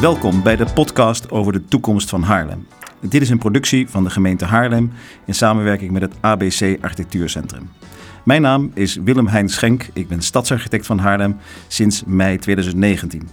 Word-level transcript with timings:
Welkom 0.00 0.42
bij 0.42 0.56
de 0.56 0.66
podcast 0.74 1.30
over 1.30 1.52
de 1.52 1.64
toekomst 1.64 2.08
van 2.08 2.22
Haarlem. 2.22 2.66
Dit 3.00 3.22
is 3.22 3.30
een 3.30 3.38
productie 3.38 3.88
van 3.88 4.04
de 4.04 4.10
gemeente 4.10 4.44
Haarlem 4.44 4.92
in 5.24 5.34
samenwerking 5.34 5.90
met 5.90 6.02
het 6.02 6.14
ABC 6.20 6.78
Architectuurcentrum. 6.80 7.70
Mijn 8.24 8.42
naam 8.42 8.70
is 8.74 8.96
Willem 8.96 9.26
Hein 9.26 9.48
Schenk. 9.48 9.88
Ik 9.92 10.08
ben 10.08 10.22
stadsarchitect 10.22 10.86
van 10.86 10.98
Haarlem 10.98 11.36
sinds 11.66 12.02
mei 12.06 12.38
2019. 12.38 13.28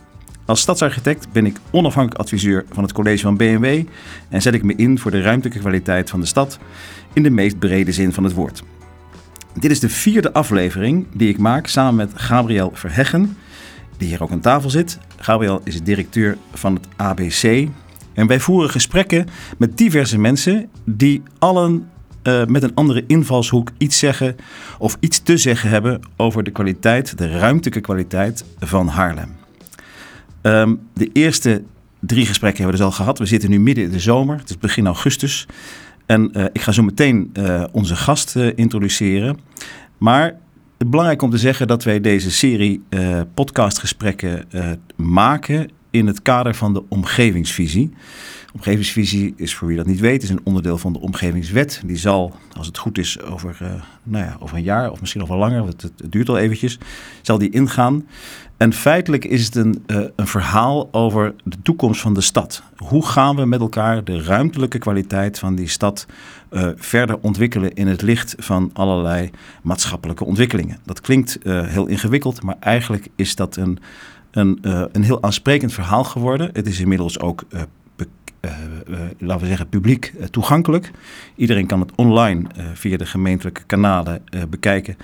Als 0.46 0.62
stadsarchitect 0.62 1.32
ben 1.32 1.46
ik 1.46 1.58
onafhankelijk 1.72 2.22
adviseur 2.22 2.66
van 2.72 2.84
het 2.84 2.92
college 2.92 3.22
van 3.22 3.38
BMW 3.38 3.84
en 4.30 4.42
zet 4.42 4.54
ik 4.54 4.64
me 4.64 4.76
in 4.76 5.00
voor 5.00 5.12
de 5.12 5.22
ruimtelijke 5.22 5.60
kwaliteit 5.60 6.10
van 6.10 6.20
de 6.20 6.26
stad 6.26 6.60
in 7.14 7.24
de 7.24 7.30
meest 7.30 7.60
brede 7.60 7.92
zin 7.92 8.14
van 8.14 8.24
het 8.24 8.34
woord. 8.34 8.64
Dit 9.60 9.72
is 9.72 9.80
de 9.80 9.90
vierde 9.90 10.34
aflevering 10.34 11.06
die 11.14 11.30
ik 11.30 11.38
maak 11.38 11.68
samen 11.68 11.96
met 11.96 12.12
Gabriel 12.16 12.72
Verheggen, 12.74 13.38
die 13.98 14.08
hier 14.08 14.24
ook 14.24 14.32
aan 14.32 14.40
tafel 14.40 14.70
zit. 14.70 14.98
Gabriel 15.18 15.62
is 15.64 15.82
directeur 15.82 16.38
van 16.54 16.74
het 16.74 16.88
ABC. 16.96 17.68
En 18.14 18.28
wij 18.28 18.40
voeren 18.40 18.70
gesprekken 18.70 19.28
met 19.58 19.78
diverse 19.78 20.20
mensen 20.20 20.70
die 20.86 21.22
allen 21.40 21.90
uh, 22.24 22.46
met 22.46 22.64
een 22.64 22.74
andere 22.74 23.04
invalshoek 23.08 23.70
iets 23.78 24.00
zeggen 24.00 24.36
of 24.78 24.98
iets 25.00 25.20
te 25.20 25.38
zeggen 25.38 25.70
hebben 25.70 26.02
over 26.18 26.44
de 26.44 26.52
kwaliteit, 26.52 27.18
de 27.18 27.38
ruimtelijke 27.38 27.82
kwaliteit 27.82 28.46
van 28.60 28.88
Haarlem. 28.88 29.36
Um, 30.42 30.80
de 30.94 31.10
eerste 31.14 31.64
drie 32.00 32.26
gesprekken 32.26 32.62
hebben 32.62 32.80
we 32.80 32.86
dus 32.86 32.94
al 32.94 33.04
gehad. 33.04 33.20
We 33.20 33.26
zitten 33.26 33.50
nu 33.50 33.60
midden 33.60 33.84
in 33.84 33.92
de 33.92 34.00
zomer, 34.00 34.38
het 34.38 34.50
is 34.50 34.58
begin 34.58 34.86
augustus. 34.86 35.48
En 36.06 36.30
uh, 36.38 36.46
ik 36.52 36.62
ga 36.62 36.72
zo 36.72 36.84
meteen 36.84 37.30
uh, 37.34 37.64
onze 37.72 37.96
gast 37.96 38.36
introduceren. 38.36 39.40
Maar 39.98 40.36
belangrijk 40.90 41.22
om 41.22 41.30
te 41.30 41.38
zeggen 41.38 41.68
dat 41.68 41.84
wij 41.84 42.00
deze 42.00 42.32
serie 42.32 42.84
podcastgesprekken 43.34 44.46
maken 44.96 45.70
in 45.94 46.08
het 46.08 46.22
kader 46.22 46.56
van 46.56 46.74
de 46.74 46.84
omgevingsvisie. 46.88 47.94
Omgevingsvisie 48.54 49.34
is, 49.36 49.56
voor 49.56 49.68
wie 49.68 49.78
dat 49.78 49.86
niet 49.86 50.00
weet, 50.00 50.24
is 50.24 50.30
een 50.30 50.42
onderdeel 50.44 50.78
van 50.78 50.94
de 50.94 51.00
omgevingswet. 51.00 51.82
Die 51.86 51.98
zal, 51.98 52.34
als 52.58 52.68
het 52.68 52.78
goed 52.78 52.98
is, 52.98 53.22
over, 53.22 53.58
uh, 53.62 53.70
nou 54.04 54.26
ja, 54.26 54.38
over 54.40 54.58
een 54.58 54.64
jaar 54.64 54.92
of 54.92 55.00
misschien 55.00 55.22
nog 55.22 55.30
wel 55.30 55.40
langer, 55.40 55.66
het, 55.66 55.82
het, 55.82 56.12
duurt 56.12 56.30
al 56.30 56.38
eventjes, 56.38 56.78
zal 57.22 57.38
die 57.38 57.50
ingaan. 57.50 58.06
En 58.58 58.74
feitelijk 58.74 59.26
is 59.26 59.46
het 59.46 59.56
een, 59.56 59.84
een 60.16 60.28
verhaal 60.28 60.90
over 60.92 61.36
de 61.44 61.58
toekomst 61.64 62.02
van 62.02 62.14
de 62.14 62.22
stad. 62.22 62.64
Hoe 62.76 63.06
gaan 63.06 63.36
we 63.36 63.46
met 63.46 63.60
elkaar 63.60 64.04
de 64.04 64.22
ruimtelijke 64.22 64.78
kwaliteit 64.78 65.40
van 65.40 65.56
die 65.56 65.68
stad 65.68 66.06
uh, 66.54 66.68
verder 66.76 67.18
ontwikkelen 67.22 67.74
in 67.74 67.88
het 67.88 68.02
licht 68.02 68.36
van 68.38 68.70
allerlei 68.74 69.30
maatschappelijke 69.64 70.26
ontwikkelingen? 70.26 70.78
Dat 70.86 71.02
klinkt 71.02 71.38
heel 71.44 71.88
ingewikkeld, 71.88 72.44
maar 72.44 72.56
eigenlijk 72.60 73.08
is 73.16 73.36
dat 73.36 73.56
een 73.56 73.80
een, 74.34 74.60
uh, 74.62 74.84
een 74.92 75.04
heel 75.04 75.24
aansprekend 75.24 75.74
verhaal 75.74 76.04
geworden. 76.04 76.50
Het 76.54 76.68
is 76.68 76.80
inmiddels 76.80 77.20
ook, 77.20 77.44
laten 79.18 79.40
we 79.40 79.46
zeggen, 79.46 79.70
publiek 79.70 80.14
toegankelijk. 80.30 80.92
Iedereen 81.36 81.66
kan 81.66 81.80
het 81.80 81.92
online 81.96 82.48
via 82.74 82.98
de 82.98 83.06
gemeentelijke 83.06 83.64
kanalen 83.64 84.24
bekijken. 84.50 84.98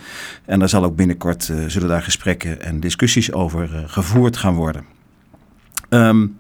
En 0.46 0.60
daar 0.60 0.70
zal 0.70 0.84
ook 0.84 0.96
binnenkort 0.96 1.44
zullen 1.68 1.88
daar 1.88 2.02
gesprekken 2.02 2.62
en 2.62 2.80
discussies 2.80 3.32
over 3.34 3.84
gevoerd 3.86 4.38
gaan 4.38 4.56
worden. 4.56 4.86
Um, 5.90 6.38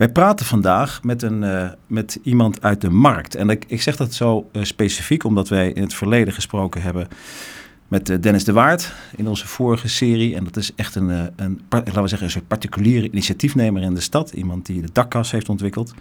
wij 0.00 0.08
praten 0.08 0.46
vandaag 0.46 1.02
met, 1.02 1.22
een, 1.22 1.74
met 1.86 2.18
iemand 2.22 2.62
uit 2.62 2.80
de 2.80 2.90
markt. 2.90 3.34
En 3.34 3.50
ik, 3.50 3.64
ik 3.66 3.82
zeg 3.82 3.96
dat 3.96 4.14
zo 4.14 4.50
specifiek 4.62 5.24
omdat 5.24 5.48
wij 5.48 5.72
in 5.72 5.82
het 5.82 5.94
verleden 5.94 6.34
gesproken 6.34 6.82
hebben 6.82 7.08
met 7.90 8.10
eh, 8.10 8.20
Dennis 8.20 8.44
de 8.44 8.52
Waard 8.52 8.92
in 9.16 9.28
onze 9.28 9.46
vorige 9.46 9.88
serie. 9.88 10.36
En 10.36 10.44
dat 10.44 10.56
is 10.56 10.72
echt 10.74 10.94
een, 10.94 11.10
eh, 11.10 11.22
een, 11.36 11.60
laten 11.68 12.02
we 12.02 12.08
zeggen, 12.08 12.26
een 12.26 12.32
soort 12.32 12.48
particuliere 12.48 13.10
initiatiefnemer 13.10 13.82
in 13.82 13.94
de 13.94 14.00
stad. 14.00 14.32
Iemand 14.32 14.66
die 14.66 14.80
de 14.80 14.88
dakkas 14.92 15.30
heeft 15.30 15.48
ontwikkeld. 15.48 15.94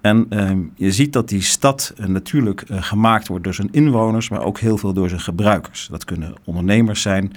En 0.00 0.26
uh, 0.30 0.50
je 0.74 0.92
ziet 0.92 1.12
dat 1.12 1.28
die 1.28 1.42
stad 1.42 1.94
natuurlijk 1.96 2.64
gemaakt 2.68 3.28
wordt 3.28 3.44
door 3.44 3.54
zijn 3.54 3.68
inwoners, 3.70 4.28
maar 4.28 4.42
ook 4.42 4.58
heel 4.58 4.78
veel 4.78 4.92
door 4.92 5.08
zijn 5.08 5.20
gebruikers. 5.20 5.88
Dat 5.90 6.04
kunnen 6.04 6.34
ondernemers 6.44 7.02
zijn, 7.02 7.32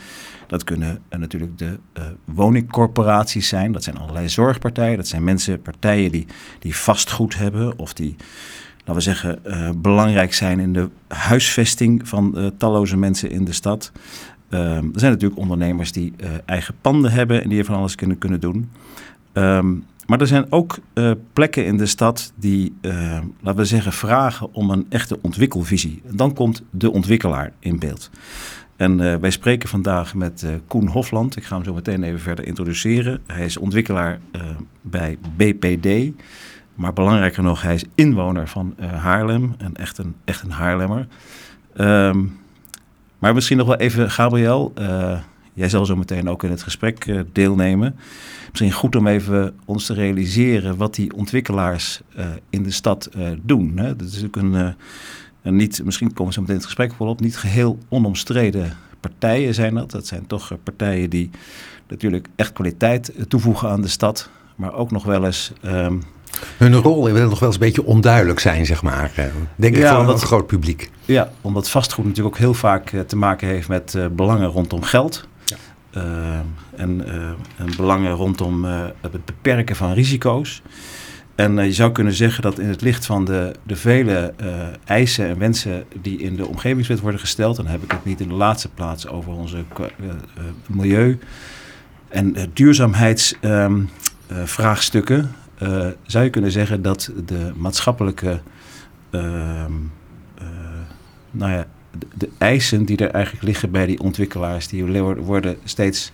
dat 0.53 0.63
kunnen 0.63 1.01
natuurlijk 1.09 1.57
de 1.57 1.79
woningcorporaties 2.25 3.47
zijn, 3.47 3.71
dat 3.71 3.83
zijn 3.83 3.97
allerlei 3.97 4.29
zorgpartijen, 4.29 4.97
dat 4.97 5.07
zijn 5.07 5.23
mensen, 5.23 5.61
partijen 5.61 6.11
die, 6.11 6.27
die 6.59 6.75
vastgoed 6.75 7.37
hebben 7.37 7.79
of 7.79 7.93
die 7.93 8.15
laten 8.77 8.93
we 8.93 9.01
zeggen, 9.01 9.39
uh, 9.45 9.69
belangrijk 9.75 10.33
zijn 10.33 10.59
in 10.59 10.73
de 10.73 10.89
huisvesting 11.07 12.07
van 12.07 12.51
talloze 12.57 12.97
mensen 12.97 13.29
in 13.29 13.45
de 13.45 13.53
stad. 13.53 13.91
Uh, 14.49 14.59
er 14.75 14.83
zijn 14.93 15.11
natuurlijk 15.11 15.39
ondernemers 15.39 15.91
die 15.91 16.13
eigen 16.45 16.75
panden 16.81 17.11
hebben 17.11 17.43
en 17.43 17.49
die 17.49 17.59
er 17.59 17.65
van 17.65 17.75
alles 17.75 17.95
kunnen, 17.95 18.17
kunnen 18.17 18.39
doen. 18.39 18.71
Um, 19.33 19.85
maar 20.05 20.21
er 20.21 20.27
zijn 20.27 20.51
ook 20.51 20.77
plekken 21.33 21.65
in 21.65 21.77
de 21.77 21.85
stad 21.85 22.33
die, 22.35 22.73
laten 23.41 23.55
we 23.55 23.65
zeggen, 23.65 23.93
vragen 23.93 24.53
om 24.53 24.69
een 24.69 24.85
echte 24.89 25.19
ontwikkelvisie. 25.21 26.01
Dan 26.11 26.33
komt 26.33 26.63
de 26.69 26.91
ontwikkelaar 26.91 27.51
in 27.59 27.79
beeld. 27.79 28.09
En 28.83 29.19
wij 29.21 29.31
spreken 29.31 29.69
vandaag 29.69 30.13
met 30.13 30.45
Koen 30.67 30.87
Hofland. 30.87 31.37
Ik 31.37 31.43
ga 31.43 31.55
hem 31.55 31.63
zo 31.63 31.73
meteen 31.73 32.03
even 32.03 32.19
verder 32.19 32.45
introduceren. 32.45 33.21
Hij 33.25 33.45
is 33.45 33.57
ontwikkelaar 33.57 34.19
bij 34.81 35.17
BPD. 35.35 36.11
Maar 36.75 36.93
belangrijker 36.93 37.43
nog, 37.43 37.61
hij 37.61 37.73
is 37.73 37.85
inwoner 37.95 38.47
van 38.47 38.75
uh, 38.79 38.93
Haarlem. 38.93 39.55
En 39.57 39.75
echt 39.75 39.97
een, 39.97 40.15
echt 40.25 40.43
een 40.43 40.51
Haarlemmer. 40.51 41.07
Um, 41.77 42.39
maar 43.19 43.33
misschien 43.33 43.57
nog 43.57 43.67
wel 43.67 43.77
even, 43.77 44.11
Gabriel. 44.11 44.73
Uh, 44.79 45.19
jij 45.53 45.69
zal 45.69 45.85
zo 45.85 45.95
meteen 45.95 46.29
ook 46.29 46.43
in 46.43 46.49
het 46.49 46.63
gesprek 46.63 47.05
uh, 47.05 47.21
deelnemen. 47.31 47.95
Misschien 48.49 48.71
goed 48.71 48.95
om 48.95 49.07
even 49.07 49.55
ons 49.65 49.85
te 49.85 49.93
realiseren 49.93 50.77
wat 50.77 50.95
die 50.95 51.13
ontwikkelaars 51.13 52.01
in 52.49 52.63
de 52.63 52.71
stad 52.71 53.09
doen. 53.41 53.77
Hè? 53.77 53.95
Dat 53.95 54.07
is 54.07 54.21
natuurlijk 54.21 54.35
een, 54.35 54.75
een, 55.43 55.55
niet, 55.55 55.81
misschien 55.83 56.07
komen 56.07 56.25
we 56.25 56.33
zo 56.33 56.41
meteen 56.41 56.55
het 56.55 56.65
gesprek 56.65 56.93
wel 56.97 57.07
op, 57.07 57.19
niet 57.19 57.37
geheel 57.37 57.77
onomstreden 57.89 58.77
partijen 58.99 59.53
zijn 59.53 59.73
dat. 59.73 59.91
Dat 59.91 60.07
zijn 60.07 60.27
toch 60.27 60.51
partijen 60.63 61.09
die 61.09 61.29
natuurlijk 61.87 62.27
echt 62.35 62.53
kwaliteit 62.53 63.13
toevoegen 63.27 63.69
aan 63.69 63.81
de 63.81 63.87
stad. 63.87 64.29
Maar 64.55 64.73
ook 64.73 64.91
nog 64.91 65.03
wel 65.03 65.25
eens 65.25 65.51
um, 65.65 66.03
hun 66.57 66.75
rol 66.75 67.03
wil 67.11 67.29
nog 67.29 67.39
wel 67.39 67.47
eens 67.49 67.57
een 67.57 67.65
beetje 67.65 67.85
onduidelijk 67.85 68.39
zijn, 68.39 68.65
zeg 68.65 68.81
maar. 68.81 69.11
Eh, 69.15 69.25
denk 69.55 69.75
ik 69.75 69.85
voor 69.85 69.97
omdat, 69.97 70.21
een 70.21 70.27
groot 70.27 70.47
publiek. 70.47 70.89
Ja, 71.05 71.31
omdat 71.41 71.69
vastgoed 71.69 72.05
natuurlijk 72.05 72.35
ook 72.35 72.41
heel 72.41 72.53
vaak 72.53 72.91
eh, 72.91 72.99
te 72.99 73.15
maken 73.15 73.47
heeft 73.47 73.67
met 73.67 73.93
uh, 73.93 74.05
belangen 74.07 74.47
rondom 74.47 74.83
geld. 74.83 75.27
Ja. 75.45 75.57
Uh, 75.97 76.39
en, 76.75 77.01
uh, 77.07 77.13
en, 77.57 77.75
belangen 77.77 78.11
rondom 78.11 78.63
het 79.01 79.25
beperken 79.25 79.75
van 79.75 79.93
risico's. 79.93 80.61
En 81.35 81.55
je 81.55 81.73
zou 81.73 81.91
kunnen 81.91 82.13
zeggen 82.13 82.41
dat 82.41 82.59
in 82.59 82.67
het 82.67 82.81
licht 82.81 83.05
van 83.05 83.25
de, 83.25 83.55
de 83.63 83.75
vele 83.75 84.33
eisen 84.85 85.27
en 85.27 85.37
wensen 85.37 85.83
die 86.01 86.19
in 86.19 86.35
de 86.35 86.47
omgevingswet 86.47 86.99
worden 86.99 87.19
gesteld, 87.19 87.55
dan 87.55 87.67
heb 87.67 87.83
ik 87.83 87.91
het 87.91 88.05
niet 88.05 88.19
in 88.19 88.27
de 88.27 88.33
laatste 88.33 88.69
plaats 88.69 89.07
over 89.07 89.31
onze 89.31 89.63
milieu- 90.67 91.19
en 92.09 92.35
duurzaamheidsvraagstukken. 92.53 95.31
Uh, 95.63 95.87
zou 96.05 96.23
je 96.23 96.29
kunnen 96.29 96.51
zeggen 96.51 96.81
dat 96.81 97.11
de 97.25 97.51
maatschappelijke 97.55 98.39
uh, 99.11 99.65
nou 101.33 101.51
ja, 101.51 101.67
de, 102.17 102.29
eisen 102.37 102.85
die 102.85 102.97
er 102.97 103.09
eigenlijk 103.09 103.45
liggen 103.45 103.71
bij 103.71 103.85
die 103.85 103.99
ontwikkelaars, 103.99 104.67
die 104.67 105.01
worden 105.01 105.57
steeds 105.63 106.11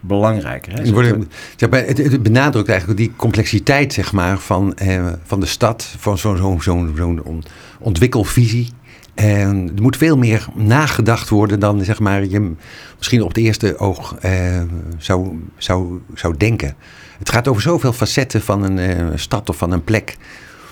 belangrijker. 0.00 0.72
Hè? 0.72 0.92
Worden, 0.92 1.28
het, 1.56 1.98
het, 1.98 2.22
benadrukt 2.22 2.68
eigenlijk 2.68 2.98
die 2.98 3.12
complexiteit 3.16 3.92
zeg 3.92 4.12
maar, 4.12 4.38
van, 4.38 4.74
eh, 4.74 5.06
van 5.24 5.40
de 5.40 5.46
stad, 5.46 5.94
van 5.98 6.18
zo'n 6.18 6.36
zo, 6.36 6.58
zo, 6.60 6.90
zo 6.96 7.40
ontwikkelvisie. 7.78 8.68
En 9.14 9.72
er 9.76 9.82
moet 9.82 9.96
veel 9.96 10.18
meer 10.18 10.46
nagedacht 10.54 11.28
worden 11.28 11.60
dan 11.60 11.84
zeg 11.84 11.98
maar, 11.98 12.24
je 12.24 12.52
misschien 12.96 13.22
op 13.22 13.28
het 13.28 13.36
eerste 13.36 13.78
oog 13.78 14.16
eh, 14.20 14.62
zou, 14.98 15.38
zou, 15.56 16.00
zou 16.14 16.36
denken. 16.36 16.74
Het 17.18 17.30
gaat 17.30 17.48
over 17.48 17.62
zoveel 17.62 17.92
facetten 17.92 18.42
van 18.42 18.62
een 18.62 18.78
uh, 18.78 19.06
stad 19.14 19.48
of 19.48 19.56
van 19.56 19.72
een 19.72 19.84
plek 19.84 20.16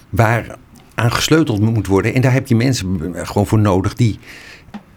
waar 0.09 0.57
aan 0.95 1.13
gesleuteld 1.13 1.61
moet 1.61 1.87
worden. 1.87 2.15
En 2.15 2.21
daar 2.21 2.33
heb 2.33 2.47
je 2.47 2.57
mensen 2.57 3.15
gewoon 3.15 3.47
voor 3.47 3.59
nodig 3.59 3.95
die 3.95 4.19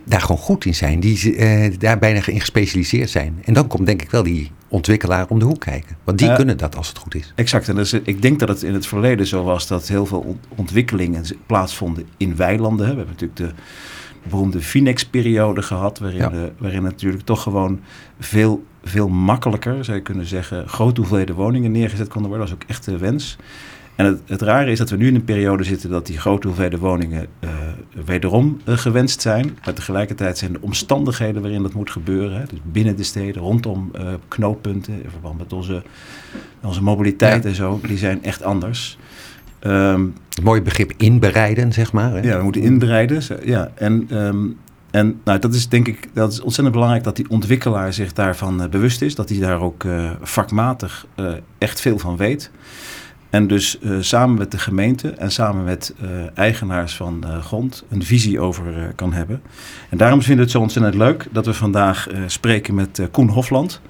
daar 0.03 0.21
gewoon 0.21 0.37
goed 0.37 0.65
in 0.65 0.75
zijn, 0.75 0.99
die 0.99 1.35
uh, 1.35 1.73
daar 1.77 1.99
bijna 1.99 2.21
in 2.25 2.39
gespecialiseerd 2.39 3.09
zijn. 3.09 3.39
En 3.43 3.53
dan 3.53 3.67
komt 3.67 3.85
denk 3.85 4.01
ik 4.01 4.11
wel 4.11 4.23
die 4.23 4.51
ontwikkelaar 4.67 5.25
om 5.29 5.39
de 5.39 5.45
hoek 5.45 5.59
kijken. 5.59 5.97
Want 6.03 6.17
die 6.17 6.29
uh, 6.29 6.35
kunnen 6.35 6.57
dat 6.57 6.75
als 6.75 6.87
het 6.87 6.97
goed 6.97 7.15
is. 7.15 7.33
Exact. 7.35 7.69
En 7.69 7.75
dus, 7.75 7.93
ik 7.93 8.21
denk 8.21 8.39
dat 8.39 8.47
het 8.47 8.63
in 8.63 8.73
het 8.73 8.87
verleden 8.87 9.27
zo 9.27 9.43
was 9.43 9.67
dat 9.67 9.87
heel 9.87 10.05
veel 10.05 10.37
ontwikkelingen 10.55 11.25
plaatsvonden 11.45 12.07
in 12.17 12.35
weilanden. 12.35 12.79
We 12.79 12.95
hebben 12.95 13.05
natuurlijk 13.05 13.39
de 13.39 13.51
beroemde 14.29 14.61
Finex-periode 14.61 15.61
gehad, 15.61 15.99
waarin, 15.99 16.19
ja. 16.19 16.29
de, 16.29 16.51
waarin 16.57 16.83
natuurlijk 16.83 17.23
toch 17.23 17.41
gewoon 17.41 17.79
veel, 18.19 18.63
veel 18.83 19.07
makkelijker, 19.07 19.85
zou 19.85 19.97
je 19.97 20.03
kunnen 20.03 20.25
zeggen, 20.25 20.69
grote 20.69 20.99
hoeveelheden 20.99 21.35
woningen 21.35 21.71
neergezet 21.71 22.07
konden 22.07 22.29
worden. 22.29 22.47
Dat 22.47 22.57
was 22.57 22.63
ook 22.63 22.69
echt 22.69 22.85
de 22.85 22.97
wens. 22.97 23.37
En 23.95 24.05
het, 24.05 24.19
het 24.25 24.41
rare 24.41 24.71
is 24.71 24.77
dat 24.77 24.89
we 24.89 24.97
nu 24.97 25.07
in 25.07 25.15
een 25.15 25.23
periode 25.23 25.63
zitten 25.63 25.89
dat 25.89 26.05
die 26.05 26.19
grote 26.19 26.47
hoeveelheden 26.47 26.79
woningen 26.79 27.27
uh, 27.39 27.49
wederom 28.05 28.61
uh, 28.65 28.77
gewenst 28.77 29.21
zijn. 29.21 29.57
Maar 29.65 29.73
tegelijkertijd 29.73 30.37
zijn 30.37 30.53
de 30.53 30.61
omstandigheden 30.61 31.41
waarin 31.41 31.61
dat 31.61 31.73
moet 31.73 31.91
gebeuren, 31.91 32.37
hè, 32.37 32.45
dus 32.49 32.59
binnen 32.63 32.95
de 32.95 33.03
steden, 33.03 33.41
rondom 33.41 33.91
uh, 33.95 34.01
knooppunten, 34.27 34.93
in 35.03 35.09
verband 35.09 35.37
met 35.37 35.53
onze, 35.53 35.83
onze 36.61 36.83
mobiliteit 36.83 37.43
ja. 37.43 37.49
en 37.49 37.55
zo, 37.55 37.79
die 37.87 37.97
zijn 37.97 38.23
echt 38.23 38.43
anders. 38.43 38.97
Um, 39.61 40.13
Mooi 40.43 40.61
begrip 40.61 40.93
inbereiden, 40.97 41.73
zeg 41.73 41.91
maar. 41.91 42.11
Hè? 42.11 42.19
Ja, 42.19 42.37
we 42.37 42.43
moeten 42.43 42.61
inbereiden. 42.61 43.23
Ja, 43.43 43.71
en 43.75 44.17
um, 44.17 44.57
en 44.91 45.21
nou, 45.23 45.39
dat 45.39 45.53
is 45.53 45.69
denk 45.69 45.87
ik 45.87 46.09
dat 46.13 46.31
is 46.31 46.41
ontzettend 46.41 46.75
belangrijk 46.75 47.03
dat 47.03 47.15
die 47.15 47.29
ontwikkelaar 47.29 47.93
zich 47.93 48.13
daarvan 48.13 48.67
bewust 48.69 49.01
is. 49.01 49.15
Dat 49.15 49.29
hij 49.29 49.39
daar 49.39 49.61
ook 49.61 49.83
uh, 49.83 50.11
vakmatig 50.21 51.05
uh, 51.15 51.31
echt 51.57 51.81
veel 51.81 51.99
van 51.99 52.17
weet. 52.17 52.51
En 53.31 53.47
dus 53.47 53.77
samen 53.99 54.37
met 54.37 54.51
de 54.51 54.57
gemeente 54.57 55.09
en 55.09 55.31
samen 55.31 55.63
met 55.63 55.95
eigenaars 56.33 56.95
van 56.95 57.25
grond 57.41 57.83
een 57.89 58.03
visie 58.03 58.39
over 58.39 58.93
kan 58.95 59.13
hebben. 59.13 59.41
En 59.89 59.97
daarom 59.97 60.19
vinden 60.19 60.37
we 60.37 60.43
het 60.43 60.51
zo 60.51 60.59
ontzettend 60.59 60.95
leuk 60.95 61.27
dat 61.31 61.45
we 61.45 61.53
vandaag 61.53 62.07
spreken 62.25 62.75
met 62.75 63.01
Koen 63.11 63.29
Hofland. 63.29 63.81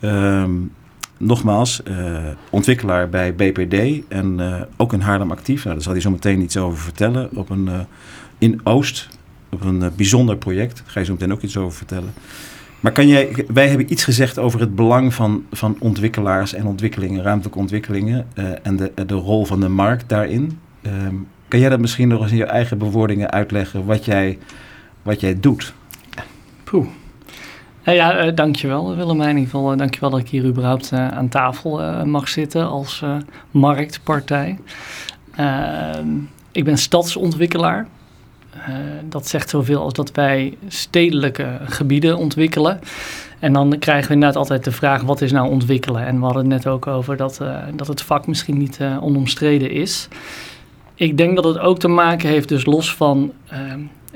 Um, 0.00 0.72
nogmaals, 1.18 1.82
ontwikkelaar 2.50 3.08
bij 3.08 3.34
BPD 3.34 4.06
en 4.08 4.40
ook 4.76 4.92
in 4.92 5.00
Haarlem 5.00 5.30
actief. 5.30 5.64
Nou, 5.64 5.74
daar 5.74 5.84
zal 5.84 5.92
hij 5.92 6.00
zo 6.00 6.10
meteen 6.10 6.42
iets 6.42 6.56
over 6.56 6.78
vertellen. 6.78 7.28
Op 7.34 7.50
een, 7.50 7.68
in 8.38 8.60
Oost, 8.64 9.08
op 9.50 9.64
een 9.64 9.80
uh, 9.80 9.86
bijzonder 9.96 10.36
project. 10.36 10.76
Daar 10.76 10.84
ga 10.86 11.00
je 11.00 11.06
zo 11.06 11.12
meteen 11.12 11.32
ook 11.32 11.42
iets 11.42 11.56
over 11.56 11.76
vertellen. 11.76 12.12
Maar 12.80 12.92
kan 12.92 13.08
jij, 13.08 13.44
wij 13.46 13.68
hebben 13.68 13.92
iets 13.92 14.04
gezegd 14.04 14.38
over 14.38 14.60
het 14.60 14.74
belang 14.74 15.14
van, 15.14 15.44
van 15.52 15.76
ontwikkelaars 15.78 16.54
en 16.54 16.66
ontwikkelingen, 16.66 17.22
ruimtelijke 17.22 17.58
ontwikkelingen 17.58 18.26
uh, 18.34 18.44
en 18.62 18.76
de, 18.76 18.92
de 19.06 19.14
rol 19.14 19.44
van 19.44 19.60
de 19.60 19.68
markt 19.68 20.08
daarin. 20.08 20.58
Um, 20.86 21.28
kan 21.48 21.60
jij 21.60 21.68
dat 21.68 21.80
misschien 21.80 22.08
nog 22.08 22.22
eens 22.22 22.30
in 22.30 22.36
je 22.36 22.44
eigen 22.44 22.78
bewoordingen 22.78 23.30
uitleggen 23.30 23.84
wat 23.84 24.04
jij, 24.04 24.38
wat 25.02 25.20
jij 25.20 25.40
doet? 25.40 25.74
Poeh. 26.64 26.86
Uh, 27.84 27.94
ja, 27.94 28.26
uh, 28.26 28.34
dankjewel 28.34 28.96
Willemijn. 28.96 29.30
In 29.30 29.36
ieder 29.36 29.50
geval 29.50 29.76
dankjewel 29.76 30.10
dat 30.10 30.20
ik 30.20 30.28
hier 30.28 30.44
überhaupt 30.44 30.92
aan 30.92 31.28
tafel 31.28 32.04
mag 32.06 32.28
zitten 32.28 32.68
als 32.68 33.04
marktpartij. 33.50 34.58
Ehm, 35.36 36.08
ik 36.52 36.64
ben 36.64 36.78
stadsontwikkelaar. 36.78 37.86
Uh, 38.68 38.74
dat 39.04 39.28
zegt 39.28 39.50
zoveel 39.50 39.80
als 39.80 39.92
dat 39.92 40.10
wij 40.12 40.56
stedelijke 40.68 41.58
gebieden 41.64 42.16
ontwikkelen. 42.16 42.80
En 43.38 43.52
dan 43.52 43.78
krijgen 43.78 44.08
we 44.08 44.14
inderdaad 44.14 44.36
altijd 44.36 44.64
de 44.64 44.72
vraag: 44.72 45.02
wat 45.02 45.20
is 45.20 45.32
nou 45.32 45.50
ontwikkelen? 45.50 46.06
En 46.06 46.18
we 46.18 46.24
hadden 46.24 46.42
het 46.42 46.52
net 46.52 46.66
ook 46.66 46.86
over 46.86 47.16
dat, 47.16 47.38
uh, 47.42 47.58
dat 47.74 47.86
het 47.86 48.02
vak 48.02 48.26
misschien 48.26 48.58
niet 48.58 48.78
uh, 48.80 49.02
onomstreden 49.02 49.70
is. 49.70 50.08
Ik 50.94 51.16
denk 51.16 51.36
dat 51.36 51.44
het 51.44 51.58
ook 51.58 51.78
te 51.78 51.88
maken 51.88 52.28
heeft, 52.28 52.48
dus 52.48 52.64
los 52.64 52.94
van 52.94 53.32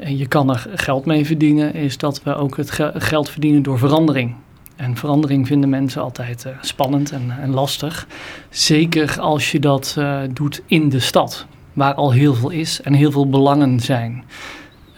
je 0.06 0.26
kan 0.26 0.50
er 0.50 0.66
geld 0.74 1.04
mee 1.04 1.26
verdienen, 1.26 1.74
is 1.74 1.98
dat 1.98 2.22
we 2.22 2.34
ook 2.34 2.56
het 2.56 2.70
ge 2.70 2.92
geld 2.94 3.30
verdienen 3.30 3.62
door 3.62 3.78
verandering. 3.78 4.34
En 4.76 4.96
verandering 4.96 5.46
vinden 5.46 5.68
mensen 5.68 6.02
altijd 6.02 6.46
spannend 6.60 7.12
en, 7.12 7.34
en, 7.40 7.50
lastig. 7.50 8.06
Zeker 8.50 9.20
als 9.20 9.52
je 9.52 9.60
dat 9.60 9.98
doet 10.32 10.62
in 10.66 10.88
de 10.88 11.00
stad 11.00 11.46
waar 11.74 11.94
al 11.94 12.12
heel 12.12 12.34
veel 12.34 12.50
is 12.50 12.80
en 12.80 12.92
heel 12.92 13.10
veel 13.10 13.28
belangen 13.28 13.80
zijn. 13.80 14.24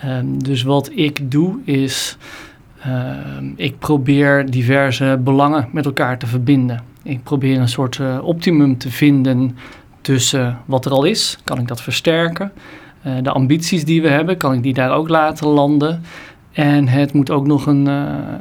Um, 0.05 0.43
dus 0.43 0.63
wat 0.63 0.91
ik 0.95 1.31
doe 1.31 1.59
is, 1.65 2.17
uh, 2.87 3.17
ik 3.57 3.79
probeer 3.79 4.51
diverse 4.51 5.21
belangen 5.25 5.69
met 5.73 5.85
elkaar 5.85 6.19
te 6.19 6.27
verbinden. 6.27 6.83
Ik 7.03 7.23
probeer 7.23 7.61
een 7.61 7.69
soort 7.69 7.99
uh, 7.99 8.19
optimum 8.23 8.79
te 8.79 8.91
vinden 8.91 9.57
tussen 10.01 10.59
wat 10.65 10.85
er 10.85 10.93
al 10.93 11.05
is, 11.05 11.39
kan 11.45 11.59
ik 11.59 11.69
dat 11.69 11.83
versterken. 11.83 12.53
Uh, 13.07 13.13
de 13.23 13.31
ambities 13.31 13.85
die 13.85 14.03
we 14.03 14.09
hebben, 14.09 14.37
kan 14.37 14.53
ik 14.53 14.63
die 14.63 14.75
daar 14.75 14.93
ook 14.93 15.09
laten 15.09 15.47
landen. 15.47 16.03
En 16.53 16.89
het 16.89 17.13
moet 17.13 17.31
ook 17.31 17.47
nog 17.47 17.67
een, 17.67 17.87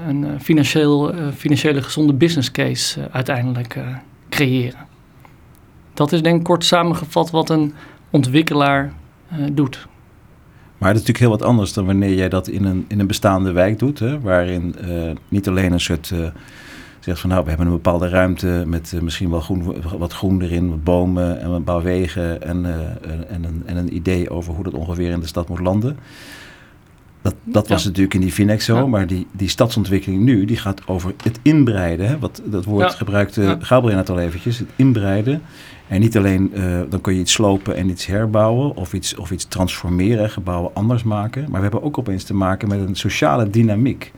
een 0.08 0.42
financieel, 0.42 1.14
financiële 1.36 1.82
gezonde 1.82 2.14
business 2.14 2.52
case 2.52 3.10
uiteindelijk 3.12 3.78
creëren. 4.30 4.80
Dat 5.94 6.12
is 6.12 6.22
denk 6.22 6.38
ik 6.38 6.44
kort 6.44 6.66
samengevat 6.66 7.32
wat 7.32 7.50
een 7.50 7.74
ontwikkelaar 8.16 8.94
uh, 9.32 9.46
doet. 9.52 9.88
Maar 10.78 10.90
het 10.90 11.02
is 11.02 11.06
natuurlijk 11.08 11.20
heel 11.20 11.30
wat 11.30 11.44
anders 11.44 11.74
dan 11.74 11.86
wanneer 11.86 12.14
jij 12.14 12.30
dat 12.30 12.48
in 12.48 12.66
een, 12.66 12.86
in 12.88 13.00
een 13.00 13.08
bestaande 13.08 13.52
wijk 13.52 13.80
doet, 13.80 14.00
hè, 14.00 14.20
waarin 14.20 14.76
uh, 14.88 15.12
niet 15.28 15.48
alleen 15.48 15.72
een 15.72 15.80
soort 15.80 16.10
uh, 16.10 16.28
zegt 17.00 17.20
van 17.20 17.30
nou, 17.30 17.44
we 17.44 17.50
hebben 17.50 17.68
een 17.68 17.74
bepaalde 17.74 18.10
ruimte 18.10 18.64
met 18.68 18.94
misschien 19.02 19.30
wel 19.30 19.40
groen, 19.40 19.76
wat 19.98 20.14
groen 20.14 20.42
erin, 20.42 20.70
wat 20.70 20.84
bomen 20.84 21.40
en 21.40 21.50
een 21.50 21.64
paar 21.64 21.84
wegen 21.84 22.42
en, 22.42 22.66
en, 23.30 23.44
een, 23.44 23.64
en 23.66 23.78
een 23.78 23.96
idee 23.96 24.30
over 24.30 24.54
hoe 24.54 24.64
dat 24.64 24.74
ongeveer 24.74 25.12
in 25.12 25.20
de 25.20 25.28
stad 25.28 25.50
moet 25.50 25.60
landen. 25.60 25.98
Dat, 27.26 27.36
dat 27.44 27.68
was 27.68 27.82
ja. 27.82 27.88
natuurlijk 27.88 28.14
in 28.14 28.22
die 28.22 28.32
Finex 28.32 28.66
zo, 28.66 28.76
ja. 28.76 28.86
maar 28.86 29.08
die, 29.08 29.28
die 29.32 29.50
stadsontwikkeling 29.50 30.24
nu, 30.24 30.46
die 30.46 30.58
gaat 30.58 30.88
over 30.88 31.14
het 31.24 31.40
inbreiden. 31.42 32.08
Hè? 32.08 32.20
Wat, 32.20 32.42
dat 32.46 32.66
woord 32.66 32.92
ja. 32.92 32.98
gebruikte. 32.98 33.58
Gabriel 33.60 33.96
net 33.96 34.10
al 34.10 34.20
eventjes, 34.20 34.58
het 34.60 34.68
inbreiden. 34.76 35.42
En 35.88 36.00
niet 36.00 36.18
alleen, 36.18 36.52
uh, 36.54 36.80
dan 36.90 37.02
kun 37.02 37.14
je 37.14 37.20
iets 37.20 37.32
slopen 37.32 37.76
en 37.76 37.90
iets 37.90 38.06
herbouwen 38.06 38.76
of 38.76 38.94
iets, 38.94 39.16
of 39.16 39.32
iets 39.32 39.46
transformeren, 39.46 40.30
gebouwen 40.30 40.72
anders 40.74 41.04
maken. 41.04 41.42
Maar 41.42 41.56
we 41.56 41.62
hebben 41.62 41.84
ook 41.84 41.98
opeens 41.98 42.24
te 42.24 42.34
maken 42.34 42.68
met 42.68 42.80
een 42.80 42.96
sociale 42.96 43.50
dynamiek. 43.50 44.12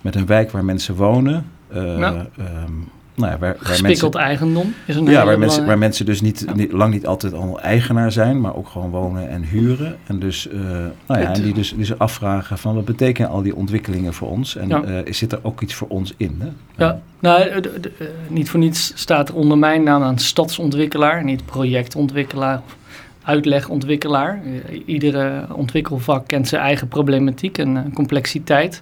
Met 0.00 0.14
een 0.14 0.26
wijk 0.26 0.50
waar 0.50 0.64
mensen 0.64 0.94
wonen. 0.94 1.46
Uh, 1.74 1.98
ja. 1.98 2.26
um, 2.38 2.88
nou 3.14 3.30
ja, 3.32 3.38
waar, 3.38 3.56
waar 3.62 3.82
mensen, 3.82 4.10
eigendom 4.10 4.74
is 4.86 4.96
een 4.96 5.04
Ja, 5.04 5.24
waar 5.24 5.38
mensen, 5.38 5.66
waar 5.66 5.78
mensen 5.78 6.06
dus 6.06 6.20
niet, 6.20 6.44
ja. 6.46 6.54
niet, 6.54 6.72
lang 6.72 6.92
niet 6.92 7.06
altijd 7.06 7.34
al 7.34 7.60
eigenaar 7.60 8.12
zijn, 8.12 8.40
maar 8.40 8.56
ook 8.56 8.68
gewoon 8.68 8.90
wonen 8.90 9.28
en 9.28 9.42
huren. 9.42 9.96
En, 10.06 10.18
dus, 10.18 10.48
uh, 10.52 10.60
nou 11.06 11.20
ja, 11.20 11.34
en 11.34 11.42
die 11.42 11.54
dus 11.54 11.78
ze 11.78 11.96
afvragen 11.96 12.58
van 12.58 12.74
wat 12.74 12.84
betekenen 12.84 13.30
al 13.30 13.42
die 13.42 13.56
ontwikkelingen 13.56 14.14
voor 14.14 14.28
ons? 14.28 14.56
En 14.56 14.68
ja. 14.68 14.84
uh, 14.84 15.12
zit 15.12 15.32
er 15.32 15.38
ook 15.42 15.60
iets 15.60 15.74
voor 15.74 15.88
ons 15.88 16.14
in? 16.16 16.40
Hè? 16.40 16.48
Ja, 16.84 17.00
nou, 17.18 17.60
de, 17.60 17.80
de, 17.80 17.92
uh, 17.98 18.06
niet 18.28 18.50
voor 18.50 18.60
niets 18.60 18.92
staat 18.94 19.28
er 19.28 19.34
onder 19.34 19.58
mijn 19.58 19.82
naam 19.82 20.02
aan 20.02 20.18
stadsontwikkelaar, 20.18 21.24
niet 21.24 21.44
projectontwikkelaar 21.44 22.62
of 22.66 22.76
uitlegontwikkelaar. 23.22 24.42
Iedere 24.86 25.46
ontwikkelvak 25.54 26.26
kent 26.26 26.48
zijn 26.48 26.62
eigen 26.62 26.88
problematiek 26.88 27.58
en 27.58 27.92
complexiteit. 27.94 28.80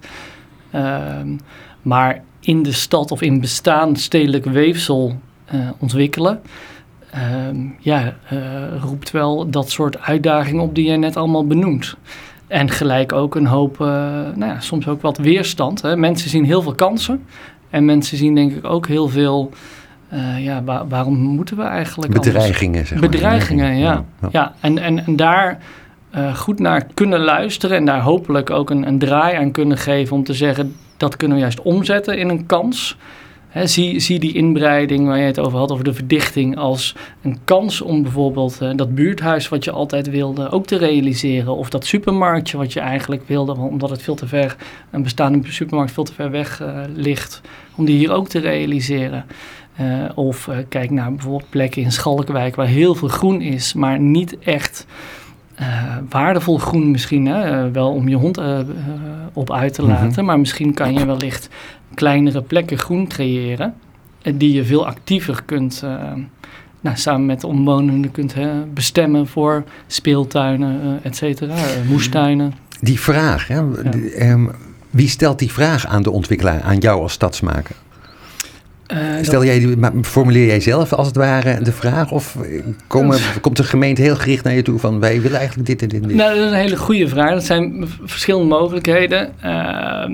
maar 1.81 2.23
in 2.41 2.63
de 2.63 2.71
stad 2.71 3.11
of 3.11 3.21
in 3.21 3.39
bestaand 3.39 3.99
stedelijk 3.99 4.45
weefsel 4.45 5.19
uh, 5.53 5.69
ontwikkelen. 5.79 6.41
Uh, 7.15 7.69
ja, 7.79 8.13
uh, 8.33 8.39
roept 8.81 9.11
wel 9.11 9.49
dat 9.49 9.69
soort 9.69 9.99
uitdagingen 9.99 10.63
op 10.63 10.75
die 10.75 10.85
jij 10.85 10.97
net 10.97 11.17
allemaal 11.17 11.47
benoemt. 11.47 11.95
En 12.47 12.69
gelijk 12.69 13.13
ook 13.13 13.35
een 13.35 13.45
hoop, 13.45 13.79
uh, 13.79 13.87
nou 14.35 14.45
ja, 14.45 14.59
soms 14.59 14.87
ook 14.87 15.01
wat 15.01 15.17
weerstand. 15.17 15.81
Hè. 15.81 15.97
Mensen 15.97 16.29
zien 16.29 16.45
heel 16.45 16.61
veel 16.61 16.75
kansen. 16.75 17.25
En 17.69 17.85
mensen 17.85 18.17
zien 18.17 18.35
denk 18.35 18.51
ik 18.51 18.65
ook 18.65 18.87
heel 18.87 19.07
veel, 19.07 19.51
ja, 20.37 20.63
waar, 20.63 20.87
waarom 20.87 21.17
moeten 21.17 21.57
we 21.57 21.63
eigenlijk... 21.63 22.13
Bedreigingen, 22.13 22.67
anders? 22.67 22.89
zeg 22.89 22.99
maar. 22.99 23.09
Bedreigingen, 23.09 23.77
ja. 23.77 24.03
ja. 24.21 24.29
ja. 24.31 24.53
En, 24.59 24.77
en, 24.77 25.05
en 25.05 25.15
daar 25.15 25.57
goed 26.35 26.59
naar 26.59 26.87
kunnen 26.93 27.19
luisteren 27.19 27.77
en 27.77 27.85
daar 27.85 28.01
hopelijk 28.01 28.49
ook 28.49 28.69
een, 28.69 28.87
een 28.87 28.99
draai 28.99 29.35
aan 29.35 29.51
kunnen 29.51 29.77
geven 29.77 30.15
om 30.15 30.23
te 30.23 30.33
zeggen 30.33 30.75
dat 31.01 31.17
kunnen 31.17 31.37
we 31.37 31.43
juist 31.43 31.61
omzetten 31.61 32.17
in 32.17 32.29
een 32.29 32.45
kans. 32.45 32.97
Zie, 33.63 33.99
zie 33.99 34.19
die 34.19 34.33
inbreiding 34.33 35.07
waar 35.07 35.17
je 35.17 35.23
het 35.23 35.39
over 35.39 35.59
had, 35.59 35.71
over 35.71 35.83
de 35.83 35.93
verdichting, 35.93 36.57
als 36.57 36.95
een 37.21 37.37
kans 37.43 37.81
om 37.81 38.01
bijvoorbeeld 38.01 38.59
uh, 38.61 38.71
dat 38.75 38.95
buurthuis 38.95 39.49
wat 39.49 39.63
je 39.63 39.71
altijd 39.71 40.09
wilde 40.09 40.49
ook 40.49 40.65
te 40.65 40.77
realiseren. 40.77 41.55
Of 41.55 41.69
dat 41.69 41.85
supermarktje 41.85 42.57
wat 42.57 42.73
je 42.73 42.79
eigenlijk 42.79 43.27
wilde, 43.27 43.53
omdat 43.53 43.89
het 43.89 44.01
veel 44.01 44.15
te 44.15 44.27
ver, 44.27 44.55
een 44.91 45.03
bestaande 45.03 45.51
supermarkt 45.51 45.91
veel 45.91 46.03
te 46.03 46.13
ver 46.13 46.31
weg 46.31 46.61
uh, 46.61 46.81
ligt, 46.95 47.41
om 47.75 47.85
die 47.85 47.97
hier 47.97 48.11
ook 48.11 48.27
te 48.27 48.39
realiseren. 48.39 49.25
Uh, 49.81 50.09
of 50.15 50.49
kijk 50.69 50.89
naar 50.89 51.11
bijvoorbeeld 51.11 51.49
plekken 51.49 51.81
in 51.81 51.91
Schalkwijk 51.91 52.55
waar 52.55 52.67
heel 52.67 52.95
veel 52.95 53.07
groen 53.07 53.41
is, 53.41 53.73
maar 53.73 53.99
niet 53.99 54.39
echt 54.39 54.85
uh, 55.61 55.67
waardevol 56.09 56.57
groen 56.57 56.91
misschien, 56.91 57.25
hè? 57.25 57.65
Uh, 57.65 57.71
wel 57.71 57.91
om 57.91 58.07
je 58.07 58.15
hond 58.15 58.39
uh, 58.39 58.59
op 59.33 59.51
uit 59.51 59.73
te 59.73 59.81
laten. 59.81 60.07
Mm 60.07 60.13
-hmm. 60.13 60.25
Maar 60.25 60.39
misschien 60.39 60.73
kan 60.73 60.93
je 60.93 61.05
wellicht 61.05 61.49
kleinere 61.93 62.41
plekken 62.41 62.77
groen 62.77 63.07
creëren. 63.07 63.73
Die 64.35 64.53
je 64.53 64.65
veel 64.65 64.85
actiever 64.85 65.43
kunt, 65.45 65.83
nou, 66.81 66.97
samen 66.97 67.25
met 67.25 67.41
de 67.41 67.47
omwonenden 67.47 68.11
kunt 68.11 68.35
bestemmen 68.73 69.27
voor 69.27 69.63
speeltuinen, 69.87 70.99
et 71.03 71.15
cetera, 71.15 71.55
moestuinen. 71.87 72.53
Die 72.79 72.99
vraag, 72.99 73.47
hè? 73.47 73.55
Ja. 73.55 74.31
Um, 74.31 74.51
wie 74.89 75.07
stelt 75.07 75.39
die 75.39 75.51
vraag 75.51 75.85
aan 75.85 76.01
de 76.01 76.11
ontwikkelaar, 76.11 76.61
aan 76.61 76.77
jou 76.77 77.01
als 77.01 77.13
stadsmaker? 77.13 77.75
Uh, 78.91 78.97
Stel 79.21 79.45
jij, 79.45 79.77
formuleer 80.01 80.45
jij 80.45 80.59
zelf 80.59 80.93
als 80.93 81.07
het 81.07 81.15
ware 81.15 81.61
de 81.61 81.71
vraag? 81.71 82.11
Of 82.11 82.37
komen, 82.87 83.19
komt 83.41 83.57
de 83.57 83.63
gemeente 83.63 84.01
heel 84.01 84.15
gericht 84.15 84.43
naar 84.43 84.53
je 84.53 84.61
toe 84.61 84.79
van 84.79 84.99
wij 84.99 85.21
willen 85.21 85.37
eigenlijk 85.37 85.67
dit 85.67 85.81
en 85.81 85.87
dit 85.87 86.01
en 86.01 86.07
dit? 86.07 86.17
Nou, 86.17 86.35
dat 86.35 86.45
is 86.45 86.51
een 86.51 86.57
hele 86.57 86.77
goede 86.77 87.07
vraag. 87.07 87.33
Dat 87.33 87.43
zijn 87.43 87.87
verschillende 88.03 88.47
mogelijkheden. 88.47 89.33
Uh, 89.45 90.05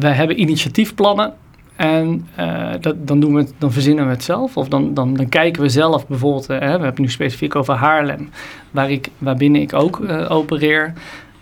wij 0.00 0.12
hebben 0.12 0.40
initiatiefplannen. 0.40 1.32
En 1.76 2.26
uh, 2.38 2.70
dat, 2.80 3.06
dan, 3.06 3.20
doen 3.20 3.34
we 3.34 3.40
het, 3.40 3.52
dan 3.58 3.72
verzinnen 3.72 4.04
we 4.04 4.10
het 4.10 4.24
zelf. 4.24 4.56
Of 4.56 4.68
dan, 4.68 4.94
dan, 4.94 5.14
dan 5.14 5.28
kijken 5.28 5.62
we 5.62 5.68
zelf 5.68 6.06
bijvoorbeeld, 6.06 6.50
uh, 6.50 6.58
we 6.58 6.64
hebben 6.64 6.88
het 6.88 6.98
nu 6.98 7.08
specifiek 7.08 7.54
over 7.54 7.74
Haarlem, 7.74 8.30
waar 8.70 8.90
ik, 8.90 9.08
waarbinnen 9.18 9.60
ik 9.60 9.74
ook 9.74 10.00
opereer. 10.28 10.92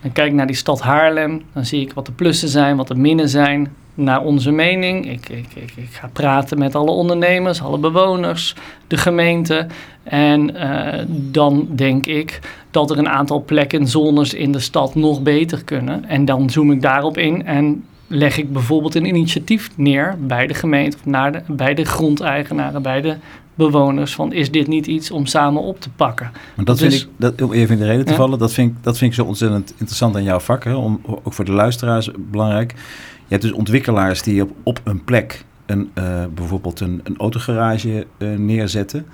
Dan 0.01 0.11
kijk 0.11 0.27
ik 0.27 0.33
naar 0.33 0.47
die 0.47 0.55
stad 0.55 0.81
Haarlem, 0.81 1.41
dan 1.53 1.65
zie 1.65 1.81
ik 1.81 1.93
wat 1.93 2.05
de 2.05 2.11
plussen 2.11 2.49
zijn, 2.49 2.77
wat 2.77 2.87
de 2.87 2.95
minnen 2.95 3.29
zijn, 3.29 3.75
naar 3.99 4.21
onze 4.21 4.51
mening. 4.51 5.11
Ik, 5.11 5.29
ik, 5.29 5.47
ik, 5.53 5.73
ik, 5.75 5.89
ga 5.91 6.09
praten 6.13 6.59
met 6.59 6.75
alle 6.75 6.91
ondernemers, 6.91 7.61
alle 7.61 7.77
bewoners, 7.77 8.55
de 8.87 8.97
gemeente. 8.97 9.67
En 10.03 10.55
uh, 10.55 11.05
dan 11.07 11.67
denk 11.75 12.05
ik 12.05 12.39
dat 12.71 12.91
er 12.91 12.97
een 12.97 13.09
aantal 13.09 13.43
plekken, 13.43 13.87
zones 13.87 14.33
in 14.33 14.51
de 14.51 14.59
stad 14.59 14.95
nog 14.95 15.21
beter 15.21 15.63
kunnen. 15.63 16.05
En 16.05 16.25
dan 16.25 16.49
zoom 16.49 16.71
ik 16.71 16.81
daarop 16.81 17.17
in 17.17 17.45
en 17.45 17.83
leg 18.07 18.37
ik 18.37 18.53
bijvoorbeeld 18.53 18.95
een 18.95 19.05
initiatief 19.05 19.69
neer 19.75 20.15
bij 20.19 20.47
de 20.47 20.53
gemeente 20.53 20.97
of 20.97 21.05
naar 21.05 21.31
de, 21.31 21.41
bij 21.47 21.73
de 21.73 21.85
grondeigenaren, 21.85 22.81
bij 22.81 23.01
de 23.01 23.15
bewoners 23.59 24.15
van 24.15 24.33
is 24.33 24.51
dit 24.51 24.67
niet 24.67 24.87
iets 24.87 25.11
om 25.11 25.25
samen 25.25 25.61
op 25.61 25.81
te 25.81 25.89
pakken. 25.89 26.31
Maar 26.55 26.65
dat 26.65 26.79
vind 26.79 26.93
ik, 26.93 27.07
dat, 27.17 27.41
om 27.41 27.53
even 27.53 27.73
in 27.73 27.81
de 27.81 27.87
reden 27.87 28.05
te 28.05 28.13
vallen, 28.13 28.39
dat 28.39 28.53
vind, 28.53 28.71
ik, 28.71 28.83
dat 28.83 28.97
vind 28.97 29.11
ik 29.11 29.17
zo 29.17 29.25
ontzettend 29.25 29.71
interessant 29.77 30.15
aan 30.15 30.23
jouw 30.23 30.39
vak. 30.39 30.63
Hè? 30.63 30.73
Om, 30.75 31.01
ook 31.05 31.33
voor 31.33 31.45
de 31.45 31.51
luisteraars 31.51 32.09
belangrijk. 32.17 32.71
Je 33.17 33.35
hebt 33.35 33.41
dus 33.41 33.51
ontwikkelaars 33.51 34.21
die 34.21 34.41
op, 34.41 34.51
op 34.63 34.81
een 34.83 35.03
plek 35.03 35.45
een, 35.65 35.89
uh, 35.97 36.23
bijvoorbeeld 36.33 36.79
een, 36.79 37.01
een 37.03 37.17
autogarage 37.17 38.07
uh, 38.17 38.37
neerzetten. 38.37 39.05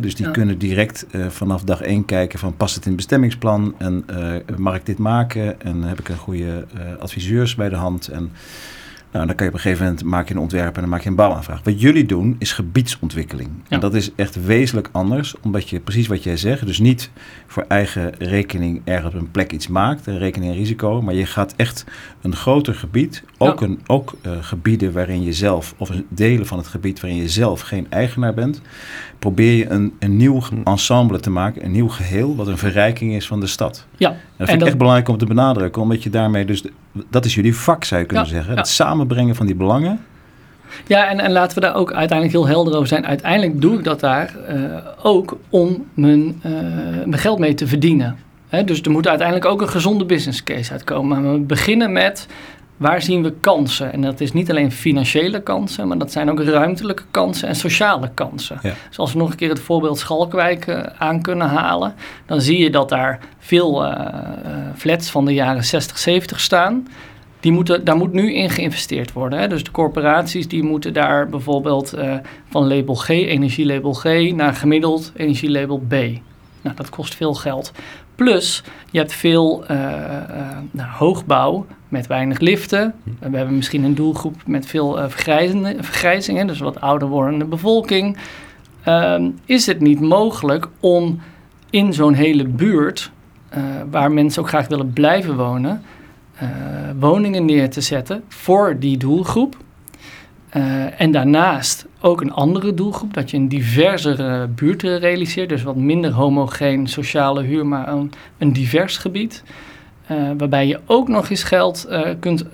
Dus 0.00 0.14
die 0.14 0.26
ja. 0.26 0.32
kunnen 0.32 0.58
direct 0.58 1.06
uh, 1.12 1.26
vanaf 1.26 1.62
dag 1.62 1.80
één 1.80 2.04
kijken 2.04 2.38
van 2.38 2.56
past 2.56 2.74
het 2.74 2.84
in 2.84 2.90
het 2.90 3.00
bestemmingsplan 3.00 3.74
en 3.78 4.04
mag 4.56 4.74
ik 4.74 4.86
dit 4.86 4.98
maken 4.98 5.60
en 5.60 5.82
heb 5.82 5.98
ik 5.98 6.08
een 6.08 6.16
goede 6.16 6.66
adviseurs 6.98 7.54
bij 7.54 7.68
de 7.68 7.76
hand 7.76 8.08
en 8.08 8.30
nou, 9.12 9.26
dan 9.26 9.34
kan 9.34 9.46
je 9.46 9.52
op 9.52 9.56
een 9.56 9.62
gegeven 9.64 9.84
moment 9.84 10.04
maak 10.04 10.28
je 10.28 10.34
een 10.34 10.40
ontwerp 10.40 10.74
en 10.74 10.80
dan 10.80 10.90
maak 10.90 11.02
je 11.02 11.08
een 11.08 11.14
bouwaanvraag. 11.14 11.62
Wat 11.62 11.80
jullie 11.80 12.06
doen 12.06 12.36
is 12.38 12.52
gebiedsontwikkeling. 12.52 13.48
Ja. 13.56 13.62
En 13.68 13.80
dat 13.80 13.94
is 13.94 14.14
echt 14.14 14.44
wezenlijk 14.44 14.88
anders, 14.92 15.34
omdat 15.40 15.68
je 15.68 15.80
precies 15.80 16.06
wat 16.06 16.22
jij 16.22 16.36
zegt, 16.36 16.66
dus 16.66 16.78
niet 16.78 17.10
voor 17.46 17.64
eigen 17.68 18.14
rekening 18.18 18.80
ergens 18.84 19.14
op 19.14 19.20
een 19.20 19.30
plek 19.30 19.52
iets 19.52 19.68
maakt, 19.68 20.06
rekening 20.06 20.52
en 20.52 20.58
risico, 20.58 21.02
maar 21.02 21.14
je 21.14 21.26
gaat 21.26 21.54
echt 21.56 21.84
een 22.20 22.36
groter 22.36 22.74
gebied, 22.74 23.22
ook, 23.38 23.60
een, 23.60 23.80
ook 23.86 24.14
uh, 24.26 24.32
gebieden 24.40 24.92
waarin 24.92 25.22
je 25.22 25.32
zelf, 25.32 25.74
of 25.78 25.90
delen 26.08 26.46
van 26.46 26.58
het 26.58 26.66
gebied 26.66 27.00
waarin 27.00 27.20
je 27.20 27.28
zelf 27.28 27.60
geen 27.60 27.86
eigenaar 27.90 28.34
bent, 28.34 28.60
probeer 29.18 29.52
je 29.52 29.68
een, 29.68 29.92
een 29.98 30.16
nieuw 30.16 30.42
ensemble 30.64 31.20
te 31.20 31.30
maken, 31.30 31.64
een 31.64 31.72
nieuw 31.72 31.88
geheel, 31.88 32.36
wat 32.36 32.46
een 32.46 32.58
verrijking 32.58 33.14
is 33.14 33.26
van 33.26 33.40
de 33.40 33.46
stad. 33.46 33.86
Ja. 33.96 34.08
En 34.08 34.14
dat 34.14 34.22
vind 34.36 34.48
en 34.48 34.54
ik 34.54 34.58
dat... 34.58 34.68
echt 34.68 34.78
belangrijk 34.78 35.08
om 35.08 35.18
te 35.18 35.26
benadrukken, 35.26 35.82
omdat 35.82 36.02
je 36.02 36.10
daarmee 36.10 36.44
dus, 36.44 36.64
dat 37.10 37.24
is 37.24 37.34
jullie 37.34 37.56
vak 37.56 37.84
zou 37.84 38.00
je 38.00 38.06
kunnen 38.06 38.26
ja, 38.26 38.32
zeggen, 38.32 38.56
het 38.56 38.68
samenbrengen 38.68 39.34
van 39.34 39.46
die 39.46 39.54
belangen. 39.54 40.00
Ja, 40.86 41.08
en, 41.08 41.20
en 41.20 41.32
laten 41.32 41.54
we 41.54 41.60
daar 41.60 41.74
ook 41.74 41.92
uiteindelijk 41.92 42.38
heel 42.38 42.46
helder 42.46 42.74
over 42.74 42.88
zijn. 42.88 43.06
Uiteindelijk 43.06 43.60
doe 43.60 43.78
ik 43.78 43.84
dat 43.84 44.00
daar 44.00 44.36
uh, 44.50 44.76
ook 45.02 45.38
om 45.48 45.84
mijn, 45.94 46.40
uh, 46.46 46.52
mijn 47.04 47.18
geld 47.18 47.38
mee 47.38 47.54
te 47.54 47.66
verdienen. 47.66 48.16
He, 48.48 48.64
dus 48.64 48.82
er 48.82 48.90
moet 48.90 49.08
uiteindelijk 49.08 49.46
ook 49.46 49.60
een 49.60 49.68
gezonde 49.68 50.04
business 50.04 50.44
case 50.44 50.72
uitkomen. 50.72 51.22
Maar 51.22 51.32
we 51.32 51.38
beginnen 51.38 51.92
met 51.92 52.26
waar 52.78 53.02
zien 53.02 53.22
we 53.22 53.32
kansen? 53.40 53.92
En 53.92 54.00
dat 54.00 54.20
is 54.20 54.32
niet 54.32 54.50
alleen 54.50 54.72
financiële 54.72 55.42
kansen, 55.42 55.88
maar 55.88 55.98
dat 55.98 56.12
zijn 56.12 56.30
ook 56.30 56.42
ruimtelijke 56.42 57.02
kansen 57.10 57.48
en 57.48 57.54
sociale 57.54 58.10
kansen. 58.14 58.58
Ja. 58.62 58.74
Dus 58.88 58.98
als 58.98 59.12
we 59.12 59.18
nog 59.18 59.30
een 59.30 59.36
keer 59.36 59.48
het 59.48 59.60
voorbeeld 59.60 59.98
Schalkwijk 59.98 60.66
uh, 60.66 60.82
aan 60.98 61.22
kunnen 61.22 61.48
halen, 61.48 61.94
dan 62.26 62.40
zie 62.40 62.58
je 62.58 62.70
dat 62.70 62.88
daar 62.88 63.20
veel 63.38 63.84
uh, 63.84 63.98
flats 64.76 65.10
van 65.10 65.24
de 65.24 65.34
jaren 65.34 65.64
60, 65.64 65.98
70 65.98 66.40
staan. 66.40 66.86
Die 67.40 67.52
moeten, 67.52 67.84
daar 67.84 67.96
moet 67.96 68.12
nu 68.12 68.34
in 68.34 68.50
geïnvesteerd 68.50 69.12
worden. 69.12 69.38
Hè? 69.38 69.48
Dus 69.48 69.64
de 69.64 69.70
corporaties 69.70 70.48
die 70.48 70.62
moeten 70.62 70.92
daar 70.92 71.28
bijvoorbeeld 71.28 71.94
uh, 71.94 72.14
van 72.50 72.68
label 72.68 72.94
G, 72.94 73.08
energielabel 73.08 73.92
G, 73.92 74.04
naar 74.32 74.54
gemiddeld 74.54 75.12
energielabel 75.16 75.82
B. 75.88 75.94
Nou, 76.68 76.80
dat 76.80 76.90
kost 76.90 77.14
veel 77.14 77.34
geld. 77.34 77.72
Plus, 78.14 78.62
je 78.90 78.98
hebt 78.98 79.12
veel 79.12 79.64
uh, 79.70 79.76
uh, 79.80 80.58
nou, 80.70 80.90
hoogbouw 80.90 81.66
met 81.88 82.06
weinig 82.06 82.38
liften. 82.38 82.94
We 83.18 83.36
hebben 83.36 83.56
misschien 83.56 83.84
een 83.84 83.94
doelgroep 83.94 84.42
met 84.46 84.66
veel 84.66 84.98
uh, 84.98 85.04
vergrijzingen, 85.78 86.46
dus 86.46 86.58
wat 86.58 86.80
ouder 86.80 87.08
wordende 87.08 87.44
bevolking. 87.44 88.16
Um, 88.88 89.38
is 89.44 89.66
het 89.66 89.80
niet 89.80 90.00
mogelijk 90.00 90.68
om 90.80 91.20
in 91.70 91.92
zo'n 91.92 92.14
hele 92.14 92.44
buurt, 92.44 93.10
waar 93.90 94.12
mensen 94.12 94.42
ook 94.42 94.48
graag 94.48 94.68
willen 94.68 94.92
blijven 94.92 95.36
wonen, 95.36 95.82
woningen 96.98 97.44
neer 97.44 97.70
te 97.70 97.80
zetten 97.80 98.24
voor 98.28 98.78
die 98.78 98.96
doelgroep? 98.96 99.56
Uh, 100.56 101.00
en 101.00 101.10
daarnaast 101.10 101.86
ook 102.00 102.20
een 102.20 102.32
andere 102.32 102.74
doelgroep, 102.74 103.14
dat 103.14 103.30
je 103.30 103.36
een 103.36 103.48
diversere 103.48 104.46
buurt 104.46 104.82
realiseert. 104.82 105.48
Dus 105.48 105.62
wat 105.62 105.76
minder 105.76 106.12
homogeen 106.12 106.86
sociale 106.86 107.42
huur, 107.42 107.66
maar 107.66 107.94
een, 108.38 108.52
divers 108.52 108.96
gebied. 108.96 109.42
Uh, 110.10 110.30
waarbij 110.38 110.66
je 110.66 110.80
ook 110.86 111.08
nog 111.08 111.30
eens 111.30 111.42
geld 111.42 111.86
uh, 111.90 112.00
kunt 112.20 112.44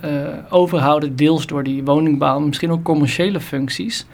overhouden, 0.49 1.17
deels 1.17 1.47
door 1.47 1.63
die 1.63 1.85
woningbouw, 1.85 2.39
misschien 2.39 2.71
ook 2.71 2.83
commerciële 2.83 3.41
functies. 3.41 4.07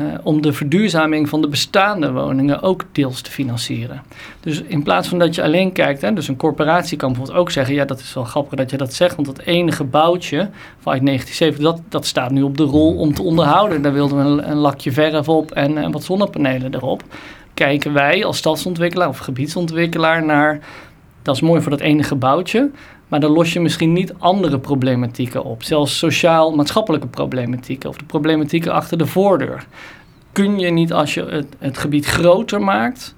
Uh, 0.00 0.06
om 0.22 0.42
de 0.42 0.52
verduurzaming 0.52 1.28
van 1.28 1.40
de 1.40 1.48
bestaande 1.48 2.12
woningen 2.12 2.62
ook 2.62 2.84
deels 2.92 3.20
te 3.20 3.30
financieren. 3.30 4.02
Dus 4.40 4.62
in 4.62 4.82
plaats 4.82 5.08
van 5.08 5.18
dat 5.18 5.34
je 5.34 5.42
alleen 5.42 5.72
kijkt, 5.72 6.00
hè, 6.00 6.12
dus 6.12 6.28
een 6.28 6.36
corporatie 6.36 6.96
kan 6.96 7.08
bijvoorbeeld 7.08 7.38
ook 7.38 7.50
zeggen: 7.50 7.74
ja, 7.74 7.84
dat 7.84 8.00
is 8.00 8.14
wel 8.14 8.24
grappig 8.24 8.58
dat 8.58 8.70
je 8.70 8.76
dat 8.76 8.94
zegt, 8.94 9.14
want 9.14 9.26
dat 9.26 9.38
ene 9.38 9.72
gebouwtje 9.72 10.50
vanuit 10.78 11.06
1970, 11.06 11.64
dat, 11.64 11.80
dat 11.88 12.06
staat 12.06 12.30
nu 12.30 12.42
op 12.42 12.56
de 12.56 12.62
rol 12.62 12.96
om 12.96 13.14
te 13.14 13.22
onderhouden. 13.22 13.82
Daar 13.82 13.92
wilden 13.92 14.18
we 14.18 14.24
een, 14.24 14.50
een 14.50 14.56
lakje 14.56 14.92
verf 14.92 15.28
op 15.28 15.50
en, 15.50 15.78
en 15.78 15.90
wat 15.90 16.04
zonnepanelen 16.04 16.74
erop. 16.74 17.02
Kijken 17.54 17.92
wij 17.92 18.24
als 18.24 18.36
stadsontwikkelaar 18.36 19.08
of 19.08 19.18
gebiedsontwikkelaar 19.18 20.24
naar, 20.24 20.60
dat 21.22 21.34
is 21.34 21.40
mooi 21.40 21.60
voor 21.60 21.70
dat 21.70 21.80
ene 21.80 22.02
gebouwtje, 22.02 22.70
maar 23.08 23.20
dan 23.20 23.30
los 23.30 23.52
je 23.52 23.60
misschien 23.60 23.92
niet 23.92 24.14
andere 24.18 24.58
problematieken 24.58 25.44
op. 25.44 25.62
Zelfs 25.62 25.98
sociaal-maatschappelijke 25.98 27.06
problematieken 27.06 27.88
of 27.88 27.96
de 27.96 28.04
problematieken 28.04 28.72
achter 28.72 28.98
de 28.98 29.06
voordeur. 29.06 29.66
Kun 30.32 30.58
je 30.58 30.70
niet 30.70 30.92
als 30.92 31.14
je 31.14 31.24
het, 31.24 31.46
het 31.58 31.78
gebied 31.78 32.06
groter 32.06 32.62
maakt, 32.62 33.14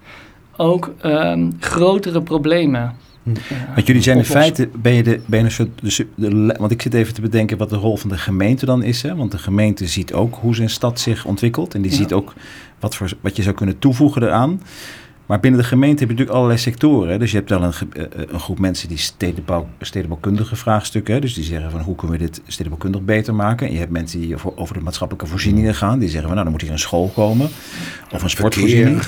ook 0.57 0.95
um, 1.05 1.57
grotere 1.61 2.23
problemen. 2.23 2.97
Hm. 3.23 3.31
Uh, 3.31 3.75
want 3.75 3.87
jullie 3.87 4.03
zijn 4.03 4.17
in 4.17 4.25
feite, 4.25 4.69
ben 4.77 4.95
je, 4.95 5.03
de, 5.03 5.21
ben 5.27 5.39
je 5.39 5.45
een 5.45 5.51
soort, 5.51 5.69
dus 5.83 6.03
de, 6.15 6.55
want 6.59 6.71
ik 6.71 6.83
zit 6.83 6.95
even 6.95 7.15
te 7.15 7.21
bedenken 7.21 7.59
wat 7.59 7.71
de 7.71 7.77
rol 7.77 7.97
van 7.97 8.11
de 8.11 8.19
gemeente 8.19 8.67
dan 8.67 8.83
is. 8.83 9.03
Hè? 9.03 9.17
Want 9.17 9.31
de 9.31 9.39
gemeente 9.39 9.87
ziet 9.87 10.13
ook 10.13 10.35
hoe 10.41 10.55
zijn 10.55 10.71
stad 10.71 11.01
zich 11.01 11.25
ontwikkelt 11.25 11.75
en 11.75 11.83
die 11.83 11.91
ja. 11.91 11.97
ziet 11.97 12.13
ook 12.13 12.35
wat, 12.81 12.95
voor, 12.95 13.13
wat 13.21 13.37
je 13.37 13.43
zou 13.43 13.55
kunnen 13.55 13.79
toevoegen 13.79 14.23
eraan. 14.23 14.61
Maar 15.31 15.41
binnen 15.41 15.61
de 15.61 15.67
gemeente 15.67 15.99
heb 15.99 16.09
je 16.09 16.15
natuurlijk 16.15 16.37
allerlei 16.37 16.59
sectoren. 16.59 17.11
Hè? 17.11 17.19
Dus 17.19 17.31
je 17.31 17.37
hebt 17.37 17.51
wel 17.51 17.63
een, 17.63 17.73
een, 18.33 18.41
groep 18.41 18.59
mensen 18.59 18.89
die 18.89 18.99
stedenbouw, 18.99 19.69
stedenbouwkundige 19.81 20.57
vraagstukken. 20.57 21.15
Hè? 21.15 21.21
Dus 21.21 21.35
die 21.35 21.45
zeggen 21.45 21.71
van 21.71 21.81
hoe 21.81 21.95
kunnen 21.95 22.19
we 22.19 22.25
dit 22.25 22.41
stedenbouwkundig 22.47 23.03
beter 23.03 23.35
maken. 23.35 23.67
En 23.67 23.73
je 23.73 23.79
hebt 23.79 23.91
mensen 23.91 24.21
die 24.21 24.37
over 24.55 24.75
de 24.75 24.81
maatschappelijke 24.81 25.31
voorzieningen 25.31 25.75
gaan. 25.75 25.99
Die 25.99 26.09
zeggen 26.09 26.27
van 26.27 26.31
nou 26.31 26.43
dan 26.43 26.53
moet 26.53 26.61
hier 26.63 26.71
een 26.71 26.79
school 26.79 27.09
komen. 27.15 27.49
Of 28.13 28.23
een 28.23 28.31
sportvoorziening. 28.31 29.01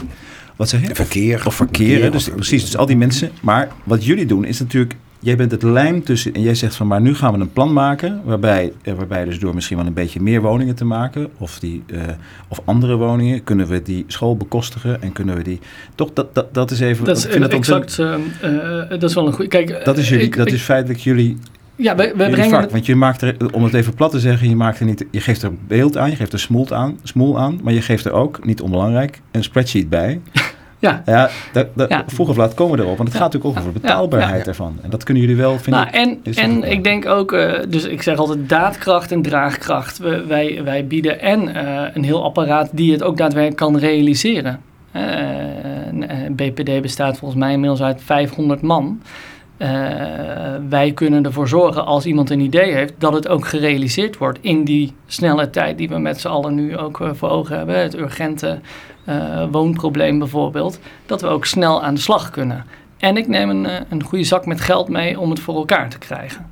Wat 0.57 0.69
zeg 0.69 0.81
je? 0.81 0.95
Verkeer. 0.95 1.47
Of, 1.47 1.55
verkeer. 1.55 1.89
verkeer 1.89 2.11
dus, 2.11 2.29
of, 2.29 2.35
precies, 2.35 2.65
dus 2.65 2.77
al 2.77 2.87
die 2.87 2.97
mensen. 2.97 3.31
Maar 3.41 3.69
wat 3.85 4.05
jullie 4.05 4.27
doen 4.27 4.45
is 4.45 4.59
natuurlijk 4.59 4.97
jij 5.23 5.37
bent 5.37 5.51
het 5.51 5.63
lijm 5.63 6.05
tussen. 6.05 6.35
En 6.35 6.41
jij 6.41 6.55
zegt 6.55 6.75
van 6.75 6.87
maar 6.87 7.01
nu 7.01 7.15
gaan 7.15 7.33
we 7.33 7.41
een 7.41 7.53
plan 7.53 7.73
maken. 7.73 8.21
Waarbij, 8.25 8.73
eh, 8.83 8.95
waarbij 8.95 9.25
dus 9.25 9.39
door 9.39 9.55
misschien 9.55 9.77
wel 9.77 9.87
een 9.87 9.93
beetje 9.93 10.21
meer 10.21 10.41
woningen 10.41 10.75
te 10.75 10.85
maken. 10.85 11.29
Of, 11.39 11.59
die, 11.59 11.83
uh, 11.87 12.01
of 12.49 12.61
andere 12.65 12.97
woningen. 12.97 13.45
Kunnen 13.45 13.67
we 13.67 13.83
die 13.83 14.05
school 14.07 14.37
bekostigen. 14.37 15.03
En 15.03 15.13
kunnen 15.13 15.37
we 15.37 15.43
die. 15.43 15.61
Toch, 15.95 16.13
dat, 16.13 16.35
dat, 16.35 16.55
dat 16.55 16.71
is 16.71 16.81
even. 16.81 17.05
Dat 17.05 17.17
is 17.17 17.39
dat 17.39 17.53
exact. 17.53 17.99
Uh, 17.99 18.15
uh, 18.45 18.89
dat 18.89 19.03
is 19.03 19.15
wel 19.15 19.27
een 19.27 19.33
goede. 19.33 19.51
Kijk, 19.51 19.85
dat 19.85 19.99
is, 19.99 20.09
jullie, 20.09 20.25
ik, 20.25 20.37
dat 20.37 20.47
ik, 20.47 20.53
is 20.53 20.63
feitelijk 20.63 21.01
jullie. 21.01 21.37
Ja, 21.77 21.97
we, 21.97 22.13
we 22.17 22.31
brengen. 22.31 22.51
Vak, 22.51 22.71
want 22.71 22.87
je 22.87 22.97
maakt 22.97 23.23
er, 23.23 23.37
om 23.53 23.65
het 23.65 23.75
even 23.75 23.95
plat 23.95 24.11
te 24.11 24.21
zeggen, 24.21 24.49
je, 24.49 24.57
maakt 24.57 24.81
er 24.81 24.87
niet, 24.87 25.05
je 25.11 25.21
geeft 25.21 25.43
er 25.43 25.53
beeld 25.67 25.97
aan, 25.97 26.11
je 26.11 26.17
geeft 26.17 26.33
er 26.33 26.39
smoel 26.39 26.71
aan, 26.71 26.99
smoel 27.03 27.39
aan, 27.39 27.61
maar 27.63 27.73
je 27.73 27.83
geeft 27.83 28.05
er 28.05 28.13
ook, 28.13 28.45
niet 28.45 28.61
onbelangrijk, 28.61 29.21
een 29.31 29.43
spreadsheet 29.43 29.89
bij. 29.89 30.21
Ja. 30.83 31.03
ja, 31.07 31.31
dat, 31.53 31.67
dat, 31.75 31.89
ja. 31.89 32.05
vroeg 32.07 32.29
of 32.29 32.37
laat 32.37 32.55
komen 32.55 32.77
we 32.77 32.83
erop. 32.83 32.97
Want 32.97 33.09
het 33.09 33.19
ja. 33.19 33.25
gaat 33.25 33.33
natuurlijk 33.33 33.59
ook 33.59 33.65
over 33.65 33.81
de 33.81 33.87
betaalbaarheid 33.87 34.47
ervan. 34.47 34.79
En 34.83 34.91
dat 34.91 35.05
kunnen 35.05 35.23
jullie 35.23 35.39
wel, 35.39 35.59
vind 35.59 35.77
nou, 35.77 35.87
ik. 35.87 35.95
En, 35.95 36.21
en 36.35 36.71
ik 36.71 36.85
denk 36.85 37.07
ook, 37.07 37.33
uh, 37.33 37.53
dus 37.69 37.85
ik 37.85 38.03
zeg 38.03 38.19
altijd 38.19 38.49
daadkracht 38.49 39.13
en 39.13 39.23
draagkracht. 39.23 39.99
We, 39.99 40.27
wij, 40.27 40.61
wij 40.65 40.87
bieden 40.87 41.21
en 41.21 41.49
uh, 41.49 41.83
een 41.93 42.05
heel 42.05 42.25
apparaat 42.25 42.71
die 42.73 42.93
het 42.93 43.03
ook 43.03 43.17
daadwerkelijk 43.17 43.57
kan 43.57 43.79
realiseren. 43.79 44.61
Uh, 44.97 45.03
BPD 46.31 46.83
bestaat 46.83 47.19
volgens 47.19 47.41
mij 47.41 47.53
inmiddels 47.53 47.83
uit 47.83 48.03
500 48.03 48.63
man. 48.63 49.03
Wij 50.69 50.93
kunnen 50.95 51.25
ervoor 51.25 51.49
zorgen 51.49 51.85
als 51.85 52.07
iemand 52.07 52.31
een 52.31 52.41
idee 52.41 52.73
heeft 52.73 52.95
dat 52.99 53.13
het 53.13 53.29
ook 53.29 53.47
gerealiseerd 53.47 54.19
wordt 54.19 54.39
in 54.41 54.65
die 54.65 54.93
snelle 55.07 55.51
tijd 55.51 55.79
die 55.79 55.89
we 55.89 55.99
met 55.99 56.21
z'n 56.21 56.29
allen 56.29 56.55
nu 56.55 56.77
ook 56.77 57.11
voor 57.13 57.29
ogen 57.29 57.57
hebben. 57.57 57.79
Het 57.79 57.97
urgente 57.97 58.61
uh, 59.09 59.45
woonprobleem 59.51 60.19
bijvoorbeeld. 60.19 60.79
Dat 61.07 61.21
we 61.21 61.27
ook 61.27 61.47
snel 61.47 61.83
aan 61.83 61.95
de 61.95 62.01
slag 62.01 62.31
kunnen. 62.31 62.65
En 62.99 63.17
ik 63.17 63.29
neem 63.29 63.51
een, 63.51 63.69
een 63.89 64.03
goede 64.03 64.25
zak 64.25 64.47
met 64.47 64.61
geld 64.61 64.89
mee 64.89 65.21
om 65.21 65.31
het 65.31 65.41
voor 65.41 65.57
elkaar 65.57 65.89
te 65.89 65.99
krijgen. 65.99 66.51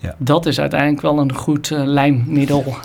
Ja. 0.00 0.14
Dat 0.18 0.46
is 0.46 0.60
uiteindelijk 0.60 1.00
wel 1.00 1.18
een 1.18 1.34
goed 1.34 1.70
uh, 1.70 1.82
lijmmiddel. 1.84 2.64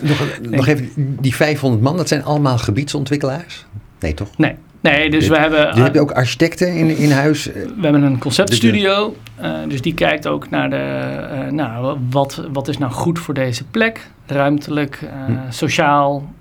nog, 0.00 0.38
nog 0.50 0.66
even, 0.66 0.90
die 1.20 1.34
500 1.34 1.82
man, 1.82 1.96
dat 1.96 2.08
zijn 2.08 2.24
allemaal 2.24 2.58
gebiedsontwikkelaars? 2.58 3.66
Nee, 4.00 4.14
toch? 4.14 4.36
Nee, 4.36 4.56
Nee, 4.90 5.10
dus 5.10 5.28
we 5.28 5.38
hebben... 5.38 5.74
Dus 5.74 5.82
heb 5.82 5.94
je 5.94 6.00
ook 6.00 6.12
architecten 6.12 6.74
in, 6.74 6.96
in 6.96 7.10
huis? 7.10 7.44
We 7.44 7.80
hebben 7.80 8.02
een 8.02 8.18
conceptstudio. 8.18 9.16
Uh, 9.42 9.52
dus 9.68 9.80
die 9.80 9.94
kijkt 9.94 10.26
ook 10.26 10.50
naar 10.50 10.70
de... 10.70 11.46
Nou, 11.50 11.98
wat, 12.10 12.42
wat 12.52 12.68
is 12.68 12.78
nou 12.78 12.92
goed 12.92 13.18
voor 13.18 13.34
deze 13.34 13.64
plek? 13.64 14.08
Ruimtelijk, 14.26 14.98
hm. 15.26 15.32
sociaal, 15.48 16.32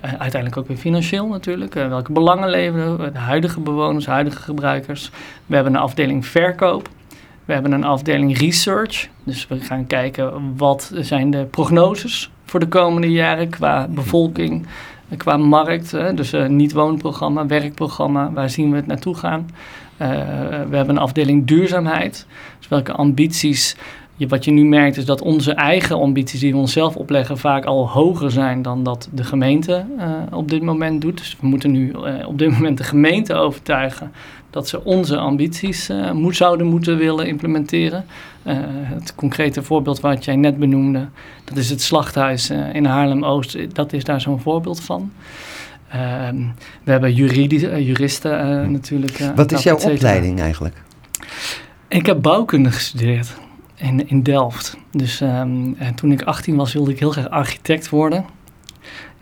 uiteindelijk 0.00 0.56
ook 0.56 0.68
weer 0.68 0.76
financieel 0.76 1.26
natuurlijk. 1.26 1.74
welke 1.74 2.12
belangen 2.12 2.50
leveren 2.50 3.12
de 3.12 3.18
huidige 3.18 3.60
bewoners, 3.60 4.06
huidige 4.06 4.42
gebruikers? 4.42 5.10
We 5.46 5.54
hebben 5.54 5.74
een 5.74 5.80
afdeling 5.80 6.26
verkoop. 6.26 6.88
We 7.44 7.52
hebben 7.52 7.72
een 7.72 7.84
afdeling 7.84 8.38
research. 8.38 9.08
Dus 9.24 9.46
we 9.48 9.60
gaan 9.60 9.86
kijken 9.86 10.54
wat 10.56 10.92
zijn 10.94 11.30
de 11.30 11.44
prognoses 11.44 12.30
voor 12.44 12.60
de 12.60 12.68
komende 12.68 13.10
jaren 13.10 13.48
qua 13.48 13.88
bevolking 13.88 14.66
qua 15.16 15.36
markt. 15.36 15.90
Dus 15.90 16.34
uh, 16.34 16.46
niet-woonprogramma, 16.46 17.46
werkprogramma, 17.46 18.32
waar 18.32 18.50
zien 18.50 18.70
we 18.70 18.76
het 18.76 18.86
naartoe 18.86 19.14
gaan? 19.14 19.50
Uh, 19.98 20.08
we 20.68 20.76
hebben 20.76 20.88
een 20.88 20.98
afdeling 20.98 21.46
duurzaamheid. 21.46 22.26
Dus 22.58 22.68
welke 22.68 22.92
ambities 22.92 23.76
wat 24.28 24.44
je 24.44 24.50
nu 24.50 24.64
merkt 24.64 24.96
is 24.96 25.04
dat 25.04 25.20
onze 25.20 25.52
eigen 25.52 25.96
ambities 25.96 26.40
die 26.40 26.52
we 26.52 26.58
onszelf 26.58 26.96
opleggen 26.96 27.38
vaak 27.38 27.64
al 27.64 27.88
hoger 27.88 28.30
zijn 28.30 28.62
dan 28.62 28.82
dat 28.82 29.08
de 29.12 29.24
gemeente 29.24 29.84
uh, 29.98 30.12
op 30.30 30.48
dit 30.48 30.62
moment 30.62 31.00
doet. 31.00 31.18
Dus 31.18 31.36
we 31.40 31.46
moeten 31.46 31.70
nu 31.70 31.92
op 32.26 32.38
dit 32.38 32.50
moment 32.50 32.78
de 32.78 32.84
gemeente 32.84 33.34
overtuigen 33.34 34.12
dat 34.52 34.68
ze 34.68 34.84
onze 34.84 35.16
ambities 35.16 35.90
uh, 35.90 36.10
moet, 36.10 36.36
zouden 36.36 36.66
moeten 36.66 36.96
willen 36.96 37.26
implementeren. 37.26 38.04
het 38.44 39.14
concrete 39.14 39.62
voorbeeld 39.62 40.00
wat 40.00 40.24
jij 40.24 40.36
net 40.36 40.58
benoemde, 40.58 41.08
dat 41.44 41.56
is 41.56 41.70
het 41.70 41.82
slachthuis 41.82 42.50
in 42.50 42.84
Haarlem-Oost. 42.84 43.74
Dat 43.74 43.92
is 43.92 44.04
daar 44.04 44.20
zo'n 44.20 44.40
voorbeeld 44.40 44.80
van. 44.80 45.12
Ehm, 45.88 46.36
we 46.84 46.90
hebben 46.90 47.14
juristen 47.14 48.72
natuurlijk. 48.72 49.18
wat 49.36 49.52
is 49.52 49.62
jouw 49.62 49.78
opleiding 49.78 50.40
eigenlijk? 50.40 50.82
Ik 51.88 52.06
heb 52.06 52.22
bouwkunde 52.22 52.70
gestudeerd 52.70 53.34
in, 53.74 54.08
in 54.08 54.22
Delft. 54.22 54.76
Dus 54.90 55.20
um, 55.20 55.76
toen 55.94 56.12
ik 56.12 56.22
18 56.22 56.56
was, 56.56 56.72
wilde 56.72 56.90
ik 56.90 56.98
heel 56.98 57.10
graag 57.10 57.30
architect 57.30 57.88
worden. 57.88 58.24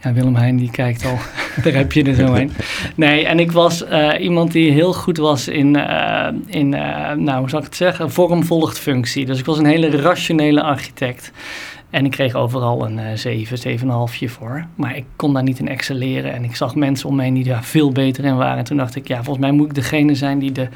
Ja, 0.02 0.12
Willem 0.12 0.34
Heijn 0.34 0.56
die 0.56 0.70
kijkt 0.70 1.04
al, 1.04 1.18
daar 1.64 1.72
heb 1.72 1.92
je 1.92 2.04
er 2.04 2.14
zo 2.14 2.32
heen. 2.32 2.52
Nee, 2.94 3.26
en 3.26 3.38
ik 3.38 3.52
was 3.52 3.82
uh, 3.82 4.10
iemand 4.20 4.52
die 4.52 4.72
heel 4.72 4.92
goed 4.92 5.16
was 5.16 5.48
in, 5.48 5.76
uh, 5.76 6.28
in 6.46 6.72
uh, 6.72 7.12
nou, 7.12 7.38
hoe 7.38 7.48
zou 7.48 7.62
ik 7.62 7.68
het 7.68 7.76
zeggen, 7.76 8.10
vorm 8.10 8.44
volgt 8.44 8.78
functie. 8.78 9.26
Dus 9.26 9.38
ik 9.38 9.44
was 9.44 9.58
een 9.58 9.66
hele 9.66 9.90
rationele 9.90 10.62
architect. 10.62 11.32
En 11.90 12.04
ik 12.04 12.10
kreeg 12.10 12.34
overal 12.34 12.84
een 12.84 13.18
7, 13.18 13.78
7,5 13.78 13.84
voor. 14.24 14.66
Maar 14.74 14.96
ik 14.96 15.04
kon 15.16 15.32
daar 15.32 15.42
niet 15.42 15.58
in 15.58 15.68
excelleren. 15.68 16.32
En 16.32 16.44
ik 16.44 16.56
zag 16.56 16.74
mensen 16.74 17.08
om 17.08 17.16
me 17.16 17.22
heen 17.22 17.34
die 17.34 17.44
daar 17.44 17.64
veel 17.64 17.92
beter 17.92 18.24
in 18.24 18.36
waren. 18.36 18.58
En 18.58 18.64
toen 18.64 18.76
dacht 18.76 18.96
ik, 18.96 19.08
ja, 19.08 19.16
volgens 19.22 19.38
mij 19.38 19.52
moet 19.52 19.66
ik 19.66 19.74
degene 19.74 20.14
zijn 20.14 20.38
die 20.38 20.52
de 20.52 20.68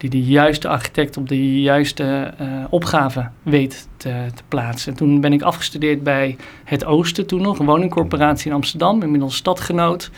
die 0.00 0.10
de 0.10 0.22
juiste 0.22 0.68
architect 0.68 1.16
op 1.16 1.28
de 1.28 1.60
juiste 1.60 2.34
uh, 2.40 2.64
opgave 2.70 3.28
weet 3.42 3.88
te, 3.96 4.26
te, 4.34 4.42
plaatsen. 4.48 4.94
Toen 4.94 5.20
ben 5.20 5.32
ik 5.32 5.42
afgestudeerd 5.42 6.02
bij 6.02 6.36
Het 6.64 6.84
Oosten, 6.84 7.26
toen 7.26 7.42
nog, 7.42 7.58
een 7.58 7.66
woningcorporatie 7.66 8.50
in 8.50 8.56
Amsterdam, 8.56 9.02
inmiddels 9.02 9.36
stadgenoot. 9.36 10.10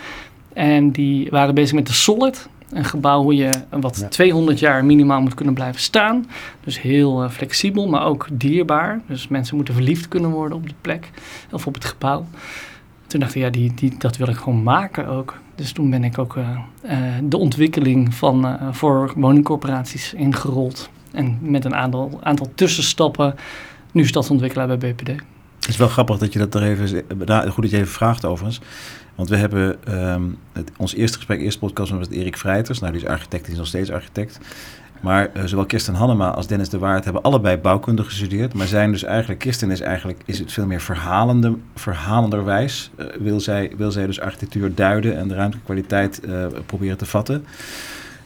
En 0.52 0.90
die 0.90 1.30
waren 1.30 1.54
bezig 1.54 1.74
met 1.74 1.86
de 1.86 1.92
Solid, 1.92 2.48
een 2.70 2.84
gebouw 2.84 3.22
hoe 3.22 3.34
je 3.34 3.50
wat 3.70 4.06
200 4.08 4.58
jaar 4.58 4.84
minimaal 4.84 5.20
moet 5.20 5.34
kunnen 5.34 5.54
blijven 5.54 5.80
staan. 5.80 6.26
Dus 6.64 6.80
heel 6.80 7.24
uh, 7.24 7.30
flexibel, 7.30 7.88
maar 7.88 8.04
ook 8.04 8.28
dierbaar. 8.32 9.00
Dus 9.06 9.28
mensen 9.28 9.56
moeten 9.56 9.74
verliefd 9.74 10.08
kunnen 10.08 10.30
worden 10.30 10.56
op 10.56 10.68
de 10.68 10.74
plek 10.80 11.10
of 11.50 11.66
op 11.66 11.74
het 11.74 11.84
gebouw. 11.84 12.26
Toen 13.06 13.20
dacht 13.20 13.34
ik, 13.34 13.42
ja, 13.42 13.50
die, 13.50 13.74
die, 13.74 13.94
dat 13.98 14.16
wil 14.16 14.28
ik 14.28 14.36
gewoon 14.36 14.62
maken 14.62 15.06
ook. 15.06 15.40
Dus 15.54 15.72
toen 15.72 15.90
ben 15.90 16.04
ik 16.04 16.18
ook 16.18 16.36
uh, 16.36 16.58
uh, 16.84 16.98
de 17.22 17.36
ontwikkeling 17.36 18.14
van, 18.14 18.46
uh, 18.46 18.54
voor 18.70 19.12
woningcorporaties 19.16 20.14
ingerold. 20.14 20.90
En 21.12 21.38
met 21.40 21.64
een 21.64 21.74
aantal, 21.74 22.20
aantal 22.22 22.52
tussenstappen 22.54 23.34
nu 23.92 24.06
stadsontwikkelaar 24.06 24.66
bij 24.66 24.92
BPD. 24.92 25.08
Het 25.08 25.68
is 25.68 25.76
wel 25.76 25.88
grappig 25.88 26.18
dat 26.18 26.32
je 26.32 26.38
dat 26.38 26.54
er 26.54 26.62
even... 26.62 26.88
Goed 27.50 27.62
dat 27.62 27.70
je 27.70 27.76
even 27.76 27.92
vraagt 27.92 28.24
overigens. 28.24 28.60
Want 29.14 29.28
we 29.28 29.36
hebben 29.36 29.78
het, 30.52 30.72
ons 30.76 30.94
eerste 30.94 31.16
gesprek, 31.16 31.40
eerste 31.40 31.58
podcast 31.58 31.90
was 31.90 31.98
met 31.98 32.10
Erik 32.10 32.36
Vrijters. 32.36 32.78
Nou, 32.78 32.92
die 32.92 33.02
is 33.02 33.08
architect, 33.08 33.42
die 33.42 33.52
is 33.52 33.58
nog 33.58 33.66
steeds 33.66 33.90
architect. 33.90 34.38
Maar 35.02 35.30
uh, 35.36 35.42
zowel 35.44 35.66
Kirsten 35.66 35.94
Hannema 35.94 36.30
als 36.30 36.46
Dennis 36.46 36.68
de 36.68 36.78
Waard 36.78 37.04
hebben 37.04 37.22
allebei 37.22 37.56
bouwkunde 37.56 38.04
gestudeerd. 38.04 38.54
Maar 38.54 38.66
zijn 38.66 38.92
dus 38.92 39.02
eigenlijk, 39.02 39.40
Kirsten 39.40 39.70
is 39.70 39.80
eigenlijk 39.80 40.22
is 40.24 40.38
het 40.38 40.52
veel 40.52 40.66
meer 40.66 40.80
verhalende, 40.80 41.56
verhalenderwijs. 41.74 42.90
Uh, 42.98 43.06
wil, 43.20 43.40
zij, 43.40 43.72
wil 43.76 43.90
zij 43.90 44.06
dus 44.06 44.20
architectuur 44.20 44.74
duiden 44.74 45.16
en 45.16 45.28
de 45.28 45.34
ruimtelijke 45.34 45.72
kwaliteit 45.72 46.20
uh, 46.24 46.46
proberen 46.66 46.96
te 46.96 47.06
vatten. 47.06 47.44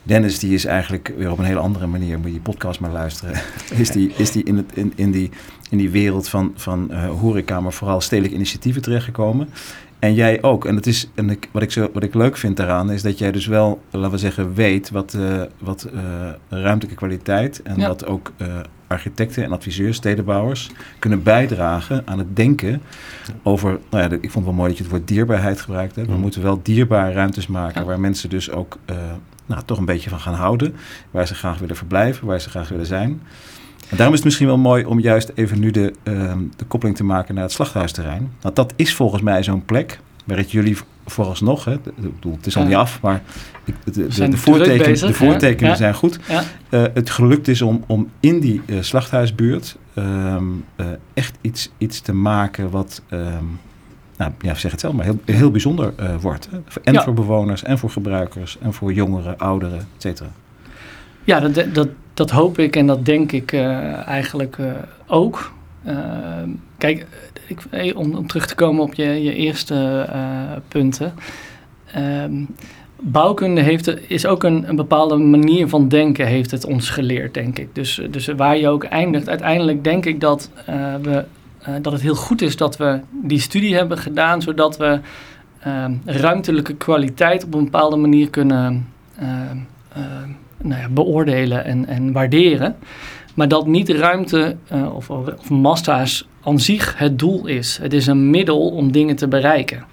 Dennis 0.02 0.38
die 0.38 0.54
is 0.54 0.64
eigenlijk 0.64 1.12
weer 1.16 1.30
op 1.30 1.38
een 1.38 1.44
hele 1.44 1.58
andere 1.58 1.86
manier, 1.86 2.18
moet 2.18 2.32
je 2.32 2.40
podcast 2.40 2.80
maar 2.80 2.90
luisteren, 2.90 3.34
is 3.82 3.90
die, 3.90 4.12
is 4.16 4.32
die, 4.32 4.44
in, 4.44 4.56
het, 4.56 4.72
in, 4.74 4.92
in, 4.96 5.10
die 5.10 5.30
in 5.70 5.78
die 5.78 5.90
wereld 5.90 6.28
van, 6.28 6.52
van 6.54 6.94
horeca, 6.94 7.60
maar 7.60 7.72
vooral 7.72 8.00
stedelijke 8.00 8.36
initiatieven 8.36 8.82
terechtgekomen. 8.82 9.48
En 9.98 10.14
jij 10.14 10.42
ook. 10.42 10.64
En, 10.64 10.76
het 10.76 10.86
is, 10.86 11.10
en 11.14 11.30
ik, 11.30 11.48
wat, 11.52 11.62
ik 11.62 11.72
zo, 11.72 11.90
wat 11.92 12.02
ik 12.02 12.14
leuk 12.14 12.36
vind 12.36 12.56
daaraan 12.56 12.90
is 12.90 13.02
dat 13.02 13.18
jij 13.18 13.32
dus 13.32 13.46
wel, 13.46 13.82
laten 13.90 14.10
we 14.10 14.18
zeggen, 14.18 14.54
weet 14.54 14.90
wat, 14.90 15.14
uh, 15.14 15.42
wat 15.58 15.88
uh, 15.94 16.00
ruimtelijke 16.48 16.94
kwaliteit 16.98 17.62
en 17.62 17.80
ja. 17.80 17.88
wat 17.88 18.06
ook 18.06 18.32
uh, 18.38 18.46
architecten 18.86 19.44
en 19.44 19.52
adviseurs, 19.52 19.96
stedenbouwers 19.96 20.70
kunnen 20.98 21.22
bijdragen 21.22 22.02
aan 22.04 22.18
het 22.18 22.36
denken 22.36 22.82
over, 23.42 23.78
nou 23.90 24.02
ja, 24.02 24.10
ik 24.10 24.30
vond 24.30 24.34
het 24.34 24.44
wel 24.44 24.52
mooi 24.52 24.68
dat 24.68 24.76
je 24.76 24.82
het 24.82 24.92
woord 24.92 25.08
dierbaarheid 25.08 25.60
gebruikt 25.60 25.96
hebt. 25.96 26.08
We 26.08 26.14
mm. 26.14 26.20
moeten 26.20 26.42
wel 26.42 26.60
dierbare 26.62 27.12
ruimtes 27.12 27.46
maken 27.46 27.80
ja. 27.80 27.86
waar 27.86 28.00
mensen 28.00 28.30
dus 28.30 28.50
ook 28.50 28.78
nou, 29.46 29.62
toch 29.64 29.78
een 29.78 29.84
beetje 29.84 30.10
van 30.10 30.20
gaan 30.20 30.34
houden, 30.34 30.74
waar 31.10 31.26
ze 31.26 31.34
graag 31.34 31.58
willen 31.58 31.76
verblijven, 31.76 32.26
waar 32.26 32.40
ze 32.40 32.50
graag 32.50 32.68
willen 32.68 32.86
zijn. 32.86 33.20
En 33.88 33.96
daarom 33.96 34.14
is 34.14 34.18
het 34.18 34.24
misschien 34.24 34.46
wel 34.46 34.58
mooi 34.58 34.84
om 34.84 35.00
juist 35.00 35.32
even 35.34 35.60
nu 35.60 35.70
de, 35.70 35.92
uh, 36.04 36.32
de 36.56 36.64
koppeling 36.64 36.96
te 36.96 37.04
maken 37.04 37.34
naar 37.34 37.42
het 37.42 37.52
slachthuisterrein. 37.52 38.32
Want 38.40 38.56
dat 38.56 38.72
is 38.76 38.94
volgens 38.94 39.22
mij 39.22 39.42
zo'n 39.42 39.64
plek 39.64 39.98
waar 40.24 40.36
het 40.36 40.50
jullie 40.50 40.76
vooralsnog, 41.06 41.64
hè, 41.64 41.72
het 41.72 42.46
is 42.46 42.56
al 42.56 42.64
niet 42.64 42.74
af, 42.74 43.00
maar 43.02 43.22
de, 43.64 43.72
de, 43.92 44.06
de, 44.06 44.28
de 44.28 44.36
voorteken, 44.36 44.86
bezig, 44.86 45.08
de 45.08 45.14
voortekenen 45.14 45.70
ja. 45.70 45.76
zijn 45.76 45.94
goed. 45.94 46.18
Ja. 46.28 46.42
Uh, 46.70 46.82
het 46.94 47.10
gelukt 47.10 47.48
is 47.48 47.62
om, 47.62 47.84
om 47.86 48.10
in 48.20 48.40
die 48.40 48.62
uh, 48.66 48.82
slachthuisbuurt 48.82 49.76
um, 49.94 50.64
uh, 50.76 50.86
echt 51.14 51.36
iets, 51.40 51.70
iets 51.78 52.00
te 52.00 52.12
maken 52.12 52.70
wat, 52.70 53.02
um, 53.10 53.58
nou 54.16 54.32
ja, 54.40 54.54
zeg 54.54 54.70
het 54.70 54.80
zelf 54.80 54.94
maar, 54.94 55.04
heel, 55.04 55.18
heel 55.24 55.50
bijzonder 55.50 55.92
wordt. 56.20 56.48
Hè? 56.50 56.80
En 56.82 56.92
ja. 56.92 57.02
voor 57.02 57.14
bewoners, 57.14 57.62
en 57.62 57.78
voor 57.78 57.90
gebruikers, 57.90 58.58
en 58.60 58.72
voor 58.72 58.92
jongeren, 58.92 59.38
ouderen, 59.38 59.78
et 59.78 59.86
cetera. 60.02 60.28
Ja, 61.24 61.40
dat, 61.40 61.74
dat, 61.74 61.88
dat 62.16 62.30
hoop 62.30 62.58
ik 62.58 62.76
en 62.76 62.86
dat 62.86 63.04
denk 63.04 63.32
ik 63.32 63.52
uh, 63.52 64.06
eigenlijk 64.08 64.56
uh, 64.56 64.70
ook. 65.06 65.52
Uh, 65.86 65.94
kijk, 66.78 67.06
ik, 67.46 67.96
om, 67.96 68.14
om, 68.14 68.26
terug 68.26 68.46
te 68.46 68.54
komen 68.54 68.82
op 68.82 68.94
je, 68.94 69.22
je 69.22 69.34
eerste 69.34 70.08
punten. 70.68 71.14
Ehm, 71.92 72.44
bouwkunde 73.00 73.60
heeft, 73.60 74.10
is 74.10 74.26
ook 74.26 74.42
een, 74.42 74.68
een, 74.68 74.76
bepaalde 74.76 75.16
manier 75.16 75.68
van 75.68 75.88
denken, 75.88 76.26
heeft 76.26 76.50
het 76.50 76.64
ons 76.64 76.90
geleerd, 76.90 77.34
denk 77.34 77.58
ik. 77.58 77.74
Dus, 77.74 78.00
dus 78.10 78.26
waar 78.26 78.56
je 78.56 78.68
ook 78.68 78.84
eindigt, 78.84 79.28
uiteindelijk 79.28 79.84
denk 79.84 80.06
ik 80.06 80.20
dat, 80.20 80.50
we, 81.02 81.24
dat 81.82 81.92
het 81.92 82.02
heel 82.02 82.14
goed 82.14 82.42
is 82.42 82.56
dat 82.56 82.76
we 82.76 83.00
die 83.10 83.40
studie 83.40 83.74
hebben 83.74 83.98
gedaan, 83.98 84.42
zodat 84.42 84.76
we 84.76 85.00
ehm, 85.60 85.92
ruimtelijke 86.04 86.74
kwaliteit 86.74 87.44
op 87.44 87.54
een 87.54 87.64
bepaalde 87.64 87.96
manier 87.96 88.30
kunnen 88.30 88.86
nou 90.62 90.80
ja, 90.80 90.88
beoordelen 90.88 91.64
en, 91.64 91.86
en 91.86 92.12
waarderen. 92.12 92.76
Maar 93.34 93.48
dat 93.48 93.66
niet 93.66 93.88
ruimte 93.88 94.56
uh, 94.72 94.94
of, 94.94 95.10
of 95.10 95.50
massa's 95.50 96.28
aan 96.42 96.60
zich 96.60 96.98
het 96.98 97.18
doel 97.18 97.46
is. 97.46 97.78
Het 97.82 97.92
is 97.92 98.06
een 98.06 98.30
middel 98.30 98.70
om 98.70 98.92
dingen 98.92 99.16
te 99.16 99.28
bereiken. 99.28 99.84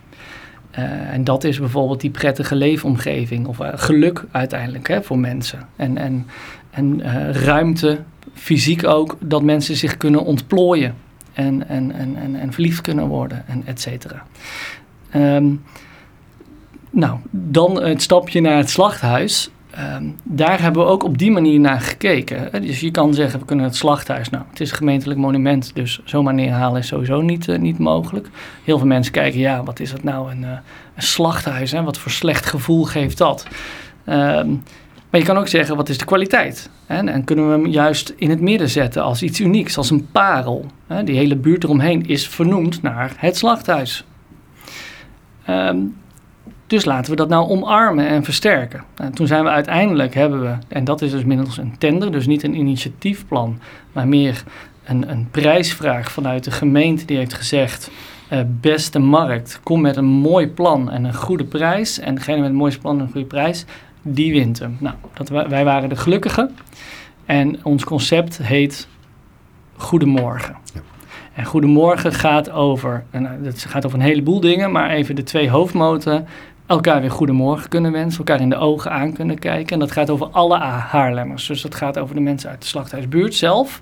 Uh, 0.80 1.14
en 1.14 1.24
dat 1.24 1.44
is 1.44 1.60
bijvoorbeeld 1.60 2.02
die 2.02 2.10
prettige 2.10 2.56
leefomgeving 2.56 3.48
of 3.48 3.60
uh, 3.60 3.68
geluk 3.74 4.26
uiteindelijk 4.32 4.88
hè, 4.88 5.04
voor 5.04 5.20
mensen. 5.20 5.68
En, 5.76 5.98
en, 5.98 6.28
en 6.70 7.02
ruimte, 7.34 8.00
fysiek 8.34 8.88
ook, 8.88 9.18
dat 9.20 9.44
mensen 9.44 9.76
zich 9.76 9.98
kunnen 9.98 10.24
ontplooien 10.24 10.96
en, 11.34 11.68
en, 11.68 11.92
en, 11.92 12.36
en, 12.36 12.54
verliefd 12.54 12.82
kunnen 12.82 13.08
worden 13.08 13.44
en 13.48 13.62
et 13.66 13.82
cetera. 13.82 14.24
Um, 15.16 15.64
nou, 16.90 17.18
dan 17.32 17.84
het 17.84 18.02
stapje 18.02 18.42
naar 18.42 18.58
het 18.58 18.70
slachthuis. 18.70 19.50
Um, 19.80 20.16
daar 20.24 20.62
hebben 20.62 20.84
we 20.84 20.90
ook 20.90 21.04
op 21.04 21.18
die 21.18 21.32
manier 21.32 21.60
naar 21.60 21.82
gekeken. 21.82 22.62
Dus 22.62 22.80
je 22.80 22.92
kan 22.92 23.14
zeggen, 23.14 23.40
we 23.40 23.46
kunnen 23.46 23.66
het 23.66 23.76
slachthuis... 23.76 24.30
Nou, 24.30 24.44
het 24.50 24.60
is 24.60 24.72
een 24.72 24.78
gemeentelijk 24.78 25.20
monument, 25.20 25.76
dus 25.76 26.02
zomaar 26.04 26.34
neerhalen 26.34 26.80
is 26.80 26.88
sowieso 26.88 27.22
niet, 27.22 27.48
uh, 27.48 27.60
niet 27.60 27.78
mogelijk. 27.78 28.30
Heel 28.64 28.78
veel 28.78 28.88
mensen 28.88 29.14
kijken, 29.14 29.40
ja, 29.40 29.64
wat 29.64 29.80
is 29.80 29.92
dat 29.92 30.04
nou, 30.04 30.32
een, 30.32 30.42
uh, 30.42 30.50
een 30.96 31.02
slachthuis? 31.02 31.72
Hè? 31.72 31.84
Wat 31.84 31.98
voor 31.98 32.12
slecht 32.12 32.46
gevoel 32.46 32.84
geeft 32.84 33.18
dat? 33.18 33.48
Um, 34.10 34.64
Maar 35.10 35.20
je 35.20 35.28
kan 35.28 35.38
ook 35.38 35.48
zeggen, 35.48 35.76
wat 35.76 35.90
is 35.90 35.98
de 35.98 36.06
kwaliteit? 36.06 36.70
En, 36.88 37.08
en 37.08 37.24
kunnen 37.24 37.46
we 37.46 37.52
hem 37.52 37.68
juist 37.68 38.14
in 38.18 38.30
het 38.30 38.42
midden 38.42 38.70
zetten 38.70 39.04
als 39.04 39.24
iets 39.24 39.40
unieks, 39.40 39.78
als 39.78 39.90
een 39.90 40.08
parel. 40.12 40.66
Die 41.06 41.16
hele 41.16 41.36
buurt 41.36 41.64
eromheen 41.64 42.06
is 42.06 42.28
vernoemd 42.28 42.82
naar 42.82 43.14
het 43.18 43.38
slachthuis. 43.38 44.06
Ehm, 45.46 45.78
dus 46.68 46.86
laten 46.86 47.12
we 47.12 47.18
dat 47.18 47.30
nou 47.30 47.50
omarmen 47.50 48.08
en 48.08 48.24
versterken. 48.24 48.84
En 48.96 49.14
toen 49.14 49.28
zijn 49.28 49.44
we 49.44 49.50
uiteindelijk, 49.50 50.14
hebben 50.14 50.42
we, 50.42 50.56
en 50.68 50.84
dat 50.84 51.02
is 51.02 51.12
dus 51.12 51.24
middels 51.24 51.58
een 51.58 51.78
tender, 51.78 52.12
dus 52.12 52.28
niet 52.28 52.44
een 52.44 52.56
initiatiefplan, 52.56 53.60
maar 53.92 54.08
meer 54.08 54.44
een, 54.86 55.10
een 55.10 55.28
prijsvraag 55.32 56.12
vanuit 56.12 56.44
de 56.44 56.52
gemeente 56.52 57.06
die 57.06 57.18
heeft 57.18 57.34
gezegd, 57.34 57.92
uh, 58.34 58.40
beste 58.48 59.00
markt, 59.00 59.60
kom 59.64 59.82
met 59.82 59.96
een 59.96 60.06
mooi 60.06 60.48
plan 60.48 60.92
en 60.92 61.04
een 61.04 61.14
goede 61.14 61.44
prijs. 61.44 62.00
En 62.00 62.16
degene 62.16 62.38
met 62.38 62.46
het 62.46 62.56
mooiste 62.58 62.80
plan 62.80 62.98
en 62.98 63.06
een 63.06 63.12
goede 63.12 63.28
prijs, 63.28 63.66
die 64.02 64.32
wint 64.32 64.60
hem. 64.60 64.78
Nou, 64.80 64.96
dat, 65.14 65.30
wij 65.30 65.64
waren 65.64 65.90
de 65.90 65.96
gelukkige. 65.96 66.50
En 67.26 67.60
ons 67.64 67.84
concept 67.84 68.38
heet 68.38 68.88
Goedemorgen. 69.76 70.56
Ja. 70.74 70.82
En 71.34 71.46
Goedemorgen 71.46 72.14
gaat 72.14 72.52
over, 72.52 73.04
en 73.10 73.22
nou, 73.22 73.46
het 73.46 73.66
gaat 73.66 73.86
over 73.86 74.00
een 74.00 74.06
heleboel 74.06 74.40
dingen, 74.40 74.72
maar 74.72 74.90
even 74.90 75.16
de 75.16 75.24
twee 75.24 75.50
hoofdmoten. 75.50 76.28
Elkaar 76.74 77.02
weer 77.02 77.12
goedemorgen 77.12 77.70
kunnen 77.70 77.92
wensen, 77.92 78.18
elkaar 78.18 78.42
in 78.42 78.50
de 78.50 78.56
ogen 78.56 78.92
aan 78.92 79.14
kunnen 79.14 79.40
kijken. 79.40 79.74
En 79.74 79.80
dat 79.80 79.92
gaat 79.92 80.10
over 80.10 80.28
alle 80.28 80.58
Haarlemmers. 80.58 81.48
Dus 81.48 81.62
dat 81.62 81.76
gaat 81.76 82.00
over 82.00 82.16
de 82.16 82.22
mensen 82.22 82.50
uit 82.50 82.62
de 82.62 82.68
slachthuisbuurt 82.68 83.36
zelf 83.36 83.82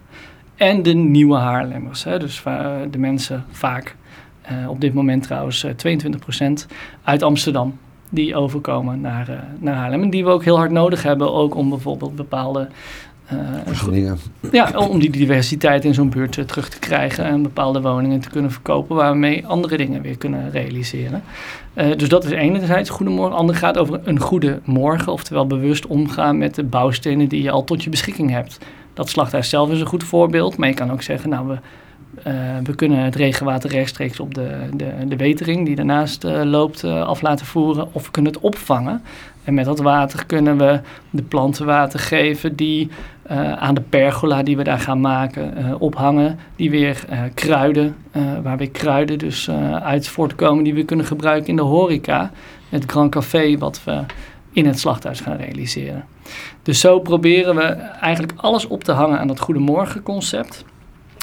en 0.55 0.83
de 0.83 0.93
nieuwe 0.93 1.37
Haarlemmers. 1.37 2.03
Hè. 2.03 2.19
Dus 2.19 2.43
de 2.91 2.97
mensen 2.97 3.45
vaak, 3.51 3.95
uh, 4.51 4.69
op 4.69 4.81
dit 4.81 4.93
moment 4.93 5.23
trouwens 5.23 5.65
22% 5.65 6.67
eh, 6.67 6.77
uit 7.03 7.23
Amsterdam 7.23 7.77
die 8.09 8.35
overkomen 8.35 9.01
naar, 9.01 9.43
naar 9.59 9.75
Haarlem. 9.75 10.01
En 10.01 10.09
die 10.09 10.23
we 10.23 10.29
ook 10.29 10.43
heel 10.43 10.57
hard 10.57 10.71
nodig 10.71 11.03
hebben, 11.03 11.33
ook 11.33 11.55
om 11.55 11.69
bijvoorbeeld 11.69 12.15
bepaalde... 12.15 12.69
Uh, 13.33 14.51
ja, 14.51 14.71
om 14.75 14.99
die 14.99 15.09
diversiteit 15.09 15.85
in 15.85 15.93
zo'n 15.93 16.09
buurt 16.09 16.37
uh, 16.37 16.45
terug 16.45 16.69
te 16.69 16.79
krijgen 16.79 17.25
en 17.25 17.41
bepaalde 17.41 17.81
woningen 17.81 18.19
te 18.19 18.29
kunnen 18.29 18.51
verkopen 18.51 18.95
waarmee 18.95 19.47
andere 19.47 19.77
dingen 19.77 20.01
weer 20.01 20.17
kunnen 20.17 20.51
realiseren. 20.51 21.23
dus 21.73 22.09
dat 22.09 22.23
is 22.23 22.31
enerzijds 22.31 22.89
goedemorgen. 22.89 23.37
Ander 23.37 23.55
gaat 23.55 23.77
over 23.77 23.99
een 24.03 24.19
goede 24.19 24.59
morgen, 24.63 25.11
oftewel 25.11 25.47
bewust 25.47 25.87
omgaan 25.87 26.37
met 26.37 26.55
de 26.55 26.63
bouwstenen 26.63 27.27
die 27.27 27.41
je 27.41 27.51
al 27.51 27.63
tot 27.63 27.83
je 27.83 27.89
beschikking 27.89 28.29
hebt. 28.29 28.57
Dat 28.93 29.09
slachthuis 29.09 29.49
zelf 29.49 29.71
is 29.71 29.79
een 29.79 29.85
goed 29.85 30.03
voorbeeld, 30.03 30.57
maar 30.57 30.67
je 30.67 30.73
kan 30.73 30.91
ook 30.91 31.01
zeggen, 31.01 31.29
nou 31.29 31.47
we 31.47 31.57
uh, 32.27 32.33
we 32.63 32.75
kunnen 32.75 32.97
het 32.97 33.15
regenwater 33.15 33.69
rechtstreeks 33.69 34.19
op 34.19 34.33
de, 34.33 34.69
de, 34.73 34.93
de 35.07 35.15
wetering 35.15 35.65
die 35.65 35.75
daarnaast 35.75 36.23
uh, 36.23 36.41
loopt 36.43 36.83
af 36.83 37.21
laten 37.21 37.45
voeren. 37.45 37.87
Of 37.93 38.05
we 38.05 38.11
kunnen 38.11 38.31
het 38.31 38.41
opvangen. 38.41 39.01
En 39.43 39.53
met 39.53 39.65
dat 39.65 39.79
water 39.79 40.25
kunnen 40.25 40.57
we 40.57 40.79
de 41.09 41.23
planten 41.23 41.65
water 41.65 41.99
geven 41.99 42.55
die 42.55 42.89
aan 43.55 43.73
de 43.73 43.81
pergola 43.81 44.43
die 44.43 44.57
we 44.57 44.63
daar 44.63 44.79
gaan 44.79 45.01
maken 45.01 45.75
ophangen. 45.79 46.39
Die 46.55 46.69
weer 46.69 47.05
kruiden, 47.33 47.95
waar 48.43 48.57
weer 48.57 48.71
kruiden 48.71 49.19
dus 49.19 49.49
uit 49.81 50.07
voortkomen 50.07 50.63
die 50.63 50.73
we 50.73 50.83
kunnen 50.83 51.05
gebruiken 51.05 51.49
in 51.49 51.55
de 51.55 51.61
horeca. 51.61 52.31
Het 52.69 52.83
Grand 52.91 53.11
Café 53.11 53.57
wat 53.57 53.83
we 53.83 54.03
in 54.51 54.65
het 54.65 54.79
slachthuis 54.79 55.19
gaan 55.19 55.37
realiseren. 55.37 56.05
Dus 56.63 56.79
zo 56.79 56.99
proberen 56.99 57.55
we 57.55 57.63
eigenlijk 58.01 58.33
alles 58.35 58.67
op 58.67 58.83
te 58.83 58.91
hangen 58.91 59.19
aan 59.19 59.27
dat 59.27 59.39
Goedemorgen 59.39 60.03
concept. 60.03 60.65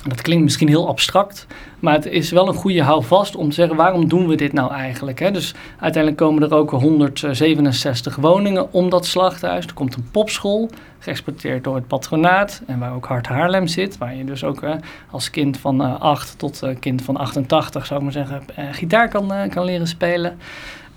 Dat 0.06 0.22
klinkt 0.22 0.44
misschien 0.44 0.68
heel 0.68 0.88
abstract, 0.88 1.46
maar 1.78 1.94
het 1.94 2.06
is 2.06 2.30
wel 2.30 2.48
een 2.48 2.54
goede 2.54 2.82
houvast 2.82 3.36
om 3.36 3.48
te 3.48 3.54
zeggen 3.54 3.76
waarom 3.76 4.08
doen 4.08 4.28
we 4.28 4.34
dit 4.34 4.52
nou 4.52 4.72
eigenlijk. 4.72 5.18
Hè? 5.18 5.30
Dus 5.30 5.54
uiteindelijk 5.78 6.22
komen 6.22 6.42
er 6.42 6.54
ook 6.54 6.70
167 6.70 8.16
woningen 8.16 8.72
om 8.72 8.90
dat 8.90 9.06
slachthuis. 9.06 9.66
Er 9.66 9.74
komt 9.74 9.94
een 9.94 10.08
popschool, 10.10 10.70
geëxporteerd 10.98 11.64
door 11.64 11.74
het 11.74 11.86
patronaat 11.86 12.62
en 12.66 12.78
waar 12.78 12.94
ook 12.94 13.06
Hart 13.06 13.26
Haarlem 13.26 13.66
zit. 13.66 13.98
Waar 13.98 14.14
je 14.14 14.24
dus 14.24 14.44
ook 14.44 14.62
als 15.10 15.30
kind 15.30 15.58
van 15.58 15.82
uh, 15.82 16.00
8 16.00 16.38
tot 16.38 16.62
uh, 16.64 16.76
kind 16.80 17.02
van 17.02 17.16
88, 17.16 17.86
zou 17.86 17.98
ik 17.98 18.04
maar 18.04 18.14
zeggen, 18.14 18.42
uh, 18.58 18.64
gitaar 18.72 19.08
kan, 19.08 19.32
kan 19.50 19.64
leren 19.64 19.88
spelen. 19.88 20.38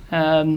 Ehm, 0.09 0.49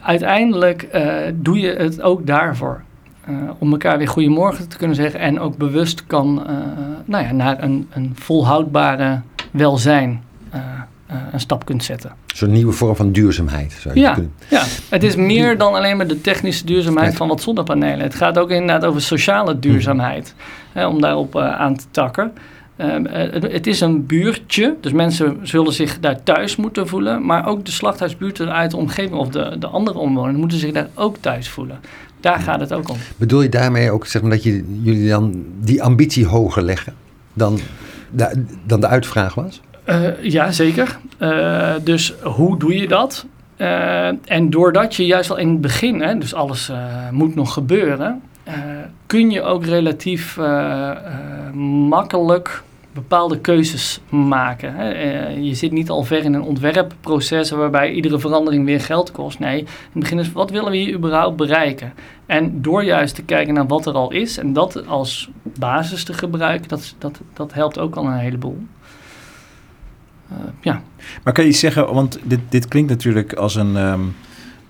uiteindelijk 0.00 0.88
doe 1.34 1.58
je 1.58 1.70
het 1.70 2.02
ook 2.02 2.26
daarvoor. 2.26 2.82
Uh, 3.30 3.50
om 3.58 3.70
elkaar 3.70 3.98
weer 3.98 4.08
goedemorgen 4.08 4.68
te 4.68 4.76
kunnen 4.76 4.96
zeggen 4.96 5.20
en 5.20 5.40
ook 5.40 5.56
bewust 5.56 6.06
kan 6.06 6.44
uh, 6.48 6.56
nou 7.04 7.24
ja, 7.24 7.32
naar 7.32 7.62
een, 7.62 7.88
een 7.92 8.12
volhoudbare 8.14 9.20
welzijn 9.50 10.22
uh, 10.54 10.60
een 11.32 11.40
stap 11.40 11.64
kunt 11.64 11.84
zetten. 11.84 12.12
Zo'n 12.26 12.50
nieuwe 12.50 12.72
vorm 12.72 12.96
van 12.96 13.12
duurzaamheid. 13.12 13.72
Zou 13.72 13.94
je 13.94 14.00
ja, 14.00 14.12
kunnen... 14.12 14.32
ja, 14.48 14.62
het 14.88 15.02
is 15.02 15.16
meer 15.16 15.58
dan 15.58 15.74
alleen 15.74 15.96
maar 15.96 16.06
de 16.06 16.20
technische 16.20 16.64
duurzaamheid 16.64 17.16
van 17.16 17.28
wat 17.28 17.42
zonnepanelen. 17.42 18.00
Het 18.00 18.14
gaat 18.14 18.38
ook 18.38 18.50
inderdaad 18.50 18.84
over 18.84 19.00
sociale 19.00 19.58
duurzaamheid. 19.58 20.34
Hè, 20.72 20.86
om 20.86 21.00
daarop 21.00 21.36
aan 21.36 21.76
te 21.76 21.84
takken. 21.90 22.32
Ehm, 22.80 23.04
het, 23.04 23.52
het, 23.52 23.66
is 23.66 23.80
een 23.80 24.06
buurtje, 24.06 24.76
dus 24.80 24.92
mensen 24.92 25.38
zullen 25.42 25.72
zich 25.72 26.00
daar 26.00 26.22
thuis 26.22 26.56
moeten 26.56 26.88
voelen. 26.88 27.26
Maar 27.26 27.46
ook 27.46 27.64
de 27.64 27.70
slachthuisbuurten 27.70 28.52
uit 28.52 28.70
de 28.70 28.76
omgeving 28.76 29.14
of 29.14 29.28
de, 29.28 29.56
de 29.58 29.66
andere 29.66 29.98
omwonenden 29.98 30.40
moeten 30.40 30.58
zich 30.58 30.72
daar 30.72 30.88
ook 30.94 31.16
thuis 31.16 31.48
voelen. 31.48 31.80
Daar 32.20 32.38
gaat 32.38 32.60
het 32.60 32.72
ook 32.72 32.88
om. 32.88 32.96
Bedoel 33.16 33.42
je 33.42 33.48
daarmee 33.48 33.90
ook 33.90 34.06
zeg 34.06 34.22
maar, 34.22 34.30
dat 34.30 34.42
je, 34.42 34.80
jullie 34.82 35.08
dan 35.08 35.44
die 35.60 35.82
ambitie 35.82 36.26
hoger 36.26 36.62
leggen 36.62 36.94
dan 37.32 37.58
de, 38.10 38.44
dan 38.66 38.80
de 38.80 38.86
uitvraag 38.86 39.34
was? 39.34 39.60
Uh, 39.86 40.22
ja, 40.22 40.52
zeker. 40.52 40.98
Uh, 41.18 41.74
dus 41.84 42.14
hoe 42.22 42.58
doe 42.58 42.74
je 42.76 42.88
dat? 42.88 43.26
Uh, 43.56 44.06
en 44.06 44.50
doordat 44.50 44.96
je 44.96 45.06
juist 45.06 45.30
al 45.30 45.36
in 45.36 45.48
het 45.48 45.60
begin, 45.60 46.00
hè, 46.00 46.18
dus 46.18 46.34
alles 46.34 46.72
moet 47.10 47.34
nog 47.34 47.52
gebeuren, 47.52 48.22
kun 49.06 49.30
je 49.30 49.42
ook 49.42 49.64
relatief 49.64 50.38
makkelijk 51.88 52.62
bepaalde 53.00 53.38
keuzes 53.38 54.00
maken. 54.08 54.74
Hè. 54.74 54.90
Eh, 54.90 55.44
je 55.44 55.54
zit 55.54 55.72
niet 55.72 55.90
al 55.90 56.02
ver 56.02 56.24
in 56.24 56.34
een 56.34 56.42
ontwerpproces 56.42 57.50
waarbij 57.50 57.92
iedere 57.92 58.18
verandering 58.18 58.64
weer 58.64 58.80
geld 58.80 59.12
kost. 59.12 59.38
Nee, 59.38 59.58
in 59.58 59.66
het 59.66 60.00
begin 60.00 60.18
is 60.18 60.32
wat 60.32 60.50
willen 60.50 60.70
we 60.70 60.76
hier 60.76 60.94
überhaupt 60.94 61.36
bereiken? 61.36 61.92
En 62.26 62.62
door 62.62 62.84
juist 62.84 63.14
te 63.14 63.22
kijken 63.22 63.54
naar 63.54 63.66
wat 63.66 63.86
er 63.86 63.92
al 63.92 64.12
is 64.12 64.38
en 64.38 64.52
dat 64.52 64.86
als 64.86 65.30
basis 65.58 66.04
te 66.04 66.12
gebruiken, 66.12 66.68
dat, 66.68 66.94
dat, 66.98 67.20
dat 67.32 67.54
helpt 67.54 67.78
ook 67.78 67.94
al 67.96 68.06
een 68.06 68.18
heleboel. 68.18 68.58
Uh, 70.32 70.38
ja. 70.60 70.82
Maar 71.24 71.32
kan 71.32 71.44
je 71.44 71.52
zeggen, 71.52 71.94
want 71.94 72.18
dit, 72.22 72.40
dit 72.48 72.68
klinkt 72.68 72.90
natuurlijk 72.90 73.32
als 73.32 73.54
een. 73.54 73.76
Um, 73.76 74.14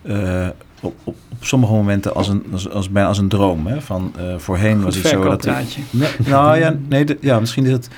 uh, 0.02 0.48
op, 0.80 0.94
op, 1.04 1.16
op, 1.28 1.44
sommige 1.44 1.72
momenten 1.72 2.14
als 2.14 2.28
een, 2.28 2.44
als, 2.52 2.70
als, 2.70 2.90
bijna 2.90 3.08
als 3.08 3.18
een 3.18 3.28
droom. 3.28 3.66
Hè? 3.66 3.80
Van, 3.80 4.12
uh, 4.18 4.38
voorheen 4.38 4.74
Goed 4.74 4.84
was 4.84 4.96
het 4.96 5.06
zo 5.06 5.22
dat. 5.22 5.44
Nee, 5.90 6.08
nou 6.26 6.58
ja, 6.58 6.76
nee, 6.88 7.04
de, 7.04 7.18
ja, 7.20 7.40
misschien 7.40 7.64
is 7.64 7.72
het. 7.72 7.88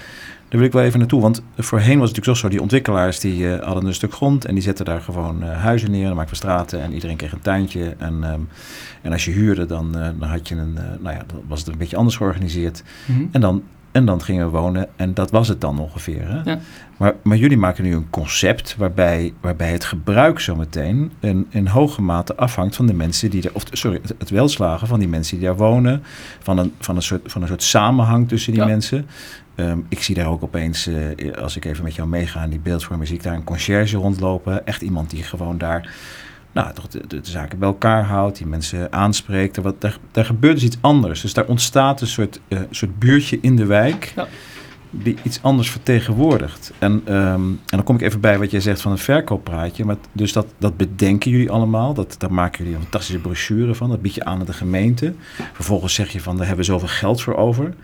Daar 0.52 0.60
wil 0.60 0.70
ik 0.70 0.76
wel 0.76 0.86
even 0.86 0.98
naartoe. 0.98 1.20
Want 1.20 1.42
voorheen 1.56 1.98
was 1.98 2.08
het 2.08 2.16
natuurlijk 2.16 2.38
zo, 2.38 2.48
die 2.48 2.60
ontwikkelaars 2.60 3.20
die 3.20 3.38
uh, 3.38 3.60
hadden 3.60 3.86
een 3.86 3.94
stuk 3.94 4.12
grond 4.12 4.44
en 4.44 4.54
die 4.54 4.62
zetten 4.62 4.84
daar 4.84 5.00
gewoon 5.00 5.42
uh, 5.42 5.62
huizen 5.62 5.90
neer. 5.90 6.06
Dan 6.06 6.16
maakten 6.16 6.34
we 6.34 6.40
straten 6.40 6.82
en 6.82 6.92
iedereen 6.92 7.16
kreeg 7.16 7.32
een 7.32 7.40
tuintje. 7.40 7.94
En, 7.98 8.24
um, 8.32 8.48
en 9.02 9.12
als 9.12 9.24
je 9.24 9.30
huurde, 9.30 9.66
dan, 9.66 9.98
uh, 9.98 10.08
dan 10.18 10.28
had 10.28 10.48
je 10.48 10.54
een, 10.54 10.72
nou 10.74 11.16
ja, 11.16 11.24
dan 11.26 11.42
was 11.48 11.58
het 11.58 11.68
een 11.68 11.78
beetje 11.78 11.96
anders 11.96 12.16
georganiseerd. 12.16 12.82
Mm 13.06 13.16
-hmm. 13.16 13.28
En 13.32 13.40
dan 13.40 13.62
en 13.92 14.04
dan 14.04 14.22
gingen 14.22 14.46
we 14.46 14.58
wonen 14.58 14.88
en 14.96 15.14
dat 15.14 15.30
was 15.30 15.48
het 15.48 15.60
dan 15.60 15.78
ongeveer. 15.78 16.28
Hè? 16.28 16.50
Ja. 16.50 16.58
Maar, 16.96 17.14
maar 17.22 17.36
jullie 17.36 17.56
maken 17.56 17.84
nu 17.84 17.94
een 17.94 18.10
concept 18.10 18.76
waarbij, 18.76 19.32
waarbij 19.40 19.70
het 19.70 19.84
gebruik 19.84 20.40
zometeen 20.40 21.12
in, 21.20 21.46
in 21.50 21.66
hoge 21.66 22.02
mate 22.02 22.36
afhangt 22.36 22.76
van 22.76 22.86
de 22.86 22.94
mensen 22.94 23.30
die 23.30 23.42
er, 23.42 23.50
of 23.52 23.62
sorry, 23.70 23.98
het, 24.02 24.14
het 24.18 24.30
welslagen 24.30 24.86
van 24.86 24.98
die 24.98 25.08
mensen 25.08 25.36
die 25.36 25.46
daar 25.46 25.56
wonen, 25.56 26.02
van 26.38 26.58
een, 26.58 26.72
van 26.78 26.96
een, 26.96 27.02
soort, 27.02 27.20
van 27.24 27.42
een 27.42 27.48
soort 27.48 27.62
samenhang 27.62 28.28
tussen 28.28 28.52
die 28.52 28.60
ja. 28.60 28.66
mensen. 28.66 29.06
Um, 29.56 29.86
ik 29.88 30.02
zie 30.02 30.14
daar 30.14 30.26
ook 30.26 30.42
opeens, 30.42 30.88
uh, 30.88 31.32
als 31.32 31.56
ik 31.56 31.64
even 31.64 31.84
met 31.84 31.94
jou 31.94 32.08
meega 32.08 32.42
in 32.42 32.50
die 32.50 32.58
beeldvorming, 32.58 33.08
zie 33.08 33.16
ik 33.16 33.22
daar 33.22 33.34
een 33.34 33.44
conciërge 33.44 33.96
rondlopen. 33.96 34.66
Echt 34.66 34.82
iemand 34.82 35.10
die 35.10 35.22
gewoon 35.22 35.58
daar 35.58 35.90
nou, 36.52 36.74
toch 36.74 36.88
de, 36.88 37.06
de, 37.06 37.20
de, 37.20 37.30
zaken 37.30 37.58
bij 37.58 37.68
elkaar 37.68 38.04
houdt, 38.04 38.36
die 38.36 38.46
mensen 38.46 38.92
aanspreekt. 38.92 39.56
Wat, 39.56 39.80
daar, 39.80 39.96
daar 40.10 40.24
gebeurt 40.24 40.54
dus 40.54 40.64
iets 40.64 40.78
anders. 40.80 41.20
Dus 41.20 41.34
daar 41.34 41.46
ontstaat 41.46 42.00
een 42.00 42.06
soort, 42.06 42.40
uh, 42.48 42.58
soort 42.70 42.98
buurtje 42.98 43.38
in 43.40 43.56
de 43.56 43.66
wijk 43.66 44.12
ja. 44.16 44.26
die 44.90 45.16
iets 45.22 45.42
anders 45.42 45.70
vertegenwoordigt. 45.70 46.72
En, 46.78 46.92
um, 46.92 47.48
en 47.50 47.60
dan 47.66 47.82
kom 47.82 47.94
ik 47.94 48.02
even 48.02 48.20
bij 48.20 48.38
wat 48.38 48.50
jij 48.50 48.60
zegt 48.60 48.80
van 48.80 48.92
een 48.92 48.98
verkooppraatje. 48.98 49.84
Maar 49.84 49.96
dus 50.12 50.32
dat, 50.32 50.46
dat 50.58 50.76
bedenken 50.76 51.30
jullie 51.30 51.50
allemaal. 51.50 51.94
Dat, 51.94 52.14
daar 52.18 52.32
maken 52.32 52.58
jullie 52.58 52.74
een 52.74 52.82
fantastische 52.82 53.20
brochure 53.20 53.74
van. 53.74 53.88
Dat 53.88 54.02
bied 54.02 54.14
je 54.14 54.24
aan 54.24 54.40
aan 54.40 54.46
de 54.46 54.52
gemeente. 54.52 55.14
Vervolgens 55.52 55.94
zeg 55.94 56.12
je 56.12 56.20
van, 56.20 56.36
daar 56.36 56.46
hebben 56.46 56.64
we 56.64 56.70
zoveel 56.72 56.88
geld 56.88 57.22
voor 57.22 57.36
over. 57.36 57.74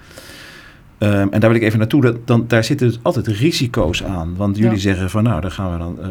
Um, 0.98 1.32
en 1.32 1.40
daar 1.40 1.50
wil 1.50 1.58
ik 1.60 1.62
even 1.62 1.78
naartoe. 1.78 2.02
Dat, 2.02 2.16
dan, 2.24 2.44
daar 2.46 2.64
zitten 2.64 2.86
dus 2.86 2.98
altijd 3.02 3.26
risico's 3.26 4.04
aan. 4.04 4.36
Want 4.36 4.56
jullie 4.56 4.72
ja. 4.72 4.78
zeggen 4.78 5.10
van 5.10 5.22
nou, 5.22 5.40
dan 5.40 5.50
gaan 5.50 5.72
we 5.72 5.78
dan. 5.78 5.96
Uh, 6.00 6.06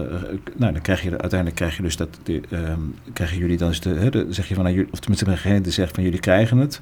nou, 0.56 0.73
dan 0.73 0.82
krijg 0.82 1.02
je 1.04 1.10
uiteindelijk 1.10 1.56
krijg 1.56 1.78
je 1.78 1.84
dus 1.84 1.97
dat. 1.97 2.08
De, 2.23 2.41
um, 2.52 2.95
krijgen 3.13 3.38
jullie 3.38 3.58
dan 3.58 3.67
dus 3.67 3.80
de, 3.80 4.26
zeg 4.30 4.47
je 4.47 4.56
van 4.56 4.63
nou, 4.63 4.88
of 4.91 5.00
tenminste 5.00 5.26
de 5.26 5.38
gemeente 5.38 5.71
zegt 5.71 5.95
van 5.95 6.04
jullie 6.04 6.19
krijgen 6.19 6.58
het. 6.58 6.82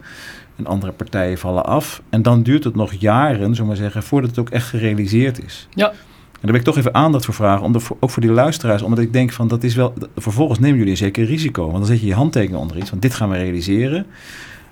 En 0.56 0.65
andere 0.65 0.91
partijen 0.91 1.38
vallen 1.38 1.65
af. 1.65 2.02
En 2.10 2.22
dan 2.22 2.44
duurt 2.44 2.63
het 2.63 2.76
nog 2.76 2.94
jaren, 2.94 3.56
zomaar 3.56 3.76
zeggen, 3.76 4.04
voordat 4.04 4.30
het 4.30 4.39
ook 4.39 4.50
echt 4.50 4.68
gerealiseerd 4.68 5.44
is. 5.44 5.68
Ja. 5.74 5.88
daar 5.88 5.96
wil 6.41 6.56
ik 6.56 6.62
toch 6.62 6.78
even 6.78 6.94
aandacht 6.94 7.26
voor 7.26 7.34
vragen, 7.34 7.65
om 7.65 7.76
ook 8.00 8.10
voor 8.10 8.22
die 8.22 8.32
luisteraars, 8.32 8.82
omdat 8.82 9.00
ik 9.00 9.13
denk 9.13 9.32
van 9.32 9.48
dat 9.48 9.63
is 9.63 9.76
wel, 9.76 9.94
vervolgens 10.15 10.60
nemen 10.60 10.78
jullie 10.78 10.91
een 10.91 10.98
zeker 10.98 11.26
risico, 11.26 11.62
want 11.62 11.78
dan 11.78 11.86
zet 11.86 12.00
je 12.00 12.08
je 12.08 12.13
handtekening 12.13 12.62
onder 12.62 12.78
iets, 12.78 12.89
van 12.89 13.00
dit 13.00 13.13
gaan 13.13 13.30
we 13.30 13.38
realiseren. 13.38 14.06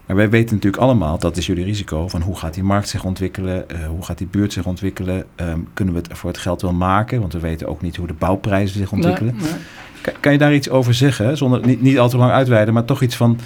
Maar 0.05 0.15
wij 0.15 0.29
weten 0.29 0.55
natuurlijk 0.55 0.83
allemaal, 0.83 1.19
dat 1.19 1.37
is 1.37 1.45
jullie 1.45 1.63
risico, 1.63 2.07
van 2.07 2.21
hoe 2.21 2.37
gaat 2.37 2.53
die 2.53 2.63
markt 2.63 2.89
zich 2.89 3.03
ontwikkelen, 3.03 3.65
uh, 3.71 3.87
hoe 3.87 4.03
gaat 4.03 4.17
die 4.17 4.27
buurt 4.27 4.53
zich 4.53 4.65
ontwikkelen, 4.65 5.25
um, 5.35 5.67
kunnen 5.73 5.93
we 5.93 5.99
het 5.99 6.17
voor 6.17 6.29
het 6.29 6.39
geld 6.39 6.61
wel 6.61 6.73
maken, 6.73 7.19
want 7.19 7.33
we 7.33 7.39
weten 7.39 7.67
ook 7.67 7.81
niet 7.81 7.95
hoe 7.95 8.07
de 8.07 8.13
bouwprijzen 8.13 8.77
zich 8.77 8.91
ontwikkelen. 8.91 9.35
Nee, 9.35 9.49
nee. 9.49 9.59
Kan, 10.01 10.13
kan, 10.19 10.31
je 10.31 10.37
daar 10.37 10.53
iets 10.53 10.69
over 10.69 10.93
zeggen, 10.93 11.37
zonder 11.37 11.65
niet, 11.65 11.81
niet 11.81 11.99
al 11.99 12.09
te 12.09 12.17
lang 12.17 12.31
uitweiden, 12.31 12.73
maar 12.73 12.85
toch 12.85 13.01
iets 13.01 13.15
van, 13.15 13.39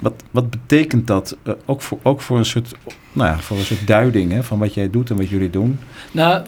wat, 0.00 0.14
wat 0.30 0.50
betekent 0.50 1.06
dat 1.06 1.36
uh, 1.44 1.54
ook, 1.66 1.82
voor, 1.82 1.98
ook 2.02 2.20
voor 2.20 2.38
een 2.38 2.44
soort, 2.44 2.74
nou 3.12 3.28
ja, 3.28 3.38
voor 3.38 3.56
een 3.56 3.64
soort 3.64 3.86
duiding 3.86 4.32
hè, 4.32 4.42
van 4.42 4.58
wat 4.58 4.74
jij 4.74 4.90
doet 4.90 5.10
en 5.10 5.16
wat 5.16 5.28
jullie 5.28 5.50
doen? 5.50 5.78
Nou, 6.12 6.44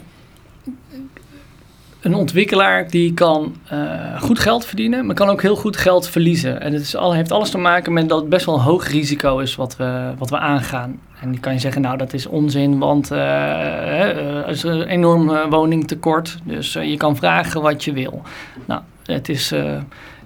een 2.03 2.15
ontwikkelaar 2.15 2.91
die 2.91 3.15
kan 3.15 3.57
uh, 3.73 4.23
goed 4.23 4.39
geld 4.39 4.65
verdienen, 4.65 5.07
maar 5.07 5.15
kan 5.15 5.29
ook 5.29 5.43
heel 5.43 5.57
goed 5.57 5.77
geld 5.77 6.09
verliezen. 6.09 6.61
En 6.61 6.73
het 6.73 6.83
is 6.83 6.97
heeft 6.99 7.33
alles 7.33 7.51
te 7.51 7.59
maken 7.59 7.93
met 7.93 8.09
dat 8.09 8.21
het 8.21 8.29
best 8.29 8.47
wel 8.47 8.55
een 8.55 8.61
hoog 8.61 8.89
risico 8.89 9.39
is 9.39 9.57
wat 9.57 9.77
we, 9.77 10.13
wat 10.19 10.31
we 10.31 10.39
aangaan. 10.39 11.01
En 11.21 11.31
die 11.31 11.41
kan 11.41 11.53
je 11.53 11.59
zeggen, 11.59 11.83
nou 11.83 11.97
dat 11.97 12.13
is 12.13 12.27
onzin, 12.27 12.79
want 12.79 13.13
uh, 13.13 13.19
er 13.19 14.49
is 14.49 14.63
een 14.63 14.83
enorm 14.83 15.51
woningtekort. 15.51 16.39
Dus 16.45 16.73
je 16.73 16.97
kan 16.97 17.17
vragen 17.17 17.63
wat 17.63 17.85
je 17.85 17.93
wil. 17.93 18.23
Nou, 18.65 18.81
het 19.05 19.29
is 19.29 19.55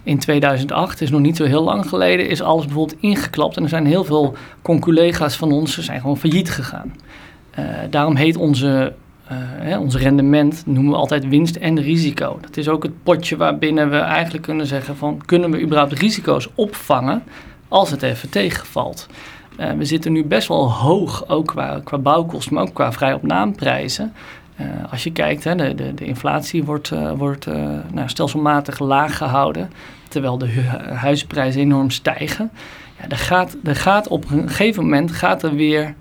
in 0.02 0.18
2008, 0.18 1.00
is 1.00 1.10
nog 1.10 1.20
niet 1.20 1.36
zo 1.36 1.44
heel 1.44 1.62
lang 1.62 1.88
geleden, 1.88 2.28
is 2.28 2.42
alles 2.42 2.64
bijvoorbeeld 2.64 3.00
ingeklapt. 3.00 3.56
En 3.56 3.62
er 3.62 3.68
zijn 3.68 3.86
heel 3.86 4.04
veel 4.04 4.34
conculega's 4.62 5.36
van 5.36 5.52
ons, 5.52 5.78
zijn 5.78 6.00
gewoon 6.00 6.18
failliet 6.18 6.50
gegaan. 6.50 6.94
Daarom 7.90 8.16
heet 8.16 8.36
onze, 8.36 8.92
uh, 9.32 9.38
hè, 9.38 9.78
ons 9.78 9.96
rendement, 9.96 10.62
noemen 10.66 10.92
we 10.92 10.98
altijd 10.98 11.28
winst 11.28 11.56
en 11.56 11.80
risico. 11.80 12.38
Dat 12.40 12.56
is 12.56 12.68
ook 12.68 12.82
het 12.82 13.02
potje 13.02 13.36
waarbinnen 13.36 13.90
we 13.90 13.96
eigenlijk 13.96 14.44
kunnen 14.44 14.66
zeggen 14.66 14.96
van, 14.96 15.22
kunnen 15.24 15.50
we 15.50 15.60
überhaupt 15.60 15.92
risico's 15.92 16.48
opvangen 16.54 17.22
als 17.68 17.90
het 17.90 18.02
even 18.02 18.30
tegenvalt. 18.30 19.06
Uh, 19.60 19.70
we 19.70 19.84
zitten 19.84 20.12
nu 20.12 20.24
best 20.24 20.48
wel 20.48 20.72
hoog, 20.72 21.28
ook 21.28 21.46
qua, 21.46 21.80
qua 21.84 21.98
bouwkosten, 21.98 22.54
maar 22.54 22.62
ook 22.62 22.74
qua 22.74 22.92
vrij 22.92 23.12
op 23.12 23.22
naamprijzen. 23.22 24.12
Uh, 24.60 24.66
als 24.90 25.04
je 25.04 25.12
kijkt, 25.12 25.44
hè, 25.44 25.54
de, 25.54 25.74
de, 25.74 25.94
de 25.94 26.04
inflatie 26.04 26.64
wordt, 26.64 26.92
wordt 27.16 27.46
nou, 27.92 28.08
stelselmatig 28.08 28.78
laag 28.78 29.16
gehouden, 29.16 29.70
terwijl 30.08 30.38
de 30.38 30.46
hu 30.46 30.60
huisprijzen 30.94 31.60
enorm 31.60 31.90
stijgen. 31.90 32.50
Ja, 33.00 33.08
er, 33.08 33.16
gaat, 33.16 33.56
er 33.64 33.76
gaat 33.76 34.08
op 34.08 34.30
een 34.30 34.48
gegeven 34.48 34.82
moment 34.82 35.12
gaat 35.12 35.42
er 35.42 35.54
weer 35.54 35.94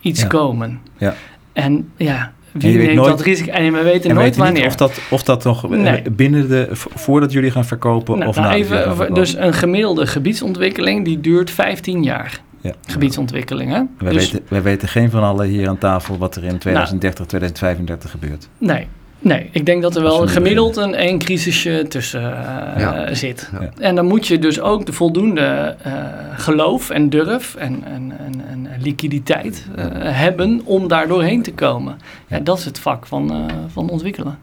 iets 0.00 0.20
ja. 0.20 0.26
komen. 0.26 0.80
Ja. 0.96 1.14
En 1.52 1.92
ja, 1.96 2.32
wie 2.62 2.76
neemt 2.76 2.94
nooit, 2.94 3.08
dat 3.08 3.20
risico? 3.20 3.50
En 3.50 3.72
we 3.72 3.82
weten 3.82 4.10
en 4.10 4.16
nooit 4.16 4.26
weet 4.26 4.44
wanneer. 4.44 4.66
Of, 4.66 4.76
dat, 4.76 5.00
of 5.10 5.22
dat 5.22 5.44
nog 5.44 5.68
Nee. 5.68 6.10
binnen 6.10 6.48
de, 6.48 6.68
voordat 6.72 7.32
jullie 7.32 7.50
gaan 7.50 7.64
verkopen 7.64 8.18
Nou, 8.18 8.28
of 8.30 8.36
nou, 8.36 8.48
na 8.48 8.54
even, 8.54 9.14
dus 9.14 9.36
een 9.36 9.54
gemiddelde 9.54 10.06
gebiedsontwikkeling 10.06 11.04
die 11.04 11.20
duurt 11.20 11.50
15 11.50 12.02
jaar. 12.02 12.40
Ja. 12.60 12.72
Gebiedsontwikkeling, 12.86 13.72
hè? 13.72 13.82
Wij, 13.98 14.12
Dus- 14.12 14.30
weten, 14.30 14.46
wij 14.48 14.62
weten 14.62 14.88
geen 14.88 15.10
van 15.10 15.22
allen 15.22 15.46
hier 15.46 15.68
aan 15.68 15.78
tafel 15.78 16.18
wat 16.18 16.36
er 16.36 16.44
in 16.44 16.58
2030, 16.58 17.26
2035 17.26 18.10
gebeurt. 18.10 18.48
Nee, 18.58 18.86
nee. 19.24 19.48
Ik 19.52 19.66
denk 19.66 19.82
dat 19.82 19.96
er 19.96 20.02
wel 20.02 20.26
gemiddeld 20.26 20.76
een 20.76 20.94
één 20.94 21.18
crisisje 21.18 21.84
tussen 21.88 22.22
eh, 22.22 22.80
Ja. 22.80 23.14
zit. 23.14 23.50
Ja. 23.60 23.70
En 23.78 23.94
dan 23.94 24.06
moet 24.06 24.26
je 24.26 24.38
dus 24.38 24.60
ook 24.60 24.86
de 24.86 24.92
voldoende 24.92 25.76
eh, 25.82 25.92
geloof 26.36 26.90
en 26.90 27.10
durf 27.10 27.54
en, 27.54 27.84
en, 27.84 28.12
en, 28.18 28.42
en 28.50 28.68
liquiditeit 28.80 29.66
eh, 29.76 29.84
hebben 30.00 30.60
om 30.64 30.88
daar 30.88 31.08
doorheen 31.08 31.42
te 31.42 31.52
komen. 31.52 31.96
Ja, 32.26 32.38
dat 32.38 32.58
is 32.58 32.64
het 32.64 32.78
vak 32.78 33.06
van, 33.06 33.30
eh, 33.32 33.54
van 33.72 33.88
ontwikkelen. 33.90 34.38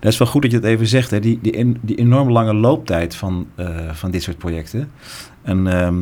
Dat 0.00 0.12
is 0.12 0.18
wel 0.18 0.28
goed 0.28 0.42
dat 0.42 0.50
je 0.50 0.56
het 0.56 0.66
even 0.66 0.86
zegt, 0.86 1.10
hè? 1.10 1.20
Die, 1.20 1.38
die, 1.42 1.72
die 1.80 1.96
enorm 1.96 2.30
lange 2.30 2.54
looptijd 2.54 3.14
van, 3.16 3.46
eh, 3.54 3.66
van 3.92 4.10
dit 4.10 4.22
soort 4.22 4.38
projecten. 4.38 4.90
En 5.42 5.66
ehm, 5.66 5.94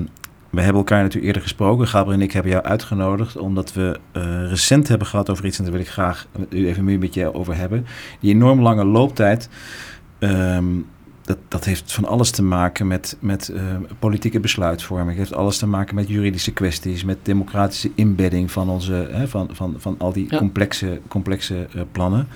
we 0.54 0.60
hebben 0.60 0.78
elkaar 0.80 0.98
natuurlijk 0.98 1.26
eerder 1.26 1.42
gesproken. 1.42 1.88
Gabriel 1.88 2.18
en 2.18 2.22
ik 2.24 2.32
hebben 2.32 2.52
jou 2.52 2.64
uitgenodigd 2.64 3.36
omdat 3.36 3.72
we 3.72 3.98
eh, 4.12 4.22
recent 4.48 4.88
hebben 4.88 5.06
gehad 5.06 5.30
over 5.30 5.44
iets, 5.44 5.58
en 5.58 5.64
daar 5.64 5.72
wil 5.72 5.82
ik 5.82 5.88
graag 5.88 6.26
u 6.50 6.66
even 6.68 6.84
meer 6.84 6.98
met 6.98 7.14
je 7.14 7.34
over 7.34 7.56
hebben. 7.56 7.86
Die 8.20 8.34
enorm 8.34 8.60
lange 8.60 8.84
looptijd. 8.84 9.48
ehm, 10.18 10.64
dat, 11.22 11.38
dat 11.48 11.64
heeft 11.64 11.92
van 11.92 12.04
alles 12.04 12.30
te 12.30 12.42
maken 12.42 12.86
met, 12.86 13.16
met 13.20 13.48
eh, 13.48 13.62
politieke 13.98 14.40
besluitvorming. 14.40 15.08
Het 15.08 15.18
heeft 15.18 15.34
alles 15.34 15.58
te 15.58 15.66
maken 15.66 15.94
met 15.94 16.08
juridische 16.08 16.52
kwesties, 16.52 17.04
met 17.04 17.18
democratische 17.22 17.90
inbedding 17.94 18.50
van, 18.50 18.68
onze, 18.68 19.08
hè, 19.10 19.28
van, 19.28 19.48
van, 19.52 19.74
van 19.78 19.94
al 19.98 20.12
die 20.12 20.26
Ja. 20.30 20.38
complexe, 20.38 21.00
complexe 21.08 21.66
eh, 21.74 21.82
plannen. 21.92 22.28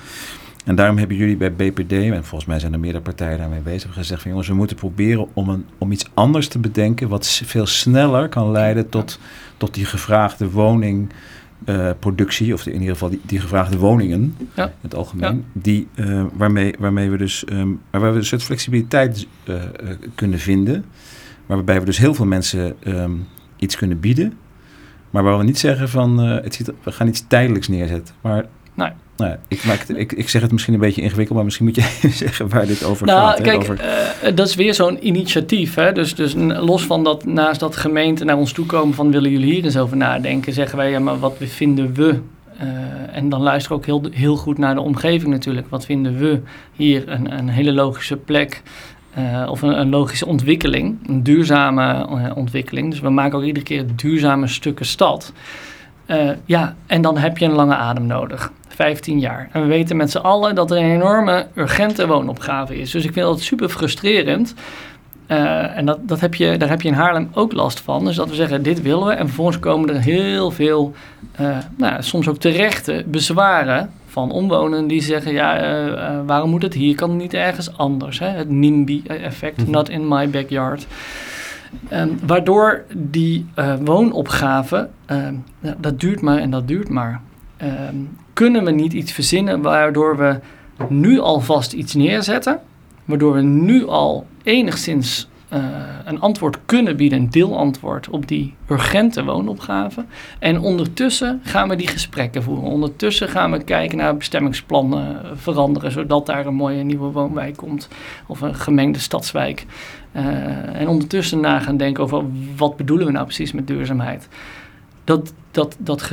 En 0.69 0.75
daarom 0.75 0.99
hebben 0.99 1.17
jullie 1.17 1.37
bij 1.37 1.53
BPD, 1.53 1.93
en 1.93 2.25
volgens 2.25 2.45
mij 2.45 2.59
zijn 2.59 2.73
er 2.73 2.81
meerdere 2.81 3.05
partijen 3.05 3.39
daarmee 3.39 3.61
bezig, 3.61 3.93
gezegd 3.93 4.21
van 4.23 4.31
jongens, 4.31 4.49
we 4.49 4.55
moeten 4.55 4.77
proberen 4.77 5.27
om, 5.33 5.49
een, 5.49 5.65
om 5.79 5.93
iets 5.93 6.05
anders 6.15 6.49
te 6.49 6.59
bedenken 6.59 7.09
wat 7.09 7.43
veel 7.45 7.67
sneller 7.67 8.29
kan 8.29 8.51
leiden 8.51 8.89
tot, 8.89 9.19
tot 9.57 9.75
die 9.75 9.85
gevraagde 9.85 10.51
woningproductie, 10.51 12.53
of 12.55 12.67
in 12.67 12.73
ieder 12.73 12.89
geval 12.89 13.11
die, 13.11 13.21
die 13.27 13.41
gevraagde 13.41 13.79
woningen 13.79 14.37
Ja. 14.55 14.65
in 14.65 14.71
het 14.81 14.95
algemeen, 14.95 15.45
die, 15.53 15.89
eh, 15.95 16.25
waarmee, 16.33 16.75
waarmee 16.79 17.11
we 17.11 17.17
dus 17.17 17.45
ehm, 17.45 17.69
waar 17.91 18.13
we 18.13 18.19
een 18.19 18.25
soort 18.25 18.43
flexibiliteit 18.43 19.27
eh, 19.45 19.55
eh, 19.63 19.69
kunnen 20.15 20.39
vinden, 20.39 20.85
waarbij 21.47 21.79
we 21.79 21.85
dus 21.85 21.99
heel 21.99 22.15
veel 22.15 22.27
mensen 22.27 22.75
ehm, 22.83 23.13
iets 23.57 23.77
kunnen 23.77 24.01
bieden, 24.01 24.33
maar 25.11 25.23
waar 25.23 25.39
we 25.39 25.45
niet 25.45 25.59
zeggen 25.59 25.89
van 25.89 26.21
eh, 26.23 26.43
het 26.43 26.55
ziet, 26.55 26.73
we 26.83 26.93
gaan 26.93 27.09
iets 27.09 27.25
tijdelijks 27.29 27.69
neerzetten, 27.69 28.15
maar 28.21 28.45
Nee. 28.75 28.91
Nou, 29.19 29.37
ik, 29.49 29.65
maak 29.65 29.79
het- 29.87 29.97
ik, 29.97 30.13
ik 30.13 30.29
zeg 30.29 30.43
het 30.43 30.53
misschien 30.53 30.75
een 30.75 30.81
beetje 30.81 31.03
ingewikkeld, 31.03 31.35
maar 31.37 31.45
misschien 31.45 31.67
moet 31.67 31.75
je 31.75 32.09
zeggen 32.25 32.49
waar 32.49 32.67
dit 32.67 32.85
over 32.85 33.07
Nou, 33.07 33.21
gaat. 33.29 33.39
hè, 33.39 33.45
kijk, 33.45 33.57
over, 33.61 33.81
eh, 33.81 34.35
dat 34.35 34.49
is 34.49 34.55
weer 34.55 34.75
zo'n 34.75 35.07
initiatief. 35.07 35.75
Hè? 35.75 35.93
Dus, 35.93 36.15
dus 36.15 36.35
los 36.47 36.85
van 36.87 37.05
dat 37.05 37.25
naast 37.25 37.61
dat 37.61 37.77
gemeenten 37.77 38.27
naar 38.27 38.37
ons 38.37 38.53
toe 38.53 38.67
komen 38.67 38.95
van 38.95 39.11
willen 39.11 39.31
jullie 39.31 39.53
hier 39.55 39.65
eens 39.65 39.77
over 39.77 39.97
nadenken, 39.97 40.53
zeggen 40.53 40.77
wij 40.79 40.91
ja, 40.91 40.99
maar 40.99 41.19
wat 41.19 41.37
vinden 41.39 41.95
we? 41.95 42.19
Eh, 42.59 42.67
en 43.13 43.29
dan 43.29 43.41
luisteren 43.43 43.79
we 43.81 43.85
ook 43.93 44.03
heel, 44.03 44.11
heel 44.13 44.37
goed 44.37 44.59
naar 44.59 44.75
de 44.75 44.81
omgeving 44.81 45.33
natuurlijk. 45.33 45.67
Wat 45.69 45.85
vinden 45.85 46.19
we 46.19 46.41
hier 46.73 47.09
een, 47.09 47.39
een 47.39 47.49
hele 47.49 47.73
logische 47.73 48.17
plek 48.17 48.63
eh, 49.15 49.47
of 49.51 49.63
een, 49.63 49.81
een 49.81 49.89
logische 49.89 50.27
ontwikkeling, 50.27 50.97
een 51.09 51.23
duurzame 51.23 52.07
ontwikkeling. 52.35 52.91
Dus 52.91 53.01
we 53.01 53.09
maken 53.11 53.39
ook 53.39 53.45
iedere 53.45 53.65
keer 53.65 53.85
duurzame 53.97 54.47
stukken 54.47 54.87
stad. 54.87 55.33
Eh, 56.09 56.31
ja, 56.45 56.75
en 56.87 57.03
dan 57.03 57.17
heb 57.19 57.39
je 57.39 57.45
een 57.45 57.53
lange 57.53 57.75
adem 57.75 58.07
nodig. 58.07 58.53
15 58.69 59.19
jaar. 59.19 59.49
En 59.53 59.63
we 59.63 59.69
weten 59.69 59.97
met 59.97 60.11
z'n 60.11 60.19
allen 60.19 60.55
dat 60.55 60.71
er 60.71 60.77
een 60.77 60.91
enorme 60.91 61.47
urgente 61.55 62.07
woonopgave 62.07 62.81
is. 62.81 62.91
Dus 62.91 63.05
ik 63.05 63.13
vind 63.13 63.27
dat 63.27 63.41
super 63.41 63.69
frustrerend. 63.69 64.55
Eh, 65.27 65.77
en 65.77 65.87
dat, 65.87 65.99
dat 66.09 66.21
heb 66.21 66.35
je, 66.35 66.57
daar 66.57 66.69
heb 66.69 66.83
je 66.83 66.89
in 66.89 66.95
Haarlem 66.95 67.31
ook 67.35 67.53
last 67.53 67.81
van. 67.81 68.05
Dus 68.05 68.17
dat 68.17 68.29
we 68.29 68.35
zeggen, 68.35 68.63
dit 68.63 68.83
willen 68.83 69.07
we. 69.07 69.13
En 69.13 69.27
vervolgens 69.27 69.59
komen 69.59 69.89
er 69.89 70.01
heel 70.01 70.51
veel, 70.51 70.93
eh, 71.33 71.57
nou, 71.77 72.03
soms 72.03 72.29
ook 72.29 72.39
terechte 72.39 73.05
bezwaren 73.07 73.91
van 74.07 74.31
omwonenden 74.31 74.87
die 74.87 75.03
zeggen... 75.03 75.33
ja, 75.33 76.23
waarom 76.27 76.51
moet 76.51 76.63
het 76.63 76.75
hier? 76.75 76.95
Kan 76.95 77.11
het 77.11 77.19
niet 77.19 77.35
ergens 77.35 77.77
anders? 77.77 78.19
Hè? 78.19 78.27
Het 78.29 78.51
NIMBY-effect, 78.51 79.57
Mhm. 79.63 79.71
not 79.71 79.89
in 79.89 80.09
my 80.09 80.31
backyard. 80.31 80.87
Ehm, 81.89 82.09
waardoor 82.27 82.85
die 82.95 83.47
eh, 83.55 83.75
woonopgave, 83.85 84.89
ehm, 85.07 85.35
dat 85.79 86.01
duurt 86.01 86.21
maar 86.21 86.39
en 86.39 86.51
dat 86.51 86.69
duurt 86.69 86.89
maar. 86.89 87.21
Ehm, 87.57 87.97
kunnen 88.33 88.65
we 88.65 88.71
niet 88.71 88.93
iets 88.93 89.13
verzinnen 89.13 89.63
waardoor 89.63 90.17
we 90.17 90.41
nu 90.89 91.19
alvast 91.19 91.73
iets 91.73 91.95
neerzetten, 91.95 92.61
waardoor 93.05 93.33
we 93.33 93.41
nu 93.41 93.87
al 93.87 94.27
enigszins 94.43 95.29
eh, 95.49 95.61
een 96.05 96.21
antwoord 96.21 96.59
kunnen 96.67 96.97
bieden, 96.97 97.19
een 97.19 97.31
deelantwoord 97.31 98.09
op 98.09 98.29
die 98.29 98.55
urgente 98.71 99.25
woonopgave. 99.25 100.05
En 100.39 100.61
ondertussen 100.61 101.41
gaan 101.45 101.69
we 101.69 101.77
die 101.77 101.89
gesprekken 101.89 102.43
voeren. 102.43 102.71
Ondertussen 102.71 103.29
gaan 103.29 103.51
we 103.51 103.65
kijken 103.65 103.99
naar 103.99 104.17
bestemmingsplannen 104.17 105.39
veranderen, 105.39 105.91
zodat 105.91 106.27
daar 106.27 106.47
een 106.47 106.55
mooie 106.55 106.83
nieuwe 106.83 107.11
woonwijk 107.11 107.57
komt 107.57 107.89
of 108.27 108.41
een 108.41 108.55
gemengde 108.55 108.99
stadswijk. 108.99 109.67
Eh, 110.13 110.81
en 110.81 110.89
ondertussen 110.89 111.41
na 111.41 111.59
gaan 111.59 111.77
denken 111.77 112.03
over 112.03 112.25
wat 112.57 112.77
bedoelen 112.77 113.07
we 113.07 113.13
nou 113.13 113.25
precies 113.25 113.53
met 113.53 113.67
duurzaamheid. 113.67 114.29
Dat, 115.05 115.33
dat, 115.51 115.77
dat, 115.79 116.11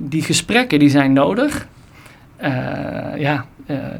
die 0.00 0.22
gesprekken 0.22 0.78
die 0.78 0.90
zijn 0.90 1.12
nodig. 1.12 1.66
Eh, 2.36 2.52
ja, 3.16 3.46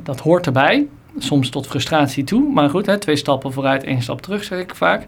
dat 0.03 0.21
hoort 0.21 0.47
erbij. 0.47 0.87
Soms 1.19 1.49
tot 1.51 1.67
frustratie 1.67 2.25
toe. 2.25 2.53
Maar 2.53 2.71
goed, 2.71 2.87
hè, 2.87 2.99
twee 2.99 3.17
stappen 3.17 3.53
vooruit, 3.53 3.85
één 3.85 4.03
stap 4.03 4.23
terug, 4.23 4.45
zeg 4.45 4.59
ik 4.59 4.75
vaak. 4.75 5.05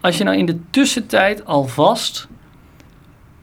Als 0.00 0.18
je 0.18 0.24
nou 0.24 0.36
in 0.36 0.46
de 0.46 0.58
tussentijd 0.70 1.46
alvast 1.46 2.28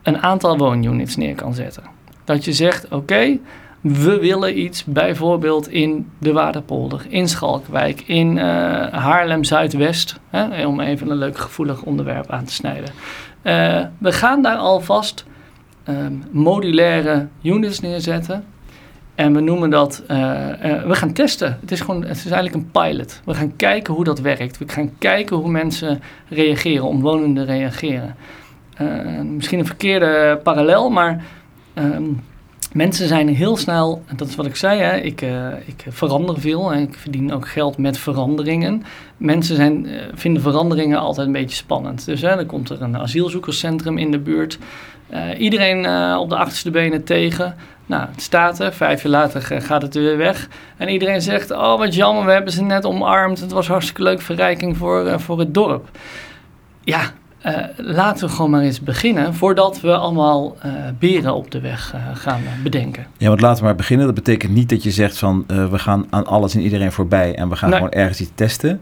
een 0.03 0.17
aantal 0.17 0.57
woonunits 0.57 1.15
neer 1.15 1.35
kan 1.35 1.53
zetten. 1.53 1.83
Dat 2.23 2.45
je 2.45 2.53
zegt, 2.53 2.87
oké, 2.89 3.37
we 3.81 4.19
willen 4.19 4.59
iets 4.59 4.83
bijvoorbeeld 4.83 5.69
in 5.69 6.11
de 6.17 6.33
Waterpolder, 6.33 7.05
in 7.09 7.27
Schalkwijk, 7.27 8.01
in 8.01 8.37
eh, 8.37 8.45
Haarlem 8.93 9.43
Zuidwest. 9.43 10.19
Hè, 10.29 10.67
om 10.67 10.79
even 10.79 11.09
een 11.09 11.17
leuk 11.17 11.37
gevoelig 11.37 11.81
onderwerp 11.81 12.31
aan 12.31 12.43
te 12.43 12.53
snijden. 12.53 12.89
Eh, 13.41 13.85
we 13.97 14.11
gaan 14.11 14.41
daar 14.41 14.57
alvast 14.57 15.25
ehm, 15.83 16.13
modulaire 16.31 17.27
units 17.43 17.79
neerzetten. 17.79 18.43
En 19.17 19.33
we 19.33 19.39
noemen 19.39 19.69
dat, 19.69 20.03
eh, 20.07 20.73
eh, 20.73 20.83
we 20.83 20.95
gaan 20.95 21.13
testen. 21.13 21.57
Het 21.61 21.71
is 21.71 21.81
gewoon, 21.81 22.05
het 22.05 22.17
is 22.17 22.25
eigenlijk 22.25 22.55
een 22.55 22.71
pilot. 22.71 23.21
We 23.25 23.33
gaan 23.33 23.55
kijken 23.55 23.93
hoe 23.93 24.03
dat 24.03 24.19
werkt. 24.19 24.57
We 24.57 24.67
gaan 24.67 24.91
kijken 24.97 25.35
hoe 25.35 25.49
mensen 25.49 26.01
reageren, 26.29 26.85
omwonenden 26.85 27.45
reageren. 27.45 28.15
Eh, 28.73 29.21
misschien 29.21 29.59
een 29.59 29.65
verkeerde 29.65 30.39
parallel, 30.43 30.89
maar 30.89 31.23
ehm, 31.73 32.03
mensen 32.73 33.07
zijn 33.07 33.27
heel 33.27 33.57
snel, 33.57 34.03
dat 34.15 34.27
is 34.27 34.35
wat 34.35 34.45
ik 34.45 34.55
zei, 34.55 34.81
hè, 34.81 34.97
ik, 34.97 35.21
ik 35.65 35.85
verander 35.89 36.39
veel 36.39 36.73
en 36.73 36.81
ik 36.81 36.95
verdien 36.95 37.33
ook 37.33 37.47
geld 37.47 37.77
met 37.77 37.97
veranderingen. 37.97 38.83
Mensen 39.17 39.55
zijn, 39.55 39.87
vinden 40.13 40.41
veranderingen 40.41 40.99
altijd 40.99 41.27
een 41.27 41.33
beetje 41.33 41.55
spannend. 41.55 42.05
Dus 42.05 42.21
hè, 42.21 42.35
dan 42.35 42.45
komt 42.45 42.69
er 42.69 42.81
een 42.81 42.97
asielzoekerscentrum 42.97 43.97
in 43.97 44.11
de 44.11 44.19
buurt. 44.19 44.57
iedereen 45.37 45.77
op 46.17 46.29
de 46.29 46.35
achterste 46.35 46.71
benen 46.71 47.03
tegen. 47.03 47.55
Nou, 47.87 48.07
het 48.11 48.21
staat 48.21 48.59
er. 48.59 48.73
Vijf 48.73 49.03
jaar 49.03 49.11
later 49.11 49.61
gaat 49.61 49.81
het 49.81 49.93
weer 49.93 50.17
weg. 50.17 50.47
En 50.77 50.89
iedereen 50.89 51.21
zegt, 51.21 51.51
oh 51.51 51.77
wat 51.77 51.95
jammer, 51.95 52.25
we 52.25 52.31
hebben 52.31 52.53
ze 52.53 52.63
net 52.63 52.85
omarmd. 52.85 53.39
Het 53.39 53.51
was 53.51 53.67
hartstikke 53.67 54.03
leuk 54.03 54.21
verrijking 54.21 54.77
voor, 54.77 55.05
uh, 55.05 55.17
voor 55.17 55.39
het 55.39 55.53
dorp. 55.53 55.89
Ja, 56.83 57.01
uh, 57.45 57.57
laten 57.75 58.27
we 58.27 58.33
gewoon 58.33 58.51
maar 58.51 58.61
eens 58.61 58.81
beginnen 58.81 59.33
voordat 59.33 59.81
we 59.81 59.95
allemaal 59.95 60.57
uh, 60.65 60.71
beren 60.99 61.35
op 61.35 61.51
de 61.51 61.59
weg 61.59 61.93
gaan 62.13 62.41
bedenken. 62.63 63.05
Ja, 63.17 63.27
want 63.27 63.41
laten 63.41 63.59
we 63.59 63.65
maar 63.65 63.75
beginnen. 63.75 64.05
Dat 64.05 64.15
betekent 64.15 64.53
niet 64.53 64.69
dat 64.69 64.83
je 64.83 64.91
zegt 64.91 65.17
van 65.17 65.43
we 65.47 65.79
gaan 65.79 66.05
aan 66.09 66.25
alles 66.25 66.55
en 66.55 66.61
iedereen 66.61 66.91
voorbij 66.91 67.35
en 67.35 67.49
we 67.49 67.55
gaan 67.55 67.73
gewoon 67.73 67.91
ergens 67.91 68.21
iets 68.21 68.31
testen. 68.35 68.81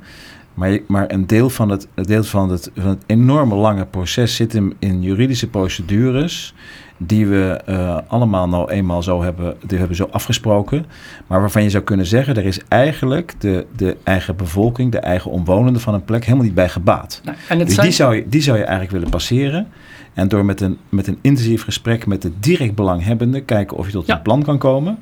Maar, 0.53 0.79
maar 0.87 1.11
een 1.11 1.27
deel, 1.27 1.49
van 1.49 1.69
het, 1.69 1.87
een 1.93 2.03
deel 2.03 2.23
van, 2.23 2.49
het, 2.49 2.71
van 2.75 2.89
het 2.89 3.03
enorme 3.05 3.55
lange 3.55 3.85
proces 3.85 4.35
zit 4.35 4.53
hem 4.53 4.73
in 4.79 5.01
juridische 5.01 5.47
procedures 5.47 6.53
die 6.97 7.27
we 7.27 7.62
uh, 7.69 7.97
allemaal 8.08 8.47
nou 8.47 8.71
eenmaal 8.71 9.03
zo 9.03 9.23
hebben, 9.23 9.55
die 9.65 9.77
hebben 9.77 9.97
zo 9.97 10.08
afgesproken. 10.12 10.86
Maar 11.27 11.39
waarvan 11.39 11.63
je 11.63 11.69
zou 11.69 11.84
kunnen 11.84 12.05
zeggen, 12.05 12.36
er 12.36 12.45
is 12.45 12.60
eigenlijk 12.67 13.34
de, 13.38 13.65
de 13.75 13.97
eigen 14.03 14.36
bevolking, 14.36 14.91
de 14.91 14.99
eigen 14.99 15.31
omwonenden 15.31 15.81
van 15.81 15.93
een 15.93 16.05
plek 16.05 16.23
helemaal 16.23 16.45
niet 16.45 16.55
bij 16.55 16.69
gebaat. 16.69 17.21
Nou, 17.23 17.38
en 17.49 17.58
dus 17.58 17.77
die, 17.77 17.91
zou 17.91 18.15
je, 18.15 18.27
die 18.27 18.41
zou 18.41 18.58
je 18.58 18.63
eigenlijk 18.63 18.93
willen 18.93 19.10
passeren. 19.10 19.67
En 20.13 20.27
door 20.27 20.45
met 20.45 20.62
een, 20.62 20.77
met 20.89 21.08
een 21.08 21.17
intensief 21.21 21.63
gesprek 21.63 22.05
met 22.05 22.21
de 22.21 22.31
direct 22.39 22.75
belanghebbende 22.75 23.41
kijken 23.41 23.77
of 23.77 23.86
je 23.86 23.91
tot 23.91 24.10
een 24.10 24.21
plan 24.21 24.43
kan 24.43 24.58
komen. 24.58 24.97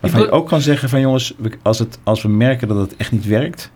Waarvan 0.00 0.20
je 0.20 0.30
ook 0.30 0.48
kan 0.48 0.60
zeggen 0.60 0.88
van 0.88 1.00
jongens, 1.00 1.34
als, 1.62 1.78
het, 1.78 1.98
als 2.02 2.22
we 2.22 2.28
merken 2.28 2.68
dat 2.68 2.76
het 2.76 2.96
echt 2.96 3.12
niet 3.12 3.26
werkt, 3.26 3.70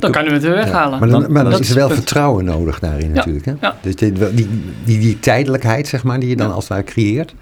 dan, 0.00 0.12
kunnen 0.12 0.28
we 0.32 0.38
het 0.38 0.46
weer 0.46 0.54
weghalen. 0.54 0.98
Maar 0.98 1.08
dan, 1.08 1.32
maar 1.32 1.44
dan 1.44 1.60
is 1.60 1.70
er 1.70 1.76
wel 1.76 1.90
vertrouwen 1.90 2.44
nodig 2.44 2.78
daarin 2.78 3.12
natuurlijk. 3.12 3.44
Hè? 3.44 3.54
Dus 3.80 3.96
die, 3.96 4.12
die, 4.34 4.48
die, 4.84 5.20
tijdelijkheid, 5.20 5.86
zeg 5.86 6.04
maar, 6.04 6.20
die 6.20 6.28
je 6.28 6.36
dan 6.36 6.52
als 6.52 6.68
het 6.68 6.68
ware 6.68 6.84
creëert. 6.84 7.34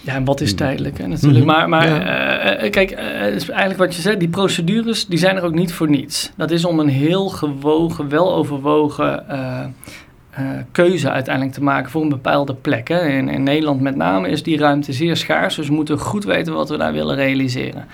Ja, 0.00 0.14
en 0.14 0.24
wat 0.24 0.40
is 0.40 0.54
tijdelijk 0.54 0.98
hè, 0.98 1.06
natuurlijk. 1.06 1.44
Mhm. 1.44 1.54
Maar, 1.54 1.68
maar 1.68 1.88
uh, 1.88 2.70
kijk, 2.70 2.90
uh, 2.90 3.34
is 3.34 3.48
eigenlijk 3.48 3.80
wat 3.80 3.94
je 3.94 4.02
zegt, 4.02 4.18
die 4.18 4.28
procedures 4.28 5.06
die 5.06 5.18
zijn 5.18 5.36
er 5.36 5.42
ook 5.42 5.54
niet 5.54 5.72
voor 5.72 5.88
niets. 5.88 6.32
Dat 6.36 6.50
is 6.50 6.64
om 6.64 6.78
een 6.78 6.88
heel 6.88 7.28
gewogen, 7.28 8.08
weloverwogen 8.08 9.24
keuze 10.72 11.10
uiteindelijk 11.10 11.54
te 11.54 11.62
maken 11.62 11.90
voor 11.90 12.02
een 12.02 12.08
bepaalde 12.08 12.54
plek. 12.54 12.88
Hè. 12.88 13.08
In, 13.08 13.28
in 13.28 13.42
Nederland 13.42 13.80
met 13.80 13.96
name 13.96 14.28
is 14.28 14.42
die 14.42 14.58
ruimte 14.58 14.92
zeer 14.92 15.16
schaars, 15.16 15.54
dus 15.54 15.68
we 15.68 15.74
moeten 15.74 15.98
goed 15.98 16.24
weten 16.24 16.54
wat 16.54 16.68
we 16.68 16.76
daar 16.76 16.92
willen 16.92 17.16
realiseren. 17.16 17.84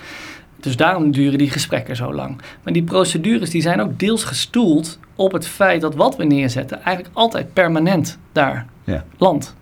Dus 0.60 0.76
daarom 0.76 1.10
duren 1.10 1.38
die 1.38 1.50
gesprekken 1.50 1.96
zo 1.96 2.14
lang. 2.14 2.40
Maar 2.62 2.72
die 2.72 2.82
procedures 2.82 3.50
die 3.50 3.62
zijn 3.62 3.80
ook 3.80 3.98
deels 3.98 4.24
gestoeld 4.24 4.98
op 5.14 5.32
het 5.32 5.46
feit 5.46 5.80
dat 5.80 5.94
wat 5.94 6.16
we 6.16 6.24
neerzetten 6.24 6.82
eigenlijk 6.82 7.16
altijd 7.16 7.52
permanent 7.52 8.18
daar 8.32 8.66
ja. 8.84 9.04
landt. 9.18 9.54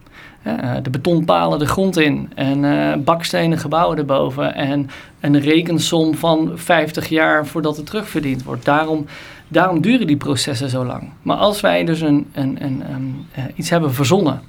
Eh, 0.42 0.74
de 0.82 0.90
betonpalen 0.90 1.58
de 1.58 1.66
grond 1.66 1.96
in 1.98 2.30
en 2.34 2.62
uh, 2.62 2.96
bakstenen 2.96 3.58
gebouwen 3.58 3.98
erboven 3.98 4.54
en 4.54 4.90
een 5.20 5.40
rekensom 5.40 6.14
van 6.14 6.52
50 6.54 7.08
jaar 7.08 7.46
voordat 7.46 7.76
het 7.76 7.86
terugverdiend 7.86 8.42
wordt. 8.42 8.64
Daarom, 8.64 9.06
daarom 9.48 9.80
duren 9.80 10.06
die 10.06 10.16
processen 10.16 10.68
zo 10.68 10.84
lang. 10.84 11.10
Maar 11.22 11.36
als 11.36 11.60
wij 11.60 11.84
dus 11.84 12.00
een, 12.00 12.26
een, 12.32 12.58
een, 12.62 13.26
uh, 13.38 13.44
iets 13.54 13.70
hebben 13.70 13.94
verzonnen, 13.94 14.40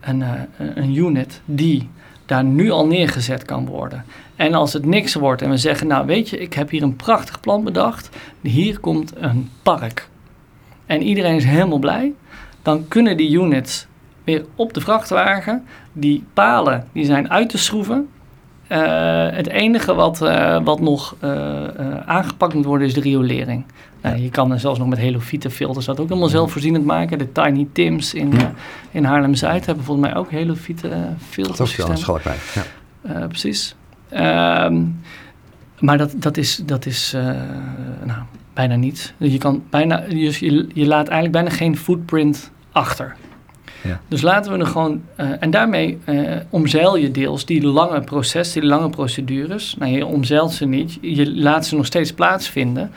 een, 0.00 0.24
een 0.56 0.96
unit 0.96 1.40
die 1.44 1.88
daar 2.26 2.44
nu 2.44 2.70
al 2.70 2.86
neergezet 2.86 3.44
kan 3.44 3.66
worden. 3.66 4.04
En 4.42 4.54
als 4.54 4.72
het 4.72 4.86
niks 4.86 5.14
wordt 5.14 5.42
en 5.42 5.50
we 5.50 5.56
zeggen, 5.56 5.86
nou 5.86 6.06
weet 6.06 6.28
je, 6.28 6.38
ik 6.38 6.54
heb 6.54 6.70
hier 6.70 6.82
een 6.82 6.96
prachtig 6.96 7.40
plan 7.40 7.64
bedacht, 7.64 8.10
hier 8.40 8.80
komt 8.80 9.12
een 9.16 9.50
park. 9.62 10.08
En 10.86 11.02
iedereen 11.02 11.34
is 11.34 11.44
helemaal 11.44 11.78
blij, 11.78 12.12
dan 12.62 12.88
kunnen 12.88 13.16
die 13.16 13.30
units 13.30 13.86
weer 14.24 14.44
op 14.54 14.74
de 14.74 14.80
vrachtwagen. 14.80 15.64
Die 15.92 16.24
palen 16.32 16.86
die 16.92 17.04
zijn 17.04 17.30
uit 17.30 17.48
te 17.48 17.58
schroeven. 17.58 18.08
Uh, 18.68 18.78
het 19.30 19.48
enige 19.48 19.94
wat, 19.94 20.22
uh, 20.22 20.60
wat 20.64 20.80
nog 20.80 21.16
uh, 21.24 21.66
aangepakt 22.06 22.54
moet 22.54 22.64
worden 22.64 22.86
is 22.86 22.94
de 22.94 23.00
riolering. 23.00 23.64
Nou, 24.00 24.16
je 24.16 24.30
kan 24.30 24.52
er 24.52 24.60
zelfs 24.60 24.78
nog 24.78 24.88
met 24.88 24.98
Helofite 24.98 25.50
filters 25.50 25.86
dat 25.86 26.00
ook 26.00 26.08
helemaal 26.08 26.28
zelfvoorzienend 26.28 26.84
maken. 26.84 27.18
De 27.18 27.32
Tiny 27.32 27.68
Tims 27.72 28.14
in, 28.14 28.32
ja. 28.32 28.52
in 28.90 29.04
Haarlem-Zuid 29.04 29.66
hebben 29.66 29.84
volgens 29.84 30.06
mij 30.06 30.16
ook 30.16 30.30
Helofite 30.30 30.88
filters. 31.28 31.58
Dat 31.58 31.68
is 31.68 31.80
ook 31.82 31.96
Schalkwijk, 31.96 32.40
ja. 33.02 33.26
precies. 33.26 33.74
Um, 34.14 35.00
maar 35.78 35.98
dat, 35.98 36.14
dat 36.16 36.36
is, 36.36 36.56
dat 36.56 36.86
is 36.86 37.14
uh, 37.16 37.22
nou, 38.04 38.20
bijna 38.54 38.76
niets. 38.76 39.12
Je, 39.16 39.38
kan 39.38 39.62
bijna, 39.70 40.04
je, 40.08 40.68
je 40.74 40.86
laat 40.86 41.08
eigenlijk 41.08 41.32
bijna 41.32 41.50
geen 41.50 41.76
footprint 41.76 42.50
achter. 42.72 43.16
Ja. 43.82 44.00
Dus 44.08 44.22
laten 44.22 44.52
we 44.52 44.58
er 44.58 44.66
gewoon. 44.66 45.02
Uh, 45.20 45.30
en 45.40 45.50
daarmee 45.50 45.98
uh, 46.04 46.36
omzeil 46.50 46.96
je 46.96 47.10
deels 47.10 47.44
die 47.44 47.66
lange 47.66 48.00
proces, 48.00 48.52
die 48.52 48.64
lange 48.64 48.90
procedures. 48.90 49.76
Nou, 49.78 49.92
je 49.92 50.06
omzeilt 50.06 50.52
ze 50.52 50.64
niet, 50.64 50.98
je 51.00 51.34
laat 51.34 51.66
ze 51.66 51.76
nog 51.76 51.86
steeds 51.86 52.12
plaatsvinden. 52.12 52.90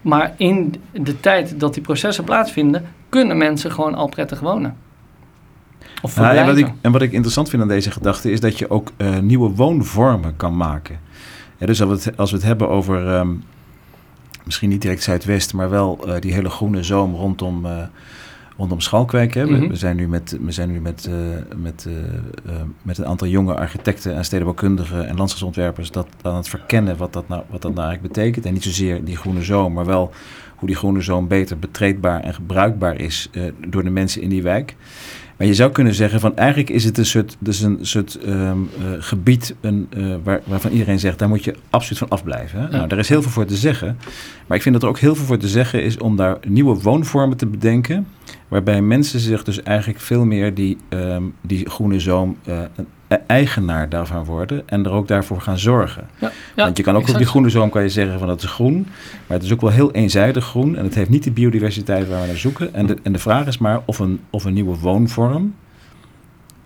Maar 0.00 0.34
in 0.36 0.74
de 0.92 1.20
tijd 1.20 1.60
dat 1.60 1.74
die 1.74 1.82
processen 1.82 2.24
plaatsvinden, 2.24 2.84
kunnen 3.08 3.36
mensen 3.36 3.72
gewoon 3.72 3.94
al 3.94 4.08
prettig 4.08 4.40
wonen. 4.40 4.76
Of 6.02 6.16
nou, 6.16 6.36
en, 6.36 6.46
wat 6.46 6.56
ik, 6.56 6.68
en 6.80 6.92
wat 6.92 7.02
ik 7.02 7.12
interessant 7.12 7.48
vind 7.48 7.62
aan 7.62 7.68
deze 7.68 7.90
gedachte 7.90 8.30
is 8.30 8.40
dat 8.40 8.58
je 8.58 8.70
ook 8.70 8.92
uh, 8.96 9.18
nieuwe 9.18 9.50
woonvormen 9.50 10.36
kan 10.36 10.56
maken. 10.56 10.98
Ja, 11.58 11.66
dus 11.66 11.82
als 11.82 11.90
we, 11.90 12.10
het, 12.10 12.16
als 12.16 12.30
we 12.30 12.36
het 12.36 12.46
hebben 12.46 12.68
over, 12.68 13.08
um, 13.08 13.42
misschien 14.44 14.68
niet 14.68 14.82
direct 14.82 15.02
Zuidwest, 15.02 15.54
maar 15.54 15.70
wel 15.70 16.04
uh, 16.06 16.14
die 16.20 16.32
hele 16.32 16.48
groene 16.48 16.82
zoom 16.82 17.14
rondom, 17.14 17.66
uh, 17.66 17.82
rondom 18.56 18.80
Schalkwijk. 18.80 19.34
Hè. 19.34 19.44
Mm 19.44 19.52
-hmm. 19.52 19.60
we, 19.60 19.68
we, 19.68 19.76
zijn 19.76 19.96
nu 19.96 20.08
met, 20.08 20.38
we 20.40 20.52
zijn 20.52 20.72
nu 20.72 20.80
met, 20.80 21.08
met, 21.56 21.86
met 22.82 22.98
een 22.98 23.06
aantal 23.06 23.28
jonge 23.28 23.54
architecten 23.54 24.14
en 24.14 24.24
stedenbouwkundigen 24.24 25.08
en 25.08 25.16
landschapsontwerpers 25.16 25.90
dat 25.90 26.06
aan 26.22 26.36
het 26.36 26.48
verkennen 26.48 26.96
wat 26.96 27.12
dat, 27.12 27.28
nou, 27.28 27.42
wat 27.50 27.62
dat 27.62 27.74
nou 27.74 27.86
eigenlijk 27.86 28.14
betekent. 28.14 28.46
En 28.46 28.52
niet 28.52 28.62
zozeer 28.62 29.04
die 29.04 29.16
groene 29.16 29.42
zoom, 29.42 29.72
maar 29.72 29.86
wel 29.86 30.12
hoe 30.56 30.68
die 30.68 30.76
groene 30.76 31.00
zoom 31.00 31.28
beter 31.28 31.58
betreedbaar 31.58 32.20
en 32.20 32.34
gebruikbaar 32.34 33.00
is 33.00 33.30
door 33.68 33.84
de 33.84 33.90
mensen 33.90 34.22
in 34.22 34.28
die 34.28 34.42
wijk. 34.42 34.76
Maar 35.36 35.46
je 35.46 35.54
zou 35.54 35.72
kunnen 35.72 35.94
zeggen 35.94 36.20
van 36.20 36.36
eigenlijk 36.36 36.70
is 36.70 36.84
het 36.84 36.98
een 36.98 37.06
soort, 37.06 37.36
dus 37.38 37.60
een 37.60 37.78
soort 37.80 38.18
um, 38.26 38.68
uh, 38.78 38.86
gebied 38.98 39.54
een, 39.60 39.88
uh, 39.96 40.14
waar, 40.22 40.40
waarvan 40.44 40.70
iedereen 40.70 40.98
zegt, 40.98 41.18
daar 41.18 41.28
moet 41.28 41.44
je 41.44 41.54
absoluut 41.70 41.98
van 41.98 42.08
afblijven. 42.08 42.58
Hè? 42.60 42.64
Ja. 42.64 42.70
Nou, 42.70 42.88
daar 42.88 42.98
is 42.98 43.08
heel 43.08 43.22
veel 43.22 43.30
voor 43.30 43.44
te 43.44 43.56
zeggen. 43.56 43.98
Maar 44.46 44.56
ik 44.56 44.62
vind 44.62 44.74
dat 44.74 44.82
er 44.84 44.88
ook 44.88 44.98
heel 44.98 45.14
veel 45.14 45.26
voor 45.26 45.38
te 45.38 45.48
zeggen 45.48 45.82
is 45.82 45.98
om 45.98 46.16
daar 46.16 46.38
nieuwe 46.46 46.80
woonvormen 46.80 47.36
te 47.36 47.46
bedenken. 47.46 48.06
Waarbij 48.48 48.82
mensen 48.82 49.20
zich 49.20 49.44
dus 49.44 49.62
eigenlijk 49.62 50.00
veel 50.00 50.24
meer 50.24 50.54
die, 50.54 50.76
um, 50.88 51.34
die 51.40 51.70
groene 51.70 52.00
zoom 52.00 52.36
uh, 52.48 52.60
eigenaar 53.26 53.88
daarvan 53.88 54.24
worden 54.24 54.68
en 54.68 54.84
er 54.84 54.90
ook 54.90 55.08
daarvoor 55.08 55.40
gaan 55.40 55.58
zorgen. 55.58 56.06
Ja, 56.18 56.30
ja, 56.56 56.64
Want 56.64 56.76
je 56.76 56.82
kan 56.82 56.94
ook 56.94 57.00
exact. 57.00 57.18
op 57.18 57.22
die 57.22 57.30
groene 57.30 57.50
zoom 57.50 57.70
kan 57.70 57.82
je 57.82 57.88
zeggen 57.88 58.18
van 58.18 58.28
dat 58.28 58.42
is 58.42 58.48
groen, 58.50 58.86
maar 59.26 59.36
het 59.36 59.42
is 59.42 59.52
ook 59.52 59.60
wel 59.60 59.70
heel 59.70 59.92
eenzijdig 59.92 60.44
groen 60.44 60.76
en 60.76 60.84
het 60.84 60.94
heeft 60.94 61.10
niet 61.10 61.24
de 61.24 61.30
biodiversiteit 61.30 62.08
waar 62.08 62.20
we 62.20 62.26
naar 62.26 62.36
zoeken. 62.36 62.74
En 62.74 62.86
de, 62.86 62.96
en 63.02 63.12
de 63.12 63.18
vraag 63.18 63.46
is 63.46 63.58
maar 63.58 63.82
of 63.84 63.98
een, 63.98 64.20
of 64.30 64.44
een 64.44 64.54
nieuwe 64.54 64.78
woonvorm, 64.78 65.54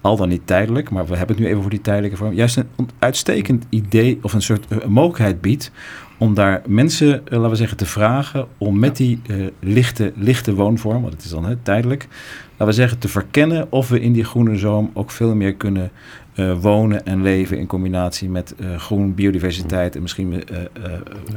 al 0.00 0.16
dan 0.16 0.28
niet 0.28 0.46
tijdelijk, 0.46 0.90
maar 0.90 1.06
we 1.06 1.16
hebben 1.16 1.36
het 1.36 1.44
nu 1.44 1.50
even 1.50 1.60
voor 1.60 1.70
die 1.70 1.80
tijdelijke 1.80 2.16
vorm, 2.16 2.32
juist 2.32 2.56
een 2.56 2.90
uitstekend 2.98 3.66
idee 3.68 4.18
of 4.22 4.32
een 4.32 4.42
soort 4.42 4.66
uh, 4.68 4.84
mogelijkheid 4.84 5.40
biedt 5.40 5.70
om 6.18 6.34
daar 6.34 6.62
mensen, 6.66 7.08
uh, 7.08 7.30
laten 7.30 7.50
we 7.50 7.56
zeggen, 7.56 7.76
te 7.76 7.86
vragen 7.86 8.46
om 8.58 8.78
met 8.78 8.96
die 8.96 9.20
uh, 9.26 9.46
lichte, 9.60 10.12
lichte 10.14 10.54
woonvorm, 10.54 11.02
want 11.02 11.14
het 11.14 11.24
is 11.24 11.30
dan 11.30 11.44
hè, 11.44 11.56
tijdelijk, 11.56 12.06
laten 12.50 12.66
we 12.66 12.72
zeggen, 12.72 12.98
te 12.98 13.08
verkennen 13.08 13.72
of 13.72 13.88
we 13.88 14.00
in 14.00 14.12
die 14.12 14.24
groene 14.24 14.56
zoom 14.56 14.90
ook 14.94 15.10
veel 15.10 15.34
meer 15.34 15.54
kunnen 15.54 15.90
uh, 16.34 16.58
wonen 16.60 17.06
en 17.06 17.22
leven 17.22 17.58
in 17.58 17.66
combinatie 17.66 18.28
met 18.28 18.54
uh, 18.58 18.76
groen, 18.76 19.14
biodiversiteit 19.14 19.96
en 19.96 20.02
misschien 20.02 20.32
uh, 20.32 20.42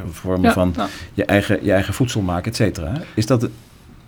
vormen 0.09 0.47
ja, 0.47 0.53
van 0.53 0.73
nou. 0.75 0.89
je, 1.13 1.25
eigen, 1.25 1.59
je 1.61 1.71
eigen 1.71 1.93
voedsel 1.93 2.21
maken, 2.21 2.51
et 2.51 2.57
cetera. 2.57 3.01
Is 3.13 3.25
dat... 3.25 3.49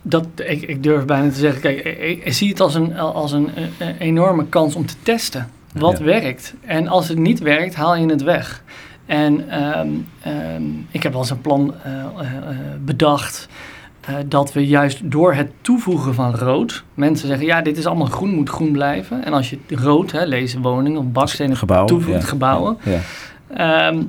Dat, 0.03 0.27
ik, 0.35 0.61
ik 0.61 0.83
durf 0.83 1.05
bijna 1.05 1.29
te 1.29 1.39
zeggen, 1.39 1.61
kijk, 1.61 1.83
ik, 1.83 2.25
ik 2.25 2.33
zie 2.33 2.49
het 2.49 2.59
als 2.59 2.75
een, 2.75 2.97
als 2.97 3.31
een, 3.31 3.49
een 3.79 3.97
enorme 3.97 4.45
kans 4.45 4.75
om 4.75 4.85
te 4.85 4.95
testen. 5.03 5.49
Wat 5.73 5.97
ja. 5.97 6.03
werkt? 6.03 6.53
En 6.61 6.87
als 6.87 7.07
het 7.07 7.17
niet 7.17 7.39
werkt, 7.39 7.75
haal 7.75 7.95
je 7.95 8.05
het 8.05 8.23
weg. 8.23 8.63
En 9.11 9.61
um, 9.79 10.07
um, 10.27 10.87
ik 10.91 11.03
heb 11.03 11.11
wel 11.11 11.21
eens 11.21 11.29
een 11.29 11.41
plan 11.41 11.73
bedacht 12.85 13.47
uh, 14.09 14.15
dat 14.25 14.53
we 14.53 14.67
juist 14.67 15.11
door 15.11 15.33
het 15.33 15.51
toevoegen 15.61 16.13
van 16.13 16.35
rood, 16.35 16.83
mensen 16.93 17.27
zeggen 17.27 17.45
ja, 17.45 17.61
dit 17.61 17.77
is 17.77 17.85
allemaal 17.85 18.07
groen, 18.07 18.29
moet 18.29 18.49
groen 18.49 18.71
blijven. 18.71 19.25
En 19.25 19.33
als 19.33 19.49
je 19.49 19.59
rood, 19.67 20.11
hè, 20.11 20.25
lezen 20.25 20.61
woningen 20.61 20.99
of 20.99 21.05
bakstenen, 21.05 21.57
gebouwen, 21.57 21.87
toevoegt, 21.87 22.21
ja. 22.21 22.27
gebouwen, 22.27 22.77
ja. 22.83 22.99
ehm, 23.53 24.03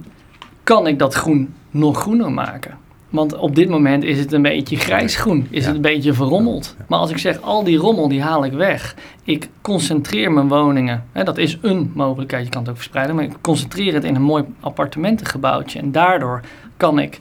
kan 0.62 0.86
ik 0.86 0.98
dat 0.98 1.14
groen 1.14 1.55
nog 1.70 2.00
groener 2.00 2.32
maken? 2.32 2.78
Want 3.12 3.36
op 3.36 3.54
dit 3.54 3.68
moment 3.68 4.04
is 4.04 4.18
het 4.18 4.32
een 4.32 4.42
beetje 4.42 4.76
grijsgroen, 4.76 5.46
is 5.50 5.60
Ja. 5.60 5.66
het 5.66 5.76
een 5.76 5.82
beetje 5.82 6.12
verrommeld. 6.12 6.76
Maar 6.88 6.98
als 6.98 7.10
ik 7.10 7.18
zeg, 7.18 7.40
al 7.40 7.64
die 7.64 7.76
rommel 7.76 8.08
die 8.08 8.22
haal 8.22 8.44
ik 8.44 8.52
weg. 8.52 8.94
Ik 9.24 9.48
concentreer 9.60 10.32
mijn 10.32 10.48
woningen, 10.48 11.04
hè, 11.12 11.24
dat 11.24 11.38
is 11.38 11.58
een 11.62 11.90
mogelijkheid, 11.94 12.44
je 12.44 12.50
kan 12.50 12.60
het 12.60 12.70
ook 12.70 12.76
verspreiden. 12.76 13.14
Maar 13.14 13.24
ik 13.24 13.32
concentreer 13.40 13.94
het 13.94 14.04
in 14.04 14.14
een 14.14 14.22
mooi 14.22 14.44
appartementengebouwtje. 14.60 15.78
En 15.78 15.92
daardoor 15.92 16.40
kan 16.76 16.98
ik 16.98 17.20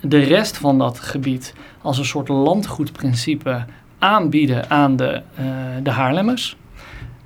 de 0.00 0.18
rest 0.18 0.56
van 0.56 0.78
dat 0.78 0.98
gebied 1.00 1.54
als 1.82 1.98
een 1.98 2.04
soort 2.04 2.28
landgoedprincipe 2.28 3.64
aanbieden 3.98 4.70
aan 4.70 4.96
de, 4.96 5.22
eh, 5.34 5.44
de 5.82 5.90
Haarlemmers. 5.90 6.56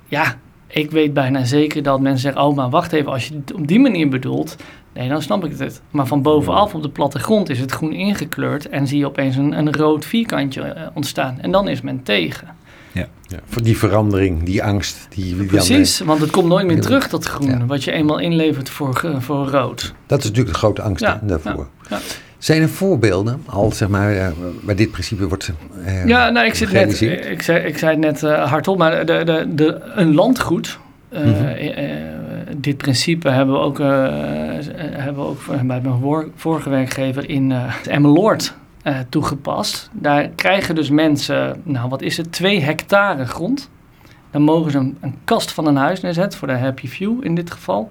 Ja, 0.08 0.34
ik 0.66 0.90
weet 0.90 1.14
bijna 1.14 1.44
zeker 1.44 1.82
dat 1.82 2.00
mensen 2.00 2.20
zeggen: 2.20 2.42
Oh, 2.42 2.56
maar 2.56 2.70
wacht 2.70 2.92
even, 2.92 3.12
als 3.12 3.28
je 3.28 3.34
het 3.34 3.52
op 3.54 3.66
die 3.66 3.80
manier 3.80 4.08
bedoelt, 4.08 4.56
nee, 4.94 5.08
dan 5.08 5.22
snap 5.22 5.44
ik 5.44 5.58
het. 5.58 5.80
Maar 5.90 6.06
van 6.06 6.22
bovenaf 6.22 6.74
op 6.74 6.82
de 6.82 6.88
plattegrond 6.88 7.48
is 7.50 7.58
het 7.58 7.72
groen 7.72 7.92
ingekleurd 7.92 8.68
en 8.68 8.86
zie 8.86 8.98
je 8.98 9.06
opeens 9.06 9.36
een, 9.36 9.58
een 9.58 9.72
rood 9.72 10.04
vierkantje 10.04 10.62
eh, 10.62 10.82
ontstaan. 10.94 11.38
En 11.40 11.50
dan 11.50 11.68
is 11.68 11.80
men 11.80 12.02
tegen. 12.02 12.48
Ja, 12.92 13.06
voor 13.48 13.62
die 13.62 13.78
verandering, 13.78 14.42
die 14.42 14.62
angst. 14.64 15.06
Die, 15.10 15.34
Precies, 15.44 16.00
want 16.00 16.20
het 16.20 16.30
komt 16.30 16.46
nooit 16.48 16.66
meer 16.66 16.80
terug, 16.80 17.08
dat 17.08 17.24
groen, 17.24 17.48
Ja. 17.50 17.66
wat 17.66 17.84
je 17.84 17.92
eenmaal 17.92 18.18
inlevert 18.18 18.68
voor, 18.70 19.14
voor 19.18 19.48
rood. 19.48 19.82
eh, 19.82 19.88
dat 20.06 20.18
is 20.18 20.24
natuurlijk 20.24 20.52
de 20.52 20.58
grote 20.58 20.82
angst 20.82 21.02
Ja, 21.04 21.20
daarvoor. 21.22 21.68
ja. 21.90 21.98
Zijn 22.38 22.62
er 22.62 22.68
voorbeelden, 22.68 23.42
al 23.46 23.72
zeg 23.72 23.88
maar, 23.88 24.12
eh, 24.16 24.28
waar 24.62 24.76
dit 24.76 24.90
principe 24.90 25.28
wordt 25.28 25.52
eh, 25.84 26.06
Ja, 26.06 26.30
nou, 26.30 26.46
ik, 26.46 26.54
zit 26.54 26.72
net, 26.72 27.00
ik, 27.00 27.42
zei, 27.42 27.58
ik 27.66 27.78
zei 27.78 27.90
het 27.90 28.00
net 28.00 28.22
eh, 28.22 28.48
hardop, 28.50 28.78
maar 28.78 29.06
de, 29.06 29.22
de, 29.24 29.46
de, 29.54 29.80
een 29.94 30.14
landgoed, 30.14 30.78
eh, 31.08 31.20
Mhm. 31.24 31.30
eh, 31.44 31.90
eh, 31.92 32.00
dit 32.60 32.76
principe 32.76 33.28
hebben 33.28 33.54
we 33.54 33.60
ook, 33.60 33.80
eh, 33.80 34.58
eh, 34.58 34.64
hebben 34.76 35.22
we 35.22 35.28
ook 35.28 35.44
bij 35.46 35.80
mijn 35.80 36.30
vorige 36.34 36.70
werkgever 36.70 37.28
in 37.28 37.50
uh, 37.50 37.74
Emmeloord 37.86 38.54
eh, 38.82 38.98
toegepast. 39.08 39.90
Daar 39.92 40.28
krijgen 40.28 40.74
dus 40.74 40.90
mensen, 40.90 41.60
nou 41.64 41.88
wat 41.88 42.02
is 42.02 42.16
het, 42.16 42.32
twee 42.32 42.60
hectare 42.60 43.26
grond. 43.26 43.70
Dan 44.30 44.42
mogen 44.42 44.70
ze 44.70 44.78
een, 44.78 45.14
kast 45.24 45.52
van 45.52 45.66
een 45.66 45.76
huis 45.76 46.00
neerzetten, 46.00 46.38
voor 46.38 46.48
de 46.48 46.56
Happy 46.58 46.88
View 46.88 47.24
in 47.24 47.34
dit 47.34 47.50
geval. 47.50 47.90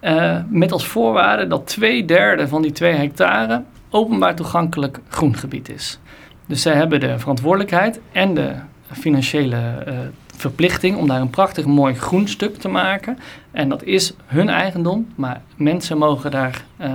Eh, 0.00 0.38
met 0.48 0.72
als 0.72 0.86
voorwaarde 0.86 1.46
dat 1.46 1.66
twee 1.66 2.04
derde 2.04 2.48
van 2.48 2.62
die 2.62 2.72
twee 2.72 2.92
hectare 2.92 3.62
openbaar 3.90 4.34
toegankelijk 4.34 4.98
groengebied 5.08 5.68
is. 5.68 5.98
Dus 6.46 6.62
zij 6.62 6.74
hebben 6.74 7.00
de 7.00 7.18
verantwoordelijkheid 7.18 8.00
en 8.12 8.34
de 8.34 8.52
financiële 8.92 9.56
eh, 9.56 9.94
verplichting 10.36 10.96
om 10.96 11.06
daar 11.08 11.20
een 11.20 11.30
prachtig 11.30 11.64
mooi 11.64 11.94
groen 11.94 12.28
stuk 12.28 12.56
te 12.58 12.68
maken. 12.68 13.18
En 13.50 13.68
dat 13.68 13.82
is 13.82 14.14
hun 14.26 14.48
eigendom, 14.48 15.06
maar 15.14 15.40
mensen 15.56 15.98
mogen 15.98 16.30
daar 16.30 16.64
eh, 16.76 16.90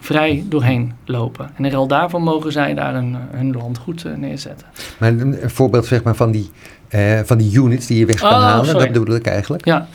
vrij 0.00 0.44
doorheen 0.48 0.92
lopen. 1.04 1.50
En 1.56 1.64
in 1.64 1.70
ruil 1.70 1.86
daarvoor 1.86 2.22
mogen 2.22 2.52
zij 2.52 2.74
daar 2.74 2.94
een, 2.94 3.16
hun 3.30 3.52
landgoed 3.52 4.04
eh, 4.04 4.12
neerzetten. 4.14 4.66
Maar 4.98 5.08
een, 5.10 5.38
voorbeeld 5.44 5.86
zeg 5.86 6.02
maar, 6.02 6.14
van, 6.14 6.30
die, 6.30 6.50
eh, 6.88 7.20
van 7.24 7.38
die 7.38 7.56
units 7.56 7.86
die 7.86 7.98
je 7.98 8.06
weg 8.06 8.20
kan 8.20 8.30
Oh, 8.32 8.42
halen, 8.42 8.66
sorry. 8.66 8.80
dat 8.92 8.98
bedoel 9.04 9.16
ik 9.16 9.26
eigenlijk. 9.26 9.64
Ja, 9.64 9.86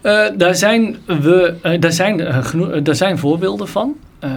Eh, 0.00 0.26
daar, 0.36 0.54
zijn 0.54 0.96
we, 1.06 1.54
eh, 1.62 1.80
daar, 1.80 1.92
zijn, 1.92 2.20
eh, 2.20 2.36
eh, 2.54 2.84
daar 2.84 2.94
zijn 2.94 3.18
voorbeelden 3.18 3.68
van. 3.68 3.94
Eh, 4.18 4.30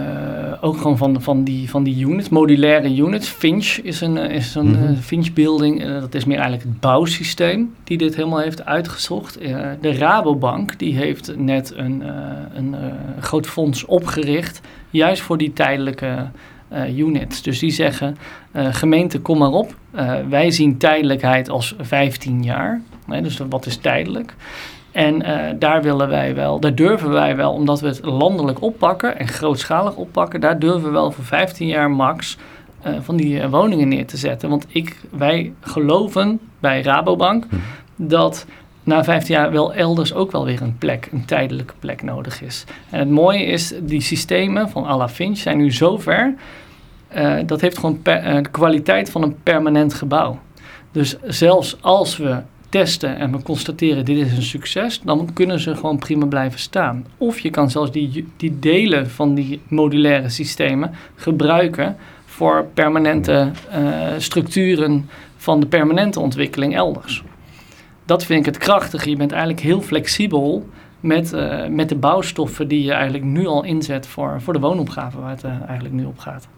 ook 0.60 0.76
gewoon 0.76 0.96
van, 0.96 1.22
van, 1.22 1.44
die, 1.44 1.70
van 1.70 1.82
die 1.82 2.06
units, 2.06 2.28
modulaire 2.28 2.96
units. 2.96 3.28
Finch 3.28 3.66
is 3.66 4.00
een, 4.00 4.18
eh, 4.18 4.34
is 4.36 4.54
een 4.54 4.70
Mhm. 4.70 4.82
eh, 4.82 4.98
Finch 4.98 5.32
building. 5.32 5.84
Dat 6.00 6.14
is 6.14 6.24
meer 6.24 6.38
eigenlijk 6.38 6.68
het 6.68 6.80
bouwsysteem 6.80 7.74
die 7.84 7.98
dit 7.98 8.16
helemaal 8.16 8.38
heeft 8.38 8.64
uitgezocht. 8.64 9.38
De 9.80 9.92
Rabobank 9.94 10.78
die 10.78 10.96
heeft 10.96 11.36
net 11.36 11.72
een, 11.76 12.02
een 12.54 12.74
groot 13.20 13.46
fonds 13.46 13.84
opgericht. 13.84 14.60
Juist 14.90 15.22
voor 15.22 15.38
die 15.38 15.52
tijdelijke 15.52 16.26
units. 16.96 17.42
Dus 17.42 17.58
die 17.58 17.70
zeggen, 17.70 18.16
gemeente 18.54 19.20
kom 19.20 19.38
maar 19.38 19.50
op. 19.50 19.74
Wij 20.28 20.50
zien 20.50 20.76
tijdelijkheid 20.78 21.48
als 21.48 21.74
15 21.80 22.42
jaar. 22.42 22.80
Dus 23.22 23.38
wat 23.48 23.66
is 23.66 23.76
tijdelijk? 23.76 24.34
En 24.92 25.22
eh, 25.22 25.54
daar 25.58 25.82
willen 25.82 26.08
wij 26.08 26.34
wel, 26.34 26.60
daar 26.60 26.74
durven 26.74 27.10
wij 27.10 27.36
wel, 27.36 27.52
omdat 27.52 27.80
we 27.80 27.86
het 27.86 28.04
landelijk 28.04 28.62
oppakken 28.62 29.18
en 29.18 29.28
grootschalig 29.28 29.94
oppakken, 29.94 30.40
daar 30.40 30.58
durven 30.58 30.82
we 30.82 30.90
wel 30.90 31.10
voor 31.12 31.24
15 31.24 31.66
jaar 31.66 31.90
max 31.90 32.36
eh, 32.82 32.92
van 33.00 33.16
die 33.16 33.40
eh, 33.40 33.50
woningen 33.50 33.88
neer 33.88 34.06
te 34.06 34.16
zetten. 34.16 34.48
Want 34.48 34.66
ik, 34.68 34.96
wij 35.10 35.52
geloven 35.60 36.40
bij 36.60 36.82
Rabobank 36.82 37.44
Mhm. 37.50 37.56
dat 37.96 38.46
na 38.84 39.04
15 39.04 39.34
jaar 39.34 39.52
wel 39.52 39.74
elders 39.74 40.14
ook 40.14 40.32
wel 40.32 40.44
weer 40.44 40.62
een 40.62 40.78
plek, 40.78 41.08
een 41.12 41.24
tijdelijke 41.24 41.74
plek 41.78 42.02
nodig 42.02 42.42
is. 42.42 42.64
En 42.90 42.98
het 42.98 43.10
mooie 43.10 43.44
is, 43.44 43.74
die 43.80 44.00
systemen 44.00 44.68
van 44.68 44.84
à 44.86 44.96
la 44.96 45.08
Finch 45.08 45.38
zijn 45.38 45.56
nu 45.56 45.72
zo 45.72 45.98
ver, 45.98 46.34
eh, 47.08 47.34
dat 47.46 47.60
heeft 47.60 47.78
gewoon 47.78 48.02
per- 48.02 48.42
de 48.42 48.48
kwaliteit 48.50 49.10
van 49.10 49.22
een 49.22 49.36
permanent 49.42 49.94
gebouw. 49.94 50.38
Dus 50.92 51.16
zelfs 51.26 51.76
als 51.80 52.16
we 52.16 52.36
testen 52.72 53.16
en 53.16 53.32
we 53.32 53.42
constateren 53.42 54.04
dit 54.04 54.26
is 54.26 54.32
een 54.36 54.42
succes, 54.42 55.00
dan 55.04 55.28
kunnen 55.32 55.60
ze 55.60 55.74
gewoon 55.74 55.98
prima 55.98 56.26
blijven 56.26 56.58
staan. 56.58 57.06
Of 57.18 57.38
je 57.38 57.50
kan 57.50 57.70
zelfs 57.70 57.92
die, 57.92 58.26
die 58.36 58.58
delen 58.58 59.10
van 59.10 59.34
die 59.34 59.60
modulaire 59.68 60.28
systemen 60.28 60.90
gebruiken 61.14 61.96
voor 62.24 62.66
permanente 62.74 63.50
eh, 63.70 63.82
structuren 64.18 65.08
van 65.36 65.60
de 65.60 65.66
permanente 65.66 66.20
ontwikkeling 66.20 66.74
elders. 66.76 67.22
Dat 68.04 68.24
vind 68.24 68.40
ik 68.40 68.46
het 68.46 68.58
krachtige. 68.58 69.10
Je 69.10 69.16
bent 69.16 69.32
eigenlijk 69.32 69.62
heel 69.62 69.80
flexibel 69.80 70.68
met, 71.00 71.32
eh, 71.32 71.66
met 71.66 71.88
de 71.88 71.96
bouwstoffen 71.96 72.68
die 72.68 72.82
je 72.82 72.92
eigenlijk 72.92 73.24
nu 73.24 73.46
al 73.46 73.64
inzet 73.64 74.06
voor, 74.06 74.40
voor 74.42 74.52
de 74.52 74.60
woonopgave 74.60 75.20
waar 75.20 75.30
het 75.30 75.44
eh, 75.44 75.50
eigenlijk 75.66 75.94
nu 75.94 76.04
op 76.04 76.18
gaat. 76.18 76.48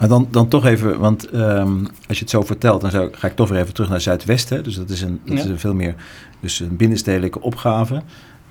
Maar 0.00 0.08
dan, 0.08 0.28
dan 0.30 0.48
toch 0.48 0.64
even, 0.66 0.98
want 0.98 1.28
ehm, 1.30 1.78
als 2.08 2.16
je 2.18 2.22
het 2.24 2.30
zo 2.30 2.42
vertelt, 2.42 2.80
dan 2.80 2.90
zou, 2.90 3.08
ga 3.12 3.26
ik 3.26 3.36
toch 3.36 3.48
weer 3.48 3.60
even 3.60 3.74
terug 3.74 3.90
naar 3.90 4.00
Zuidwesten. 4.00 4.62
Dus 4.64 4.74
dat 4.74 4.90
is 4.90 5.02
een, 5.02 5.20
dat 5.24 5.36
Ja. 5.36 5.42
is 5.44 5.48
een 5.50 5.58
veel 5.58 5.74
meer 5.74 5.94
dus 6.40 6.60
een 6.60 6.76
binnenstedelijke 6.76 7.40
opgave. 7.40 8.02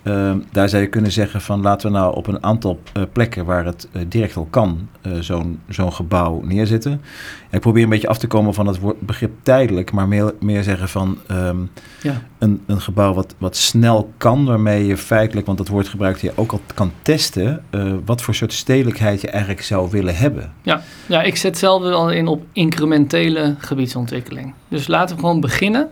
Ehm, 0.09 0.39
daar 0.51 0.69
zou 0.69 0.81
je 0.81 0.89
kunnen 0.89 1.11
zeggen 1.11 1.41
van 1.41 1.61
laten 1.61 1.91
we 1.91 1.97
nou 1.97 2.15
op 2.15 2.27
een 2.27 2.43
aantal 2.43 2.79
eh, 2.93 3.03
plekken 3.11 3.45
waar 3.45 3.65
het 3.65 3.87
eh, 3.91 4.01
direct 4.07 4.35
al 4.35 4.47
kan, 4.49 4.89
eh, 5.01 5.11
zo'n 5.19 5.59
zo'n 5.69 5.93
gebouw 5.93 6.41
neerzetten. 6.43 6.91
Ja, 7.49 7.55
ik 7.55 7.59
probeer 7.59 7.83
een 7.83 7.89
beetje 7.89 8.07
af 8.07 8.17
te 8.17 8.27
komen 8.27 8.53
van 8.53 8.67
het 8.67 8.79
woord, 8.79 9.01
begrip 9.01 9.31
tijdelijk, 9.43 9.91
maar 9.91 10.07
meer, 10.07 10.33
meer 10.39 10.63
zeggen 10.63 10.89
van 10.89 11.17
ehm, 11.27 11.57
Ja. 12.01 12.21
een, 12.37 12.61
een 12.65 12.81
gebouw 12.81 13.13
wat, 13.13 13.35
wat 13.37 13.55
snel 13.55 14.13
kan, 14.17 14.45
waarmee 14.45 14.85
je 14.85 14.97
feitelijk, 14.97 15.45
want 15.45 15.57
dat 15.57 15.67
woord 15.67 15.87
gebruikt 15.87 16.21
je 16.21 16.31
ook 16.35 16.51
al 16.51 16.61
kan 16.73 16.91
testen, 17.01 17.63
wat 18.05 18.21
voor 18.21 18.35
soort 18.35 18.53
stedelijkheid 18.53 19.21
je 19.21 19.29
eigenlijk 19.29 19.61
zou 19.61 19.89
willen 19.91 20.15
hebben. 20.15 20.53
Ja, 21.07 21.21
ik 21.23 21.35
zet 21.35 21.57
zelf 21.57 21.81
wel 21.81 22.11
in 22.11 22.27
op 22.27 22.43
incrementele 22.53 23.55
gebiedsontwikkeling. 23.57 24.53
Dus 24.67 24.87
laten 24.87 25.15
we 25.15 25.21
gewoon 25.21 25.39
beginnen. 25.39 25.89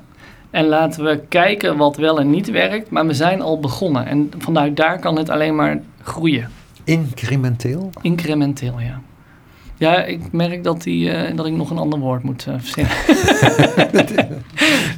En 0.57 0.65
laten 0.65 1.03
we 1.03 1.19
kijken 1.29 1.77
wat 1.77 1.97
wel 1.97 2.19
en 2.19 2.29
niet 2.29 2.51
werkt. 2.51 2.89
Maar 2.89 3.05
we 3.07 3.13
zijn 3.13 3.41
al 3.41 3.59
begonnen. 3.59 4.05
En 4.05 4.31
vanuit 4.37 4.75
daar 4.77 4.99
kan 4.99 5.17
het 5.17 5.29
alleen 5.29 5.55
maar 5.55 5.79
groeien. 6.03 6.49
Incrementeel? 6.83 7.89
Incrementeel, 8.01 8.79
ja. 8.79 9.01
Ja, 9.77 10.03
ik 10.03 10.31
merk 10.31 10.63
dat, 10.63 10.81
die, 10.83 11.11
eh, 11.11 11.35
dat 11.35 11.45
ik 11.45 11.53
nog 11.53 11.69
een 11.69 11.77
ander 11.77 11.99
woord 11.99 12.23
moet 12.23 12.45
eh, 12.47 12.53
verzinnen. 12.57 12.93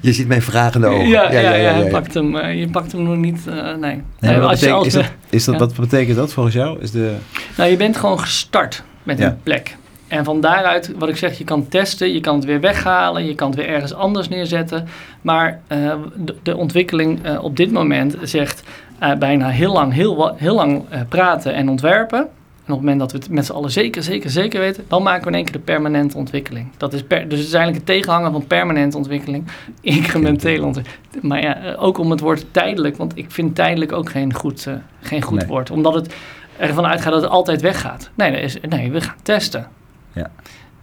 Je 0.02 0.14
ziet 0.14 0.28
mijn 0.28 0.42
vragende 0.42 0.88
ogen. 0.88 1.08
Ja, 1.08 1.32
ja, 1.32 1.40
ja, 1.56 1.78
Je, 1.78 1.90
pakt 1.90 2.14
hem, 2.14 2.36
eh, 2.38 2.60
je 2.60 2.70
pakt 2.70 2.92
hem 2.92 3.04
nog 3.04 3.16
niet. 3.16 3.46
nee. 3.80 4.02
Als 4.42 4.60
je- 4.60 4.72
als 4.72 4.88
is 4.88 4.94
dat, 4.94 5.06
is 5.30 5.46
dat, 5.46 5.54
ja. 5.54 5.60
wat 5.60 5.76
betekent 5.76 6.16
dat 6.18 6.34
volgens 6.34 6.56
jou? 6.56 6.80
Is 6.82 6.92
de, 6.92 7.16
Nou, 7.58 7.70
je 7.70 7.78
bent 7.78 7.98
gewoon 7.98 8.20
gestart 8.20 8.84
met 9.04 9.18
Ja. 9.18 9.28
een 9.28 9.38
plek. 9.44 9.78
En 10.10 10.24
van 10.24 10.42
daaruit, 10.42 10.92
wat 10.98 11.10
ik 11.10 11.18
zeg, 11.18 11.38
je 11.38 11.44
kan 11.44 11.68
testen, 11.68 12.14
je 12.14 12.20
kan 12.20 12.36
het 12.36 12.46
weer 12.46 12.60
weghalen, 12.60 13.26
je 13.26 13.36
kan 13.36 13.48
het 13.48 13.58
weer 13.58 13.68
ergens 13.68 13.94
anders 13.94 14.28
neerzetten. 14.28 14.88
Maar 15.22 15.62
eh, 15.68 15.94
de, 16.16 16.36
de 16.44 16.58
ontwikkeling 16.58 17.24
eh, 17.24 17.44
op 17.44 17.56
dit 17.58 17.72
moment 17.72 18.16
zegt 18.22 18.64
eh, 19.00 19.16
bijna 19.16 19.48
heel 19.48 19.74
lang, 19.74 19.94
heel, 19.94 20.36
heel 20.36 20.56
lang 20.56 20.84
praten 21.10 21.54
en 21.54 21.70
ontwerpen. 21.70 22.20
En 22.20 22.76
op 22.76 22.82
het 22.82 22.90
moment 22.90 23.00
dat 23.00 23.12
we 23.12 23.18
het 23.18 23.30
met 23.30 23.46
z'n 23.46 23.52
allen 23.52 23.72
zeker, 23.72 24.04
zeker, 24.04 24.30
zeker 24.30 24.60
weten, 24.60 24.84
dan 24.88 25.04
maken 25.04 25.24
we 25.24 25.30
in 25.30 25.36
één 25.36 25.44
keer 25.44 25.54
de 25.54 25.60
permanente 25.60 26.18
ontwikkeling. 26.18 26.68
Dat 26.78 26.94
is 26.94 27.04
per, 27.04 27.30
dus 27.30 27.38
het 27.38 27.48
is 27.48 27.54
eigenlijk 27.54 27.88
het 27.88 27.96
tegenhanger 27.96 28.32
van 28.32 28.48
permanente 28.48 28.98
ontwikkeling, 28.98 29.48
incrementele 29.82 30.66
ontwikkeling. 30.66 31.00
Maar 31.22 31.42
ja, 31.42 31.76
ook 31.78 31.98
om 31.98 32.12
het 32.12 32.20
woord 32.20 32.46
tijdelijk, 32.52 32.98
want 32.98 33.18
ik 33.18 33.32
vind 33.32 33.56
tijdelijk 33.56 33.92
ook 33.92 34.10
geen 34.10 34.34
goed, 34.34 34.68
geen 35.02 35.22
goed 35.22 35.38
Nee. 35.40 35.48
woord. 35.48 35.72
Omdat 35.72 35.94
het 35.94 36.16
ervan 36.58 36.86
uitgaat 36.86 37.14
dat 37.14 37.22
het 37.22 37.32
altijd 37.32 37.62
weggaat. 37.62 38.10
Nee, 38.16 38.50
nee 38.70 38.92
we 38.92 39.02
gaan 39.02 39.16
testen. 39.24 39.68
Ja. 40.14 40.32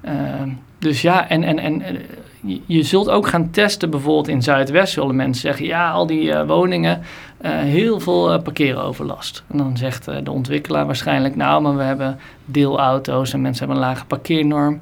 Ehm, 0.00 0.48
dus 0.78 1.02
ja, 1.02 1.28
en, 1.28 1.44
en, 1.44 1.58
en 1.58 1.82
eh, 1.82 2.58
je, 2.66 2.82
zult 2.82 3.08
ook 3.08 3.26
gaan 3.26 3.50
testen, 3.50 3.90
bijvoorbeeld 3.90 4.28
in 4.28 4.42
Zuidwest 4.42 4.92
zullen 4.92 5.16
mensen 5.16 5.42
zeggen, 5.42 5.66
ja, 5.66 5.90
al 5.90 6.06
die 6.06 6.32
eh, 6.32 6.46
woningen, 6.46 7.02
eh, 7.36 7.50
heel 7.50 8.00
veel 8.00 8.42
parkeeroverlast. 8.42 9.44
En 9.50 9.58
dan 9.58 9.76
zegt 9.76 10.04
de 10.24 10.30
ontwikkelaar 10.30 10.86
waarschijnlijk, 10.86 11.36
nou, 11.36 11.62
maar 11.62 11.76
we 11.76 11.82
hebben 11.82 12.18
deelauto's 12.44 13.32
en 13.32 13.40
mensen 13.40 13.66
hebben 13.66 13.84
een 13.84 13.88
lage 13.88 14.04
parkeernorm. 14.06 14.80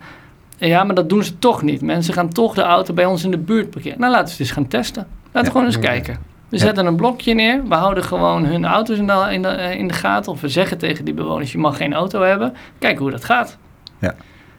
En 0.59 0.68
ja, 0.68 0.84
maar 0.84 0.95
dat 0.95 1.09
doen 1.09 1.24
ze 1.24 1.38
toch 1.38 1.62
niet. 1.62 1.80
Mensen 1.80 2.14
gaan 2.14 2.28
toch 2.32 2.55
de 2.55 2.62
auto 2.62 2.95
bij 2.95 3.05
ons 3.05 3.24
in 3.24 3.30
de 3.30 3.38
buurt 3.38 3.70
parkeren. 3.70 4.01
Nou, 4.01 4.12
laten 4.12 4.26
we 4.26 4.30
het 4.30 4.40
eens 4.40 4.51
gaan 4.51 4.68
testen. 4.68 5.07
Laten 5.07 5.30
we 5.32 5.40
Ja. 5.40 5.51
gewoon 5.51 5.66
eens 5.66 5.78
kijken. 5.78 6.18
We 6.49 6.59
zetten 6.59 6.86
een 6.86 6.97
blokje 6.97 7.34
neer. 7.34 7.62
We 7.68 7.74
houden 7.74 8.05
gewoon 8.05 8.45
hun 8.45 8.64
auto's 8.64 8.99
in 8.99 9.07
de, 9.07 9.26
in, 9.30 9.42
de, 9.42 9.74
in 9.76 9.88
de 9.88 9.95
gaten. 9.95 10.32
Of 10.32 10.40
we 10.40 10.49
zeggen 10.49 10.78
tegen 10.78 11.05
die 11.05 11.14
bewoners, 11.14 11.53
je 11.53 11.59
mag 11.59 11.76
geen 11.76 11.95
auto 11.95 12.22
hebben. 12.22 12.55
Kijk 12.78 12.99
hoe 12.99 13.11
dat 13.11 13.24
gaat. 13.24 13.59
Ja. 13.99 14.14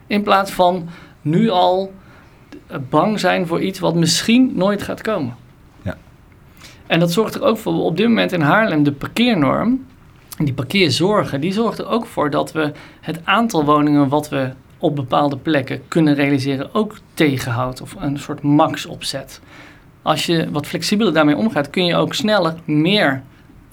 In 0.06 0.22
plaats 0.22 0.50
van 0.50 0.88
nu 1.22 1.48
al 1.48 1.92
bang 2.88 3.20
zijn 3.20 3.46
voor 3.46 3.60
iets 3.60 3.78
wat 3.78 3.94
misschien 3.94 4.52
nooit 4.54 4.82
gaat 4.82 5.02
komen. 5.02 5.36
Ja. 5.82 5.96
En 6.86 7.00
dat 7.00 7.12
zorgt 7.12 7.34
er 7.34 7.42
ook 7.42 7.58
voor, 7.58 7.72
op 7.72 7.96
dit 7.96 8.08
moment 8.08 8.32
in 8.32 8.40
Haarlem, 8.40 8.82
de 8.82 8.92
parkeernorm, 8.92 9.86
die 10.38 10.54
parkeerzorgen, 10.54 11.40
die 11.40 11.52
zorgt 11.52 11.78
er 11.78 11.88
ook 11.88 12.06
voor 12.06 12.30
dat 12.30 12.52
we 12.52 12.72
het 13.00 13.20
aantal 13.24 13.64
woningen 13.64 14.08
wat 14.08 14.28
we 14.28 14.50
op 14.78 14.96
bepaalde 14.96 15.36
plekken 15.36 15.88
kunnen 15.88 16.14
realiseren 16.14 16.74
ook 16.74 16.98
tegenhoudt 17.14 17.80
of 17.80 17.94
een 17.98 18.18
soort 18.18 18.42
max 18.42 18.86
opzet. 18.86 19.40
Als 20.02 20.26
je 20.26 20.50
wat 20.50 20.66
flexibeler 20.66 21.12
daarmee 21.12 21.36
omgaat, 21.36 21.70
kun 21.70 21.84
je 21.84 21.96
ook 21.96 22.14
sneller 22.14 22.54
meer 22.64 23.22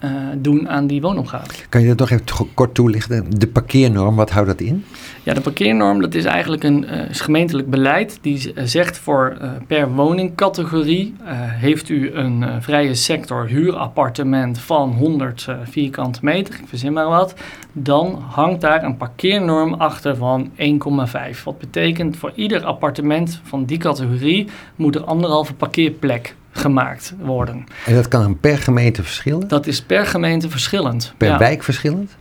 uh, 0.04 0.12
doen 0.38 0.70
aan 0.70 0.88
die 0.88 1.02
woonopgave. 1.02 1.54
Kan 1.70 1.82
je 1.82 1.88
dat 1.88 1.98
nog 1.98 2.10
even 2.10 2.26
kort 2.54 2.74
toelichten? 2.74 3.40
De 3.40 3.48
parkeernorm, 3.48 4.16
wat 4.16 4.30
houdt 4.30 4.48
dat 4.48 4.62
in? 4.62 4.86
Ja, 5.24 5.34
de 5.34 5.42
parkeernorm 5.42 6.02
dat 6.02 6.14
is 6.14 6.26
eigenlijk 6.26 6.64
een 6.64 6.84
uh, 6.84 7.02
gemeentelijk 7.10 7.70
beleid 7.70 8.18
die 8.22 8.54
zegt 8.64 8.98
voor 8.98 9.38
uh, 9.42 9.52
per 9.68 9.92
woningcategorie 9.92 11.16
heeft 11.24 11.90
u 11.90 12.14
een 12.14 12.62
vrije 12.62 12.94
sector 12.94 13.48
huurappartement 13.48 14.60
van 14.60 14.92
100 14.92 15.48
vierkante 15.64 16.20
meter, 16.22 16.54
ik 16.54 16.68
verzin 16.68 16.94
maar 16.94 17.08
wat, 17.08 17.34
dan 17.72 18.24
hangt 18.30 18.62
daar 18.62 18.84
een 18.84 18.98
parkeernorm 18.98 19.74
achter 19.74 20.16
van 20.16 20.50
1,5. 20.50 21.44
Wat 21.44 21.60
betekent 21.60 22.18
voor 22.18 22.32
ieder 22.36 22.64
appartement 22.64 23.40
van 23.44 23.66
die 23.66 23.78
categorie 23.78 24.48
moet 24.76 24.96
er 24.96 25.04
anderhalve 25.04 25.54
parkeerplek 25.54 26.36
gemaakt 26.54 27.14
worden. 27.20 27.64
En 27.86 27.96
dat 27.96 28.08
kan 28.08 28.40
per 28.40 28.58
gemeente 28.58 29.04
verschillen? 29.04 29.48
Dat 29.48 29.68
is 29.68 29.82
per 29.82 30.06
gemeente 30.06 30.50
verschillend. 30.50 31.14
Per 31.18 31.38
wijk 31.38 31.64
verschillend? 31.64 32.16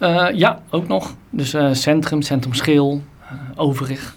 Uh, 0.00 0.26
ja, 0.32 0.60
ook 0.70 0.88
nog. 0.88 1.14
Dus 1.30 1.54
uh, 1.54 1.72
centrum, 1.72 2.22
centrum 2.22 2.54
Schil, 2.54 3.02
uh, 3.22 3.38
Overig. 3.54 4.14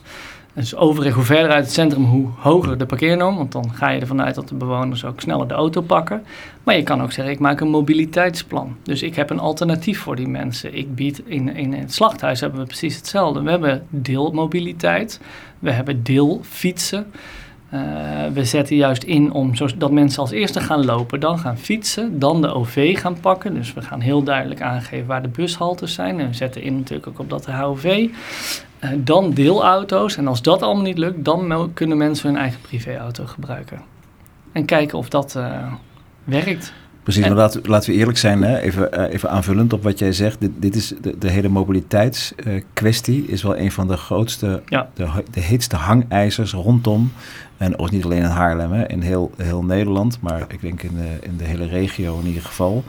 Dus 0.53 0.75
Overig, 0.75 1.13
hoe 1.13 1.23
verder 1.23 1.51
uit 1.51 1.63
het 1.63 1.73
centrum, 1.73 2.03
hoe 2.03 2.27
hoger 2.37 2.77
de 2.77 2.85
parkeernorm. 2.85 3.35
Want 3.35 3.51
dan 3.51 3.71
ga 3.73 3.89
je 3.89 3.99
ervan 3.99 4.21
uit 4.21 4.35
dat 4.35 4.47
de 4.47 4.55
bewoners 4.55 5.05
ook 5.05 5.21
sneller 5.21 5.47
de 5.47 5.53
auto 5.53 5.81
pakken. 5.81 6.23
Maar 6.63 6.75
je 6.75 6.83
kan 6.83 7.01
ook 7.01 7.11
zeggen, 7.11 7.33
ik 7.33 7.39
maak 7.39 7.59
een 7.59 7.69
mobiliteitsplan. 7.69 8.75
Dus 8.83 9.03
ik 9.03 9.15
heb 9.15 9.29
een 9.29 9.39
alternatief 9.39 9.99
voor 9.99 10.15
die 10.15 10.27
mensen. 10.27 10.77
Ik 10.77 10.95
bied 10.95 11.21
in, 11.25 11.55
in 11.55 11.73
het 11.73 11.93
slachthuis 11.93 12.39
hebben 12.39 12.59
we 12.59 12.65
precies 12.65 12.95
hetzelfde. 12.95 13.41
We 13.41 13.49
hebben 13.49 13.85
deelmobiliteit, 13.89 15.19
we 15.59 15.71
hebben 15.71 16.03
deelfietsen. 16.03 17.05
Uh, 17.77 18.33
we 18.33 18.45
zetten 18.45 18.75
juist 18.75 19.03
in 19.03 19.31
om 19.31 19.55
zodat 19.55 19.91
mensen 19.91 20.21
als 20.21 20.31
eerste 20.31 20.59
gaan 20.59 20.85
lopen, 20.85 21.19
dan 21.19 21.39
gaan 21.39 21.57
fietsen, 21.57 22.19
dan 22.19 22.41
de 22.41 22.53
OV 22.53 22.99
gaan 22.99 23.19
pakken. 23.19 23.53
Dus 23.53 23.73
we 23.73 23.81
gaan 23.81 23.99
heel 23.99 24.23
duidelijk 24.23 24.61
aangeven 24.61 25.07
waar 25.07 25.21
de 25.21 25.27
bushaltes 25.27 25.93
zijn. 25.93 26.19
En 26.19 26.27
we 26.27 26.33
zetten 26.33 26.61
in 26.61 26.77
natuurlijk 26.77 27.07
ook 27.07 27.19
op 27.19 27.29
dat 27.29 27.43
de 27.43 27.51
HOV. 27.51 27.83
Uh, 28.83 28.89
dan 28.97 29.31
deelauto's. 29.31 30.17
En 30.17 30.27
als 30.27 30.41
dat 30.41 30.61
allemaal 30.61 30.83
niet 30.83 30.97
lukt, 30.97 31.25
dan 31.25 31.71
kunnen 31.73 31.97
mensen 31.97 32.29
hun 32.29 32.37
eigen 32.37 32.61
privéauto 32.61 33.25
gebruiken. 33.25 33.81
En 34.51 34.65
kijken 34.65 34.97
of 34.97 35.09
dat 35.09 35.35
uh, 35.37 35.73
werkt. 36.23 36.73
Precies, 37.07 37.27
maar 37.27 37.37
laten, 37.37 37.61
laten 37.63 37.91
we 37.91 37.97
eerlijk 37.97 38.17
zijn, 38.17 38.41
hè? 38.41 38.59
Even, 38.59 38.89
uh, 38.99 39.13
even 39.13 39.29
aanvullend 39.29 39.73
op 39.73 39.83
wat 39.83 39.99
jij 39.99 40.11
zegt. 40.11 40.39
Dit, 40.39 40.51
dit 40.55 40.75
is 40.75 40.93
de, 41.01 41.17
de 41.17 41.29
hele 41.29 41.49
mobiliteitskwestie 41.49 43.27
is 43.27 43.43
wel 43.43 43.57
een 43.57 43.71
van 43.71 43.87
de 43.87 43.97
grootste, 43.97 44.61
ja. 44.65 44.89
de, 44.93 45.07
de 45.31 45.39
heetste 45.39 45.75
hangijzers 45.75 46.51
rondom. 46.51 47.11
En 47.57 47.79
ook 47.79 47.91
niet 47.91 48.03
alleen 48.03 48.23
in 48.23 48.23
Haarlem, 48.23 48.71
hè? 48.71 48.87
in 48.87 49.01
heel, 49.01 49.31
heel 49.37 49.63
Nederland, 49.63 50.17
maar 50.21 50.45
ik 50.47 50.61
denk 50.61 50.83
in 50.83 50.95
de, 50.95 51.27
in 51.27 51.37
de 51.37 51.43
hele 51.43 51.67
regio 51.67 52.19
in 52.19 52.27
ieder 52.27 52.43
geval. 52.43 52.83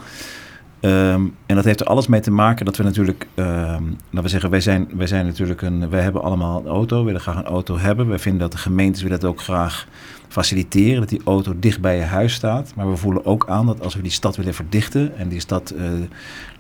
Um, 0.80 1.34
en 1.46 1.54
dat 1.56 1.64
heeft 1.64 1.80
er 1.80 1.86
alles 1.86 2.06
mee 2.06 2.20
te 2.20 2.30
maken 2.30 2.64
dat 2.64 2.76
we 2.76 2.82
natuurlijk, 2.82 3.26
um, 3.34 3.44
laten 4.10 4.22
we 4.22 4.28
zeggen, 4.28 4.50
wij 4.50 4.60
zijn, 4.60 4.88
wij 4.94 5.06
zijn 5.06 5.26
natuurlijk 5.26 5.62
een, 5.62 5.90
wij 5.90 6.02
hebben 6.02 6.22
allemaal 6.22 6.60
een 6.60 6.66
auto, 6.66 7.04
willen 7.04 7.20
graag 7.20 7.36
een 7.36 7.44
auto 7.44 7.78
hebben. 7.78 8.08
Wij 8.08 8.18
vinden 8.18 8.40
dat 8.40 8.52
de 8.52 8.58
gemeentes 8.58 9.02
willen 9.02 9.20
dat 9.20 9.30
ook 9.30 9.40
graag 9.40 9.86
faciliteren, 10.28 11.00
dat 11.00 11.08
die 11.08 11.20
auto 11.24 11.54
dicht 11.56 11.80
bij 11.80 11.96
je 11.96 12.02
huis 12.02 12.32
staat. 12.32 12.72
Maar 12.74 12.90
we 12.90 12.96
voelen 12.96 13.26
ook 13.26 13.48
aan 13.48 13.66
dat 13.66 13.82
als 13.82 13.94
we 13.94 14.02
die 14.02 14.10
stad 14.10 14.36
willen 14.36 14.54
verdichten 14.54 15.16
en 15.16 15.28
die 15.28 15.40
stad, 15.40 15.74
uh, 15.76 15.82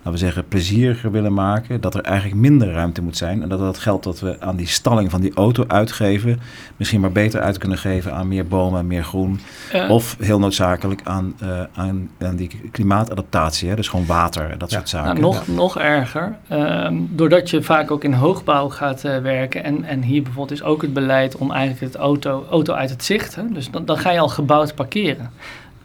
laten 0.08 0.26
we 0.26 0.32
zeggen, 0.32 0.48
plezieriger 0.48 1.10
willen 1.10 1.34
maken, 1.34 1.80
dat 1.80 1.94
er 1.94 2.00
eigenlijk 2.00 2.40
minder 2.40 2.72
ruimte 2.72 3.02
moet 3.02 3.16
zijn. 3.16 3.42
En 3.42 3.48
dat 3.48 3.58
dat 3.58 3.78
geld 3.78 4.02
dat 4.02 4.20
we 4.20 4.40
aan 4.40 4.56
die 4.56 4.66
stalling 4.66 5.10
van 5.10 5.20
die 5.20 5.34
auto 5.34 5.64
uitgeven, 5.66 6.40
misschien 6.76 7.00
maar 7.00 7.12
beter 7.12 7.40
uit 7.40 7.58
kunnen 7.58 7.78
geven 7.78 8.14
aan 8.14 8.28
meer 8.28 8.46
bomen, 8.46 8.86
meer 8.86 9.04
groen. 9.04 9.40
Uh, 9.74 9.90
of 9.90 10.16
heel 10.20 10.38
noodzakelijk 10.38 11.00
aan, 11.04 11.34
uh, 11.42 11.62
aan, 11.72 12.10
aan 12.18 12.36
die 12.36 12.50
klimaatadaptatie, 12.70 13.68
hè? 13.68 13.76
dus 13.76 13.88
gewoon 13.88 14.06
water, 14.06 14.58
dat 14.58 14.70
ja. 14.70 14.76
soort 14.76 14.88
zaken. 14.88 15.20
Nou, 15.20 15.20
nog, 15.20 15.46
ja. 15.46 15.52
nog 15.52 15.78
erger, 15.78 16.36
um, 16.52 17.08
doordat 17.12 17.50
je 17.50 17.62
vaak 17.62 17.90
ook 17.90 18.04
in 18.04 18.12
hoogbouw 18.12 18.68
gaat 18.68 19.02
werken 19.02 19.64
en, 19.64 19.84
en 19.84 20.02
hier 20.02 20.22
bijvoorbeeld 20.22 20.60
is 20.60 20.66
ook 20.66 20.82
het 20.82 20.92
beleid 20.92 21.36
om 21.36 21.50
eigenlijk 21.52 21.92
het 21.92 22.02
auto, 22.02 22.46
auto 22.50 22.74
uit 22.74 22.90
het 22.90 23.04
zicht, 23.04 23.34
hè? 23.34 23.42
dus 23.52 23.70
dan, 23.70 23.84
dan 23.84 23.98
ga 23.98 24.10
je 24.10 24.18
al 24.18 24.28
gebouwd 24.28 24.74
parkeren. 24.74 25.30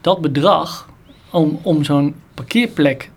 Dat 0.02 0.22
bedrag 0.22 0.90
om, 1.30 1.60
om 1.62 1.84
zo'n 1.84 2.16
parkeerplek 2.34 3.12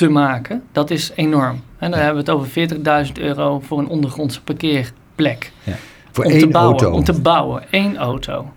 te 0.00 0.08
maken, 0.08 0.62
dat 0.72 0.90
is 0.90 1.12
enorm. 1.14 1.60
En 1.78 1.90
dan 1.90 2.00
hebben 2.00 2.24
we 2.24 2.30
het 2.30 2.40
over 2.40 3.06
40.000 3.06 3.12
euro 3.12 3.60
voor 3.60 3.78
een 3.78 3.88
ondergrondse 3.88 4.42
parkeerplek. 4.42 5.52
Ja. 5.62 5.76
Voor 6.12 6.24
om 6.24 6.30
één 6.30 6.40
te 6.40 6.46
bouwen, 6.46 6.80
auto? 6.80 6.96
Om 6.96 7.04
te 7.04 7.20
bouwen, 7.20 7.62
één 7.70 7.96
auto. 7.96 8.52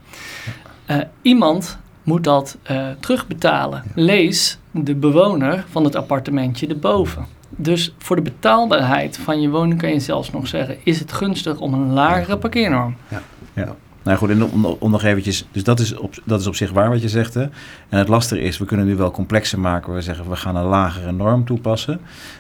Uh, 0.88 0.98
iemand 1.22 1.78
moet 2.04 2.24
dat 2.24 2.58
uh, 2.72 2.88
terugbetalen. 3.00 3.84
Lees 3.96 4.58
de 4.72 4.96
bewoner 4.96 5.66
van 5.70 5.84
het 5.84 5.96
appartementje 5.96 6.68
erboven. 6.68 7.26
Dus 7.50 7.94
voor 7.98 8.16
de 8.16 8.22
betaalbaarheid 8.22 9.18
van 9.18 9.42
je 9.42 9.50
woning 9.50 9.80
kan 9.80 9.90
je 9.90 10.00
zelfs 10.00 10.32
nog 10.32 10.48
zeggen... 10.48 10.78
is 10.84 11.00
het 11.00 11.12
gunstig 11.12 11.60
om 11.60 11.74
een 11.74 11.94
lagere 11.94 12.38
parkeernorm. 12.38 12.96
Ja. 13.08 13.22
ja. 13.54 13.76
Nou 14.04 14.18
goed, 14.18 14.30
en 14.30 14.44
om, 14.44 14.66
om 14.66 14.92
nog 14.92 15.04
eventjes, 15.04 15.48
dus 15.52 15.64
dat 15.64 15.80
is, 15.80 15.96
op, 15.96 16.14
dat 16.26 16.40
is 16.40 16.48
op 16.48 16.56
zich 16.56 16.72
waar 16.72 16.90
wat 16.90 17.02
je 17.02 17.10
zegt. 17.10 17.34
Hè? 17.34 17.42
En 17.90 17.98
het 17.98 18.08
lastige 18.08 18.42
is, 18.42 18.58
we 18.58 18.66
kunnen 18.66 18.86
nu 18.86 18.96
wel 18.96 19.12
complexer 19.12 19.60
maken. 19.60 19.94
We 19.94 20.02
zeggen, 20.02 20.30
we 20.30 20.36
gaan 20.36 20.56
een 20.56 20.66
lagere 20.66 21.12
norm 21.12 21.46
toepassen. 21.46 22.00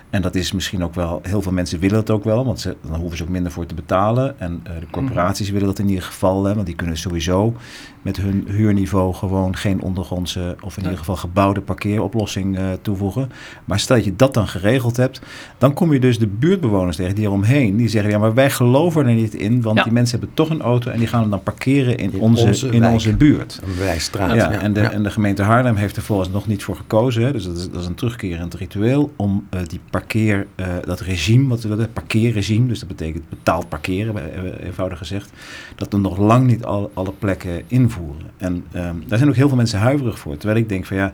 En 0.09 0.22
dat 0.22 0.36
is 0.36 0.51
misschien 0.51 0.84
ook 0.84 0.95
wel, 0.95 1.20
heel 1.24 1.41
veel 1.41 1.51
mensen 1.51 1.80
willen 1.80 1.97
het 1.97 2.09
ook 2.09 2.24
wel, 2.24 2.45
want 2.45 2.59
ze, 2.59 2.76
dan 2.89 2.99
hoeven 2.99 3.18
ze 3.18 3.24
ook 3.24 3.30
minder 3.30 3.51
voor 3.51 3.66
te 3.66 3.74
betalen. 3.76 4.39
En 4.39 4.64
uh, 4.68 4.80
de 4.80 4.86
corporaties 4.91 5.49
willen 5.49 5.68
dat 5.68 5.80
in 5.80 5.88
ieder 5.89 6.03
geval, 6.03 6.43
hè, 6.43 6.53
want 6.53 6.66
die 6.66 6.76
kunnen 6.76 6.97
sowieso 6.97 7.53
met 8.01 8.18
hun 8.18 8.45
huurniveau 8.47 9.14
gewoon 9.14 9.55
geen 9.55 9.82
ondergrondse 9.82 10.55
of 10.61 10.78
in 10.78 10.84
ieder 10.84 10.97
geval 10.97 11.16
gebouwde 11.16 11.61
parkeeroplossing 11.61 12.59
uh, 12.59 12.66
toevoegen. 12.82 13.32
Maar 13.66 13.80
stel 13.80 13.95
dat 13.95 14.05
je 14.05 14.16
dat 14.16 14.34
dan 14.34 14.47
geregeld 14.47 14.97
hebt, 14.97 15.22
dan 15.57 15.74
kom 15.74 15.93
je 15.93 15.99
dus 15.99 16.20
de 16.20 16.28
buurtbewoners 16.28 16.95
tegen 16.95 17.16
die 17.16 17.26
eromheen, 17.26 17.76
die 17.78 17.88
zeggen, 17.88 18.11
ja 18.11 18.18
maar 18.18 18.34
wij 18.34 18.49
geloven 18.49 19.07
er 19.07 19.14
niet 19.14 19.34
in, 19.34 19.61
want 19.61 19.78
Ja. 19.78 19.84
die 19.84 19.93
mensen 19.93 20.20
hebben 20.20 20.36
toch 20.36 20.49
een 20.49 20.61
auto 20.61 20.91
en 20.91 20.99
die 20.99 21.07
gaan 21.07 21.22
hem 21.22 21.30
dan 21.30 21.39
parkeren 21.39 21.51
in, 21.64 21.97
In 21.97 22.20
onze, 22.20 22.45
onze 22.45 22.68
in 22.70 22.80
wijk. 22.80 22.93
onze 22.93 23.16
buurt. 23.16 23.60
Een 23.64 23.76
wijstraat. 23.78 24.36
Ja, 24.36 24.51
En, 24.51 24.74
de, 24.74 24.82
Ja. 24.82 24.91
en 24.91 25.04
de 25.04 25.10
gemeente 25.12 25.43
Haarlem 25.43 25.76
heeft 25.76 25.95
er 25.95 26.01
volgens 26.01 26.30
nog 26.30 26.47
niet 26.47 26.64
voor 26.64 26.76
gekozen. 26.76 27.24
Hè, 27.24 27.32
dus 27.32 27.43
dat 27.43 27.58
is, 27.58 27.70
dat 27.70 27.82
is 27.82 27.88
een 27.88 27.95
terugkerend 27.95 28.54
ritueel 28.54 29.14
om 29.16 29.47
eh, 29.49 29.60
die 29.68 29.80
parkeer, 29.89 30.47
eh, 30.56 30.68
dat 30.86 30.99
regime, 30.99 31.47
wat 31.47 31.62
we 31.62 31.70
willen, 31.70 31.93
parkeerregime, 31.93 32.68
dus 32.68 32.80
dat 32.80 32.88
betekent 32.88 33.30
betaald 33.30 33.70
parkeren, 33.70 34.34
eh, 34.34 34.66
eenvoudig 34.66 34.97
gezegd, 34.97 35.32
dat 35.76 35.91
we 35.91 35.97
nog 35.97 36.18
lang 36.18 36.47
niet 36.47 36.64
al, 36.64 36.91
alle 36.93 37.14
plekken 37.20 37.62
invoeren. 37.68 38.32
En 38.38 38.64
ehm, 38.72 38.95
daar 39.08 39.18
zijn 39.18 39.30
ook 39.30 39.36
heel 39.36 39.47
veel 39.47 39.58
mensen 39.58 39.80
huiverig 39.80 40.20
voor. 40.20 40.38
Terwijl 40.38 40.60
ik 40.60 40.70
denk 40.70 40.86
van 40.86 40.97
ja, 40.97 41.14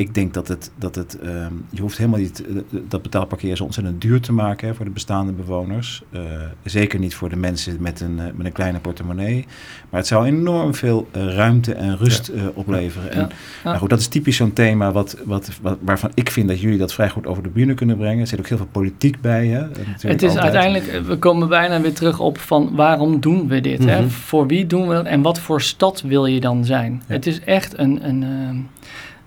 ik 0.00 0.14
denk 0.14 0.34
dat 0.34 0.48
het, 0.48 0.70
dat 0.76 0.94
het 0.94 1.18
ehm, 1.18 1.52
je 1.70 1.80
hoeft 1.80 1.96
helemaal 1.96 2.18
niet, 2.18 2.44
eh, 2.46 2.78
dat 2.88 3.02
betaald 3.02 3.28
parkeren 3.28 3.56
zo 3.56 3.64
ontzettend 3.64 4.00
duur 4.00 4.20
te 4.20 4.32
maken 4.32 4.68
hè, 4.68 4.74
voor 4.74 4.84
de 4.84 4.90
bestaande 4.90 5.32
bewoners. 5.32 6.02
Eh, 6.10 6.20
zeker 6.64 6.98
niet 6.98 7.14
voor 7.14 7.28
de 7.28 7.36
mensen 7.36 7.76
met 7.80 8.00
een, 8.00 8.20
eh, 8.20 8.26
met 8.34 8.46
een 8.46 8.52
kleine 8.52 8.78
portemonnee. 8.78 9.46
Maar 9.90 10.00
het 10.00 10.08
zou 10.08 10.26
enorm 10.26 10.74
veel 10.74 11.08
ruimte 11.12 11.74
en 11.74 11.96
rust 11.96 12.32
opleveren. 12.54 13.12
En 13.12 13.20
Ja. 13.20 13.28
nou 13.64 13.78
goed, 13.78 13.90
dat 13.90 14.00
is 14.00 14.06
typisch 14.06 14.36
zo'n 14.36 14.52
thema 14.52 14.92
wat, 14.92 15.16
wat, 15.24 15.50
wat, 15.62 15.78
waarvan 15.80 16.10
ik 16.14 16.30
vind 16.30 16.48
dat 16.48 16.60
jullie 16.60 16.78
dat 16.78 16.92
vrij 16.92 17.08
goed 17.08 17.26
over 17.26 17.42
de 17.42 17.48
bühne 17.48 17.74
kunnen 17.74 17.96
brengen. 17.96 18.20
Er 18.20 18.26
zit 18.26 18.38
ook 18.38 18.48
heel 18.48 18.56
veel 18.56 18.68
politiek 18.72 19.20
bij. 19.20 19.46
Hè? 19.46 19.60
Het 19.60 20.22
is 20.22 20.28
altijd. 20.28 20.38
uiteindelijk, 20.38 21.06
we 21.06 21.16
komen 21.16 21.48
bijna 21.48 21.80
weer 21.80 21.94
terug 21.94 22.20
op 22.20 22.38
van 22.38 22.74
waarom 22.74 23.20
doen 23.20 23.48
we 23.48 23.60
dit? 23.60 23.84
hè? 23.84 24.00
Mhm. 24.00 24.08
Voor 24.08 24.46
wie 24.46 24.66
doen 24.66 24.88
we 24.88 24.94
dat 24.94 25.06
en 25.06 25.22
wat 25.22 25.38
voor 25.38 25.62
stad 25.62 26.00
wil 26.00 26.26
je 26.26 26.40
dan 26.40 26.64
zijn? 26.64 27.02
Het 27.06 27.26
is 27.26 27.40
echt 27.40 27.78
een, 27.78 28.08
een, 28.08 28.22
ehm, 28.22 28.56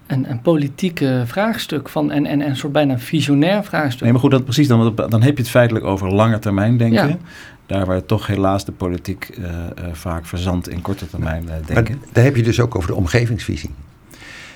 een, 0.07 0.29
een 0.29 0.41
politieke 0.41 1.23
vraagstuk 1.25 1.89
van, 1.89 2.11
en, 2.11 2.25
en, 2.25 2.41
en 2.41 2.49
een 2.49 2.55
soort 2.55 2.73
bijna 2.73 2.99
visionair 2.99 3.63
vraagstuk. 3.63 4.01
Nee, 4.01 4.11
maar 4.11 4.21
goed, 4.21 4.31
dat, 4.31 4.43
precies. 4.43 4.67
Dan, 4.67 4.95
dan 4.95 5.21
heb 5.21 5.35
je 5.37 5.41
het 5.41 5.51
feitelijk 5.51 5.85
over 5.85 6.13
lange 6.13 6.39
termijn 6.39 6.77
denken. 6.77 7.07
Ja. 7.07 7.17
Daar 7.65 7.85
waar 7.85 8.05
toch 8.05 8.27
helaas 8.27 8.65
de 8.65 8.71
politiek 8.71 9.29
eh, 9.29 9.43
eh, 9.43 9.93
vaak 9.93 10.25
verzandt 10.25 10.69
in 10.69 10.81
korte 10.81 11.09
termijn 11.09 11.43
eh, 11.43 11.49
Maar 11.49 11.65
denken. 11.65 12.01
daar 12.11 12.23
heb 12.23 12.35
je 12.35 12.43
dus 12.43 12.59
ook 12.59 12.75
over 12.75 12.89
de 12.89 12.95
omgevingsvisie. 12.95 13.69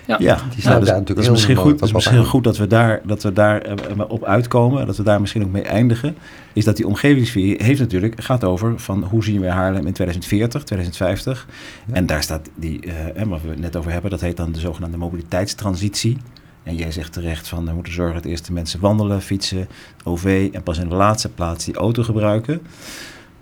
Ja. 0.07 0.15
Ja, 0.19 0.35
Die 0.35 0.43
nou, 0.47 0.59
staat 0.59 0.73
dat, 0.73 0.81
is- 0.81 0.87
daar 0.87 0.99
natuurlijk 0.99 1.05
dat 1.07 1.17
is 1.17 1.23
heel 1.23 1.31
misschien 1.33 1.55
goed. 1.55 1.79
Dat 1.79 1.87
is 1.87 1.93
misschien 1.93 2.25
goed 2.25 2.43
dat 2.43 2.57
we 2.57 2.67
daar, 2.67 3.01
dat 3.03 3.23
we 3.23 3.33
daar 3.33 3.61
eh, 3.61 3.75
op 4.07 4.23
uitkomen. 4.23 4.85
Dat 4.85 4.97
we 4.97 5.03
daar 5.03 5.19
misschien 5.21 5.43
ook 5.43 5.51
mee 5.51 5.61
eindigen. 5.63 6.15
Is 6.53 6.65
dat 6.65 6.75
die 6.75 6.87
omgevingsvisie 6.87 7.63
heeft 7.63 7.79
natuurlijk, 7.79 8.21
gaat 8.23 8.43
over 8.43 8.79
van 8.79 9.03
hoe 9.03 9.23
zien 9.23 9.41
we 9.41 9.47
Haarlem 9.49 9.85
in 9.87 9.93
2040, 9.93 10.63
2050. 10.63 11.47
Ja. 11.87 11.93
En 11.93 12.05
daar 12.05 12.23
staat 12.23 12.49
die, 12.55 12.81
eh, 12.81 12.93
hè, 13.15 13.27
wat 13.27 13.41
we 13.41 13.49
het 13.49 13.59
net 13.59 13.75
over 13.75 13.91
hebben, 13.91 14.11
dat 14.11 14.21
heet 14.21 14.37
dan 14.37 14.51
de 14.51 14.59
zogenaamde 14.59 14.97
mobiliteitstransitie. 14.97 16.17
En 16.63 16.75
jij 16.75 16.91
zegt 16.91 17.13
terecht 17.13 17.47
van 17.47 17.65
we 17.65 17.71
moeten 17.73 17.93
zorgen 17.93 18.15
dat 18.15 18.25
eerst 18.25 18.45
de 18.45 18.53
mensen 18.53 18.79
wandelen, 18.79 19.21
fietsen, 19.21 19.67
OV 20.03 20.49
en 20.53 20.63
pas 20.63 20.77
in 20.77 20.89
de 20.89 20.95
laatste 20.95 21.29
plaats 21.29 21.65
die 21.65 21.75
auto 21.75 22.03
gebruiken. 22.03 22.61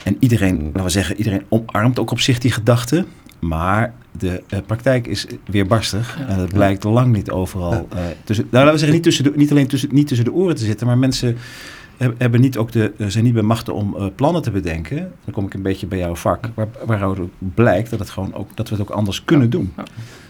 En 0.03 0.17
iedereen, 0.19 0.63
laten 0.65 0.83
we 0.83 0.89
zeggen, 0.89 1.17
iedereen 1.17 1.43
omarmt 1.49 1.99
ook 1.99 2.11
op 2.11 2.19
zich 2.19 2.39
die 2.39 2.51
gedachte. 2.51 3.05
Maar 3.39 3.93
de 4.17 4.43
eh, 4.49 4.59
praktijk 4.65 5.07
is 5.07 5.25
weer 5.45 5.67
barstig. 5.67 6.17
Ja. 6.19 6.27
En 6.27 6.37
dat 6.37 6.53
blijkt 6.53 6.83
lang 6.83 7.13
niet 7.15 7.31
overal. 7.31 7.71
eh, 7.95 7.99
tussen, 8.23 8.47
nou, 8.51 8.65
laten 8.65 8.71
we 8.71 8.77
zeggen, 8.77 8.93
niet, 8.95 9.03
tussen 9.03 9.23
de, 9.23 9.31
niet 9.35 9.51
alleen 9.51 9.67
tussen, 9.67 9.89
niet 9.91 10.07
tussen 10.07 10.25
de 10.25 10.33
oren 10.33 10.55
te 10.55 10.63
zitten, 10.65 10.87
maar 10.87 10.97
mensen 10.97 11.37
heb- 11.97 12.13
hebben 12.17 12.41
niet 12.41 12.57
ook 12.57 12.71
de, 12.71 12.91
eh, 12.97 13.07
zijn 13.07 13.23
niet 13.23 13.33
bij 13.33 13.41
machten 13.43 13.73
om 13.73 14.11
plannen 14.15 14.41
te 14.41 14.51
bedenken. 14.51 14.97
Dan 15.25 15.33
kom 15.33 15.45
ik 15.45 15.53
een 15.53 15.61
beetje 15.61 15.87
bij 15.87 15.97
jouw 15.99 16.15
vak. 16.15 16.49
Waar, 16.53 16.67
waaruit 16.85 17.19
blijkt 17.53 17.89
dat, 17.89 17.99
het 17.99 18.09
gewoon 18.09 18.33
ook, 18.33 18.49
dat 18.55 18.69
we 18.69 18.75
het 18.75 18.83
ook 18.89 18.95
anders 18.95 19.25
kunnen 19.25 19.49
doen. 19.49 19.73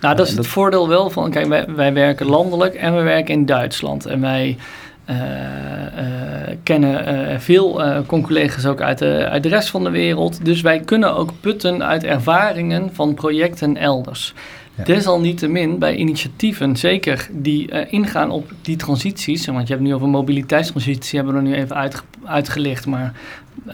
Nou, 0.01 0.15
dat 0.15 0.19
is 0.25 0.27
het 0.33 0.37
dat- 0.41 0.47
voordeel 0.51 0.87
wel 0.87 1.09
van, 1.09 1.31
kijk, 1.31 1.47
wij, 1.47 1.65
wij 1.75 1.93
werken 1.93 2.25
landelijk 2.25 2.73
en 2.73 2.95
we 2.95 3.01
werken 3.01 3.33
in 3.33 3.45
Duitsland. 3.45 4.05
En 4.05 4.21
wij 4.21 4.57
eh, 5.05 5.85
eh, 5.85 6.57
kennen 6.63 7.05
eh, 7.05 7.39
veel 7.39 7.81
collega's 8.07 8.65
ook 8.65 8.81
uit 8.81 8.97
de, 8.97 9.27
uit 9.29 9.43
de 9.43 9.49
rest 9.49 9.69
van 9.69 9.83
de 9.83 9.89
wereld. 9.89 10.45
Dus 10.45 10.61
wij 10.61 10.79
kunnen 10.79 11.15
ook 11.15 11.31
putten 11.39 11.83
uit 11.83 12.03
ervaringen 12.03 12.89
van 12.93 13.13
projecten 13.13 13.77
elders. 13.77 14.33
Ja. 14.75 14.83
Desalniettemin 14.83 15.79
bij 15.79 15.95
initiatieven, 15.95 16.75
zeker 16.75 17.27
die 17.31 17.87
ingaan 17.89 18.31
op 18.31 18.51
die 18.61 18.75
transities. 18.75 19.45
Want 19.45 19.67
je 19.67 19.73
hebt 19.73 19.85
nu 19.85 19.93
over 19.93 20.07
mobiliteitstransitie, 20.07 21.19
hebben 21.19 21.35
we 21.35 21.41
er 21.41 21.47
nu 21.47 21.55
even 21.55 21.75
uitge- 21.75 22.03
uitgelicht. 22.23 22.85
Maar 22.85 23.13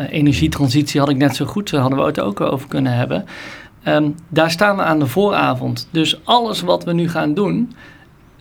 energietransitie 0.10 1.00
had 1.00 1.10
ik 1.10 1.18
net 1.18 1.36
zo 1.36 1.46
goed, 1.46 1.70
daar 1.72 1.82
hadden 1.82 2.00
we 2.00 2.06
het 2.06 2.20
ook 2.20 2.42
over 2.42 2.68
kunnen 2.68 2.94
hebben. 2.94 3.26
Ehm, 3.84 4.10
daar 4.30 4.52
staan 4.52 4.76
we 4.76 4.82
aan 4.82 5.00
de 5.00 5.08
vooravond. 5.08 5.88
Dus 5.92 6.26
alles 6.26 6.62
wat 6.62 6.84
we 6.84 6.94
nu 6.94 7.10
gaan 7.10 7.34
doen, 7.34 7.72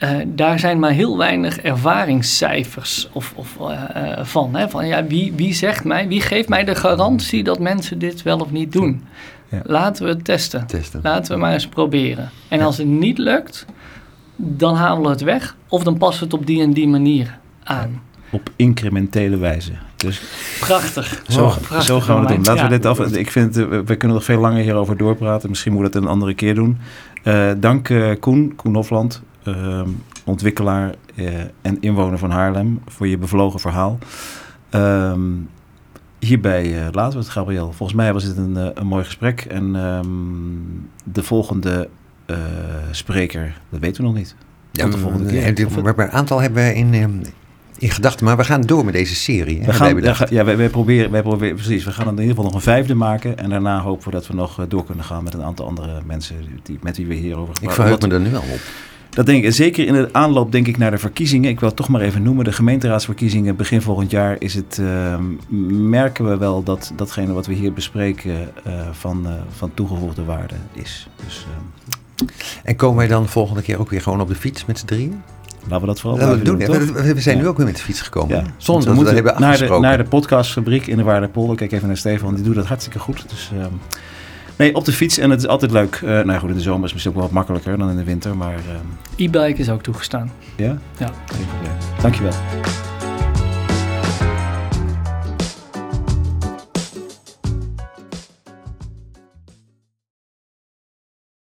eh, 0.01 0.11
daar 0.27 0.59
zijn 0.59 0.79
maar 0.79 0.91
heel 0.91 1.19
weinig 1.19 1.59
ervaringscijfers 1.61 3.09
of, 3.13 3.33
of, 3.37 3.57
eh, 3.61 4.19
eh, 4.19 4.25
van. 4.25 4.55
Hè? 4.55 4.69
van 4.69 4.87
ja, 4.87 5.05
wie, 5.07 5.33
wie 5.37 5.55
zegt 5.55 5.85
mij, 5.85 6.09
wie 6.09 6.21
geeft 6.21 6.49
mij 6.49 6.65
de 6.65 6.75
garantie 6.75 7.45
dat 7.45 7.59
mensen 7.59 7.99
dit 7.99 8.23
wel 8.23 8.39
of 8.39 8.51
niet 8.51 8.73
doen? 8.73 9.05
Ja. 9.49 9.61
Laten 9.65 10.05
we 10.05 10.11
het 10.11 10.25
testen. 10.25 10.67
Testen. 10.67 11.01
Laten 11.03 11.33
we 11.35 11.39
maar 11.41 11.53
eens 11.53 11.67
proberen. 11.69 12.31
En 12.49 12.59
Ja. 12.59 12.65
als 12.65 12.79
het 12.79 12.87
niet 12.87 13.19
lukt, 13.19 13.67
dan 14.37 14.75
halen 14.75 15.03
we 15.03 15.09
het 15.09 15.21
weg. 15.21 15.57
Of 15.69 15.83
dan 15.83 15.99
passen 15.99 16.19
we 16.29 16.31
het 16.31 16.41
op 16.41 16.47
die 16.47 16.63
en 16.63 16.73
die 16.73 16.89
manier 16.89 17.39
aan. 17.65 18.03
Op 18.31 18.51
incrementele 18.57 19.37
wijze. 19.37 19.73
Dus 19.97 20.21
Prachtig. 20.61 21.23
Zo, 21.29 21.45
Oh, 21.45 21.57
prachtig 21.57 21.83
zo 21.83 22.01
gaan 22.01 22.15
we 22.21 22.27
het 22.27 22.35
doen. 22.35 22.45
Laten 22.45 22.65
we 22.65 22.71
dit 22.71 22.87
af. 22.87 22.99
Ik 22.99 23.31
vind, 23.31 23.55
we 23.55 23.97
kunnen 23.97 24.17
nog 24.17 24.25
veel 24.25 24.41
langer 24.41 24.63
hierover 24.63 24.97
doorpraten. 24.97 25.49
Misschien 25.49 25.73
moet 25.73 25.81
we 25.81 25.87
het 25.87 25.97
een 25.97 26.07
andere 26.07 26.35
keer 26.35 26.55
doen. 26.55 26.79
Dank 27.61 27.91
Koen, 28.21 28.53
Koen 28.57 28.75
Hofland, 28.75 29.23
eh, 29.55 29.83
ontwikkelaar 30.25 30.95
eh, 31.15 31.27
en 31.63 31.77
inwoner 31.81 32.19
van 32.19 32.31
Haarlem, 32.31 32.81
voor 32.87 33.07
je 33.09 33.19
bevlogen 33.19 33.61
verhaal. 33.61 33.99
Ehm, 34.71 35.21
hierbij 36.19 36.79
eh, 36.79 36.89
laten 36.93 37.19
we 37.19 37.25
het, 37.25 37.33
Gabriel. 37.33 37.73
Volgens 37.73 37.99
mij 37.99 38.13
was 38.13 38.23
het 38.25 38.37
een, 38.37 38.57
eh, 38.57 38.67
een 38.75 38.87
mooi 38.87 39.05
gesprek. 39.05 39.41
En 39.41 39.77
ehm, 39.77 40.07
de 41.05 41.23
volgende 41.23 41.89
spreker, 42.91 43.61
dat 43.71 43.81
weten 43.81 44.03
we 44.03 44.09
nog 44.09 44.17
niet. 44.19 44.35
Ja, 44.73 44.83
Tot 44.85 44.93
de 44.93 44.99
volgende 44.99 45.27
keer. 45.27 45.99
een 45.99 46.11
aantal 46.11 46.41
hebben 46.41 46.65
we 46.65 46.75
in, 46.75 46.95
ehm, 46.95 47.11
in 47.79 47.91
gedachten, 47.91 48.25
maar 48.27 48.37
we 48.37 48.45
gaan 48.45 48.61
door 48.61 48.85
met 48.85 48.95
deze 48.95 49.15
serie. 49.15 49.63
We 49.65 49.73
gaan, 49.73 50.01
wij 50.01 50.15
gaan- 50.15 50.27
ja, 50.31 50.45
wij, 50.45 50.57
wij 50.57 50.69
proberen, 50.69 51.11
wij 51.11 51.23
proberen, 51.23 51.55
precies. 51.55 51.85
We 51.85 51.91
gaan 51.91 52.05
in 52.07 52.11
ieder 52.11 52.29
geval 52.29 52.45
nog 52.45 52.55
een 52.55 52.61
vijfde 52.61 52.95
maken. 52.95 53.39
En 53.39 53.51
daarna 53.51 53.81
hopen 53.81 54.05
we 54.05 54.11
dat 54.11 54.27
we 54.27 54.35
nog 54.35 54.67
door 54.69 54.85
kunnen 54.85 55.05
gaan 55.05 55.25
met 55.25 55.35
een 55.35 55.43
aantal 55.43 55.67
andere 55.67 56.01
mensen 56.07 56.37
die, 56.63 56.79
met 56.83 56.97
wie 56.97 57.07
we 57.07 57.15
hierover 57.15 57.55
Ik 57.61 57.71
verheug 57.71 58.01
me 58.01 58.09
er 58.09 58.21
nu 58.21 58.35
al 58.35 58.41
op. 58.43 58.61
Dat 59.11 59.27
denk 59.27 59.45
ik, 59.45 59.53
zeker 59.53 59.87
in 59.87 59.93
de 59.93 60.09
aanloop 60.13 60.53
denk 60.53 60.67
ik 60.67 60.79
naar 60.79 60.91
de 60.91 60.99
verkiezingen. 60.99 61.51
Ik 61.51 61.61
wil 61.61 61.69
het 61.69 61.77
toch 61.77 61.89
maar 61.89 62.01
even 62.01 62.23
noemen. 62.23 62.45
De 62.45 62.53
gemeenteraadsverkiezingen 62.53 63.57
begin 63.57 63.83
volgend 63.83 64.11
jaar 64.11 64.37
is 64.39 64.55
het, 64.55 64.79
ehm, 64.81 65.23
merken 65.91 66.29
we 66.29 66.37
wel 66.37 66.63
dat 66.63 66.93
datgene 66.97 67.33
wat 67.33 67.47
we 67.47 67.53
hier 67.55 67.73
bespreken 67.73 68.49
eh, 68.65 68.73
van, 68.93 69.27
eh, 69.27 69.33
van 69.57 69.71
toegevoegde 69.75 70.25
waarde 70.25 70.55
is. 70.73 71.09
Dus 71.25 71.47
ehm, 71.51 72.29
En 72.65 72.77
komen 72.77 72.97
wij 72.97 73.07
dan 73.07 73.29
volgende 73.29 73.63
keer 73.63 73.79
ook 73.81 73.91
weer 73.91 74.03
gewoon 74.03 74.21
op 74.21 74.29
de 74.29 74.35
fiets 74.35 74.65
met 74.65 74.79
z'n 74.79 74.87
drieën? 74.87 75.23
laten 75.69 75.81
we 75.81 75.87
dat 75.87 76.01
vooral 76.01 76.19
Laten 76.19 76.39
we 76.39 76.45
doen. 76.45 76.59
We, 76.59 77.15
we 77.15 77.21
zijn 77.21 77.37
Ja. 77.37 77.43
nu 77.43 77.49
ook 77.49 77.57
weer 77.57 77.67
met 77.67 77.77
de 77.77 77.83
fiets 77.83 78.01
gekomen. 78.01 78.37
Ja. 78.37 78.45
Zonder 78.57 78.87
dat 78.89 78.99
we 78.99 79.05
dat 79.05 79.15
hebben 79.15 79.33
naar 79.33 79.41
de, 79.41 79.47
afgesproken. 79.47 79.89
naar 79.89 79.99
de 79.99 80.05
podcastfabriek 80.05 80.87
in 80.87 80.97
de 80.97 81.03
Waardepolder. 81.03 81.57
Kijk 81.57 81.73
even 81.73 81.87
naar 81.87 81.97
Stefan, 81.97 82.35
die 82.35 82.45
doet 82.45 82.55
dat 82.55 82.67
hartstikke 82.67 82.99
goed. 82.99 83.25
Dus, 83.29 83.51
ehm, 83.59 83.71
nee, 84.61 84.75
op 84.75 84.85
de 84.85 84.93
fiets 84.93 85.19
en 85.19 85.31
het 85.31 85.41
is 85.41 85.47
altijd 85.47 85.71
leuk. 85.71 85.95
Eh, 85.95 86.09
nou 86.11 86.33
ja, 86.33 86.39
goed, 86.39 86.49
in 86.51 86.55
de 86.57 86.61
zomer 86.63 86.79
is 86.85 86.85
het 86.85 86.93
misschien 86.93 87.11
ook 87.11 87.17
wel 87.19 87.25
wat 87.27 87.35
makkelijker 87.35 87.79
dan 87.79 87.91
in 87.91 87.97
de 87.97 88.05
winter. 88.05 88.37
Maar 88.37 88.55
ehm, 88.55 88.87
E-bike 89.17 89.61
is 89.61 89.71
ook 89.71 89.83
toegestaan. 89.83 90.33
ja, 90.57 90.79
Ja. 90.99 91.11
geen 91.27 91.47
probleem. 91.47 91.77
Dankjewel. 92.01 92.33